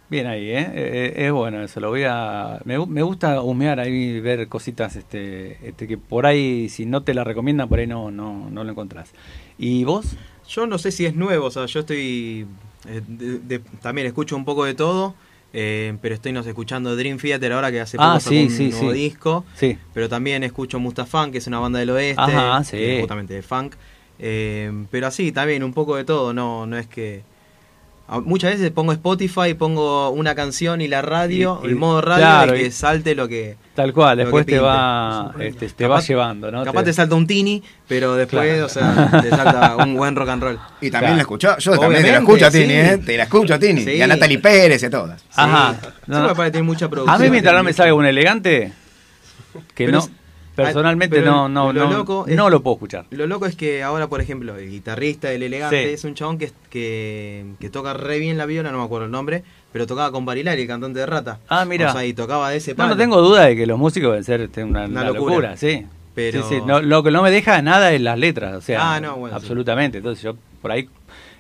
[0.10, 0.60] Bien ahí, ¿eh?
[0.74, 2.60] Eh, eh, Es bueno eso, lo voy a...
[2.66, 7.02] Me, gu- me gusta humear ahí, ver cositas este, este, que por ahí, si no
[7.04, 9.12] te la recomiendan, por ahí no, no, no lo encontrás.
[9.58, 10.16] ¿Y vos?
[10.48, 12.46] Yo no sé si es nuevo, o sea, yo estoy.
[12.86, 15.16] de- de- también escucho un poco de todo,
[15.54, 18.44] eh, pero estoy no sé, escuchando Dream Theater ahora que hace poco Ah, sacó sí,
[18.44, 18.98] un sí, nuevo sí.
[19.00, 19.46] disco.
[19.56, 19.78] Sí.
[19.94, 22.64] Pero también escucho Mustafán, que es una banda del oeste, Ajá,
[23.00, 23.76] justamente de funk.
[24.20, 27.24] Eh, pero así, también un poco de todo, no, no es que.
[28.08, 32.00] a- Muchas veces pongo Spotify, pongo una canción y la radio, Y- y- el modo
[32.02, 33.56] radio, claro, y que salte lo que.
[33.76, 36.64] Tal cual, después te va, este, te va Capaz- llevando, ¿no?
[36.64, 38.66] Capaz te salta un tini, pero después, Claro.
[38.68, 40.60] o sea, te salta un buen rock and roll.
[40.80, 42.60] Y también la escuchó, yo también te la escucho a sí.
[42.62, 42.98] Tini, ¿eh?
[43.04, 43.84] Te la escucho a Tini.
[43.84, 43.92] Sí.
[43.94, 45.24] Y a Natalie Pérez y a todas.
[45.36, 45.76] Ajá.
[45.82, 47.22] Sí, No, me parece que tiene mucha A producción.
[47.22, 48.74] mí mientras no me salga un elegante,
[49.74, 50.12] que Pero no, es-
[50.56, 53.06] personalmente pero no, no, lo no, loco es- no lo puedo escuchar.
[53.12, 55.94] Lo loco es que ahora, por ejemplo, el guitarrista del Elegante Sí.
[55.94, 59.12] es un chabón que, que, que toca re bien la viola, no me acuerdo el
[59.12, 61.40] nombre, pero tocaba con Barilari, el cantante de Rata.
[61.50, 61.90] Ah, mira.
[61.90, 62.90] O sea, y tocaba de ese No, palo.
[62.90, 65.32] no tengo duda de que los músicos deben ser este, una, Una una locura.
[65.32, 65.58] locura.
[65.58, 65.86] sí.
[66.16, 68.94] Pero- Sí, sí, no, lo que no me deja nada es las letras, o sea,
[68.94, 69.98] Ah, no, bueno, absolutamente.
[69.98, 70.88] Entonces yo por ahí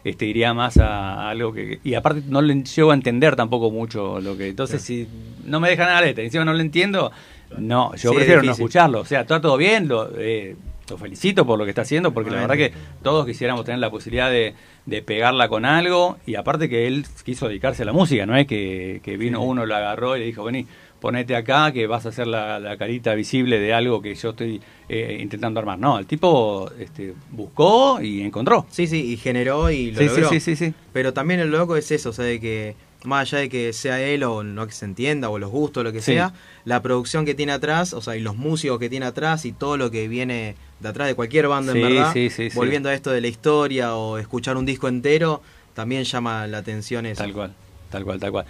[0.03, 1.79] este, iría más a algo que...
[1.83, 4.47] Y aparte no le llego a entender tampoco mucho lo que...
[4.47, 5.07] Entonces si
[5.45, 7.11] no me deja nada la letra encima no lo entiendo,
[7.59, 8.99] no, yo Sí, es prefiero no escucharlo.
[9.01, 10.55] O sea, está todo bien, lo, eh,
[10.89, 13.89] lo felicito por lo que está haciendo, porque la verdad que todos quisiéramos tener la
[13.89, 14.53] posibilidad de,
[14.85, 18.45] de pegarla con algo y aparte que él quiso dedicarse a la música, no es
[18.47, 19.45] que, que vino Sí.
[19.47, 20.67] uno, lo agarró y le dijo, vení,
[20.99, 24.61] ponete acá que vas a hacer la, la carita visible de algo que yo estoy
[24.87, 25.77] eh, intentando armar.
[25.79, 28.65] No, el tipo este, buscó y encontró.
[28.69, 30.29] Sí, sí, y generó y lo Sí, sí, logró.
[30.29, 30.73] sí, sí, sí.
[30.93, 33.99] Pero también lo loco es eso, o sea, de que más allá de que sea
[34.01, 36.13] él o no que se entienda, o los gustos, lo que Sí.
[36.13, 36.33] sea,
[36.65, 39.77] la producción que tiene atrás, o sea, y los músicos que tiene atrás y todo
[39.77, 42.55] lo que viene de atrás de cualquier banda, Sí, en verdad, sí, sí, sí.
[42.55, 45.41] volviendo a esto de la historia o escuchar un disco entero,
[45.73, 47.21] también llama la atención eso.
[47.23, 47.53] Tal cual,
[47.89, 48.45] tal cual, tal cual.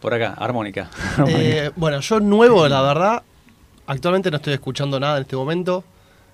[0.00, 0.90] Por acá, armónica.
[1.28, 3.22] Eh, bueno, yo nuevo, la verdad,
[3.86, 5.84] actualmente no estoy escuchando nada en este momento.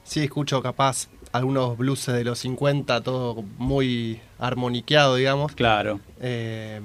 [0.04, 5.52] Sí escucho capaz algunos blues de los 50, todo muy armoniqueado, digamos.
[5.52, 6.00] Claro.
[6.20, 6.80] Eh,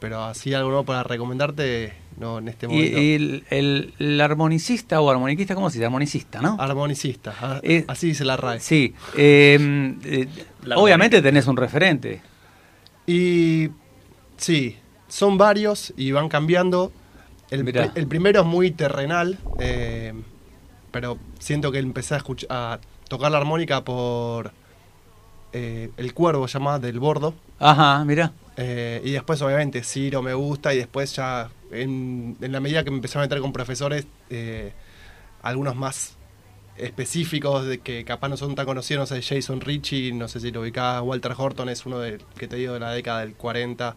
[0.00, 2.98] pero así algo nuevo para recomendarte, no en este momento.
[3.00, 5.86] y el, el- el armonicista o armoniquista, ¿cómo se dice?
[5.86, 6.56] Armonicista, ¿no?
[6.58, 8.60] Armonicista, Eh, así dice la RAE.
[8.60, 8.94] Sí.
[9.16, 10.28] eh, eh,
[10.64, 12.20] La obviamente tenés un referente.
[13.06, 13.68] Y
[14.36, 14.76] sí,
[15.08, 16.92] son varios y van cambiando.
[17.50, 17.66] El,
[17.96, 20.12] el primero es muy terrenal, eh,
[20.92, 22.78] pero siento que empecé a, escuch- a
[23.08, 24.52] tocar la armónica por
[25.52, 27.34] eh, El Cuervo, llamada Del Bordo.
[27.58, 28.32] Ajá, mira.
[28.62, 30.74] Eh, y después, obviamente, Ciro me gusta.
[30.74, 34.72] Y después, ya en, en la medida que me empecé a meter con profesores, eh,
[35.42, 36.16] algunos más
[36.76, 40.50] específicos de que capaz no son tan conocidos, no sé, Jason Ritchie, no sé si
[40.50, 43.96] lo ubicás, Walter Horton es uno de, que te digo de la década del 40.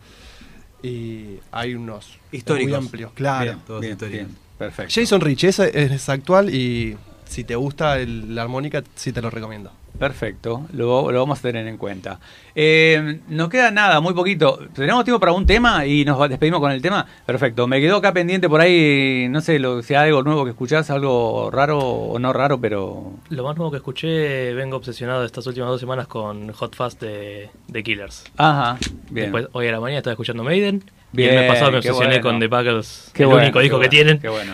[0.82, 2.70] Y hay unos Históricos.
[2.72, 3.44] muy amplios, claro.
[3.46, 4.28] Bien, todos históricos.
[4.58, 4.94] Perfecto.
[4.94, 9.30] Jason Ritchie, ese es actual y si te gusta el- la armónica, sí te lo
[9.30, 9.72] recomiendo.
[9.98, 12.20] Perfecto, lo, lo vamos a tener en cuenta.
[12.56, 14.60] Eh, nos queda nada, muy poquito.
[14.74, 17.06] ¿Tenemos tiempo para un tema y nos despedimos con el tema?
[17.26, 20.52] Perfecto, me quedó acá pendiente por ahí, no sé lo, si hay algo nuevo que
[20.52, 23.14] escuchás, algo raro o no raro, pero...
[23.30, 27.50] Lo más nuevo que escuché, vengo obsesionado estas últimas dos semanas con Hot Fast de,
[27.68, 28.26] de Killers.
[28.38, 28.78] Ajá,
[29.10, 29.32] bien.
[29.32, 30.84] Después, hoy a la mañana estaba escuchando Maiden.
[31.12, 32.22] Bien, y el mes pasado me obsesioné bueno.
[32.24, 34.20] con The Buggles, Qué el bueno, único disco que tienen.
[34.20, 34.54] Qué bueno.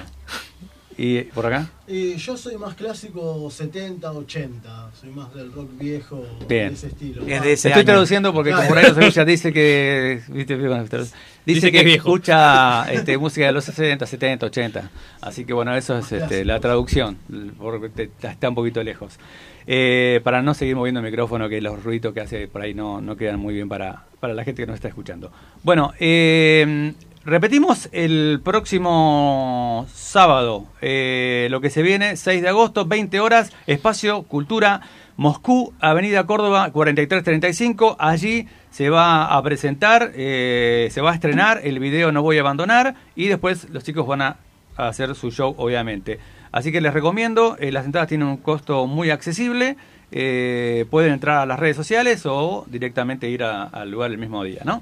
[1.02, 1.70] ¿Y por acá?
[1.88, 4.90] Y yo soy más clásico 70, 80.
[5.00, 6.68] Soy más del rock viejo, Bien.
[6.70, 7.26] de ese estilo.
[7.26, 11.14] Estoy traduciendo porque como por ahí los escucha, dice que viste, dice,
[11.46, 12.10] Dice que que, es viejo.
[12.10, 14.92] escucha este, música de los 60, 70, 80.
[15.22, 17.18] Así que bueno, eso es este, la traducción,
[17.58, 19.18] porque te- está un poquito lejos.
[19.66, 23.00] Eh, para no seguir moviendo el micrófono, que los ruidos que hace por ahí no,
[23.00, 25.32] no quedan muy bien para, para la gente que nos está escuchando.
[25.64, 26.94] Bueno, eh,
[27.26, 34.24] repetimos el próximo sábado, eh, lo que se viene, 6 de agosto, 20 horas, Espacio
[34.24, 34.82] Cultura
[35.20, 37.98] Moscú, Avenida Córdoba 4335.
[38.00, 42.40] Allí se va a presentar, eh, se va a estrenar el video No Voy a
[42.40, 44.38] Abandonar y después los chicos van a
[44.78, 46.20] hacer su show, obviamente.
[46.52, 49.76] Así que les recomiendo, eh, las entradas tienen un costo muy accesible,
[50.12, 54.62] eh, pueden entrar a las redes sociales o directamente ir al lugar el mismo día,
[54.64, 54.80] ¿no?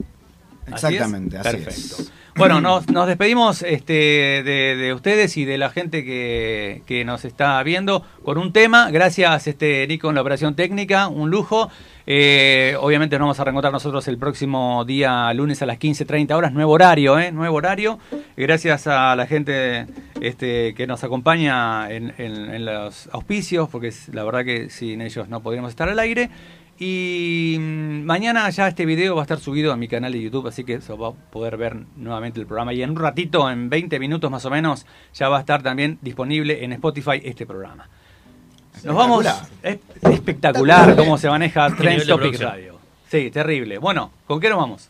[0.72, 0.94] ¿Así es?
[0.94, 1.96] Exactamente, así Perfecto.
[2.00, 2.12] es.
[2.36, 3.94] Bueno, nos, nos despedimos este,
[4.44, 8.92] de, de ustedes y de la gente que, que nos está viendo con un tema.
[8.92, 11.72] Gracias, este, Nico, en la operación técnica, un lujo.
[12.06, 16.54] Eh, obviamente nos vamos a reencontrar nosotros el próximo día, lunes a las 15.30 horas,
[16.54, 17.32] nuevo horario, ¿eh?
[17.32, 17.98] Nuevo horario.
[18.38, 19.88] Gracias a la gente
[20.22, 25.28] este, que nos acompaña en, en- en los auspicios, porque la verdad que sin ellos
[25.28, 26.30] no podríamos estar al aire.
[26.80, 30.48] Y mm, mañana ya este video va a estar subido a mi canal de YouTube,
[30.48, 32.74] así que se va a poder ver nuevamente el programa.
[32.74, 35.98] Y en un ratito, en 20 minutos más o menos, ya va a estar también
[36.02, 37.90] disponible en Spotify este programa.
[38.84, 39.26] Nos vamos.
[39.64, 42.40] Es espectacular cómo se maneja Trend Topic.
[42.40, 42.78] Radio.
[43.10, 43.80] Sí, terrible.
[43.80, 44.90] Bueno, ¿con qué nos vamos?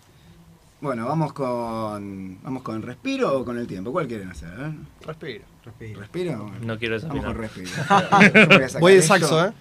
[0.81, 2.38] Bueno, vamos con.
[2.43, 3.91] ¿Vamos con respiro o con el tiempo?
[3.93, 4.49] ¿Cuál quieren hacer?
[4.59, 4.72] eh?
[5.05, 5.45] Respiro.
[5.64, 5.99] Respiro.
[6.01, 6.38] ¿Respiro?
[6.43, 7.34] Bueno, No quiero Vamos desafinar.
[7.34, 7.69] con respiro.
[8.49, 9.14] Voy a sacar Voy de esto.
[9.18, 9.51] saxo, ¿eh?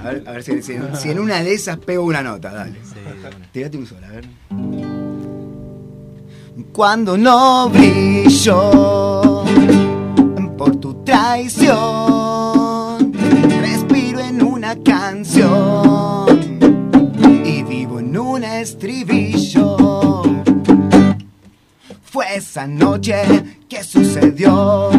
[0.00, 2.76] A ver, a ver si, si- si en una de esas pego una nota, dale.
[3.52, 4.26] Tírate un solo, a ver.
[6.72, 9.44] Cuando no brillo
[10.56, 13.12] por tu traición,
[13.60, 16.40] respiro en una canción
[17.44, 20.22] y vivo en un estribillo.
[22.02, 23.16] Fue esa noche
[23.68, 24.90] que sucedió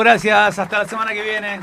[0.00, 0.58] gracias.
[0.58, 1.60] Hasta la semana que viene.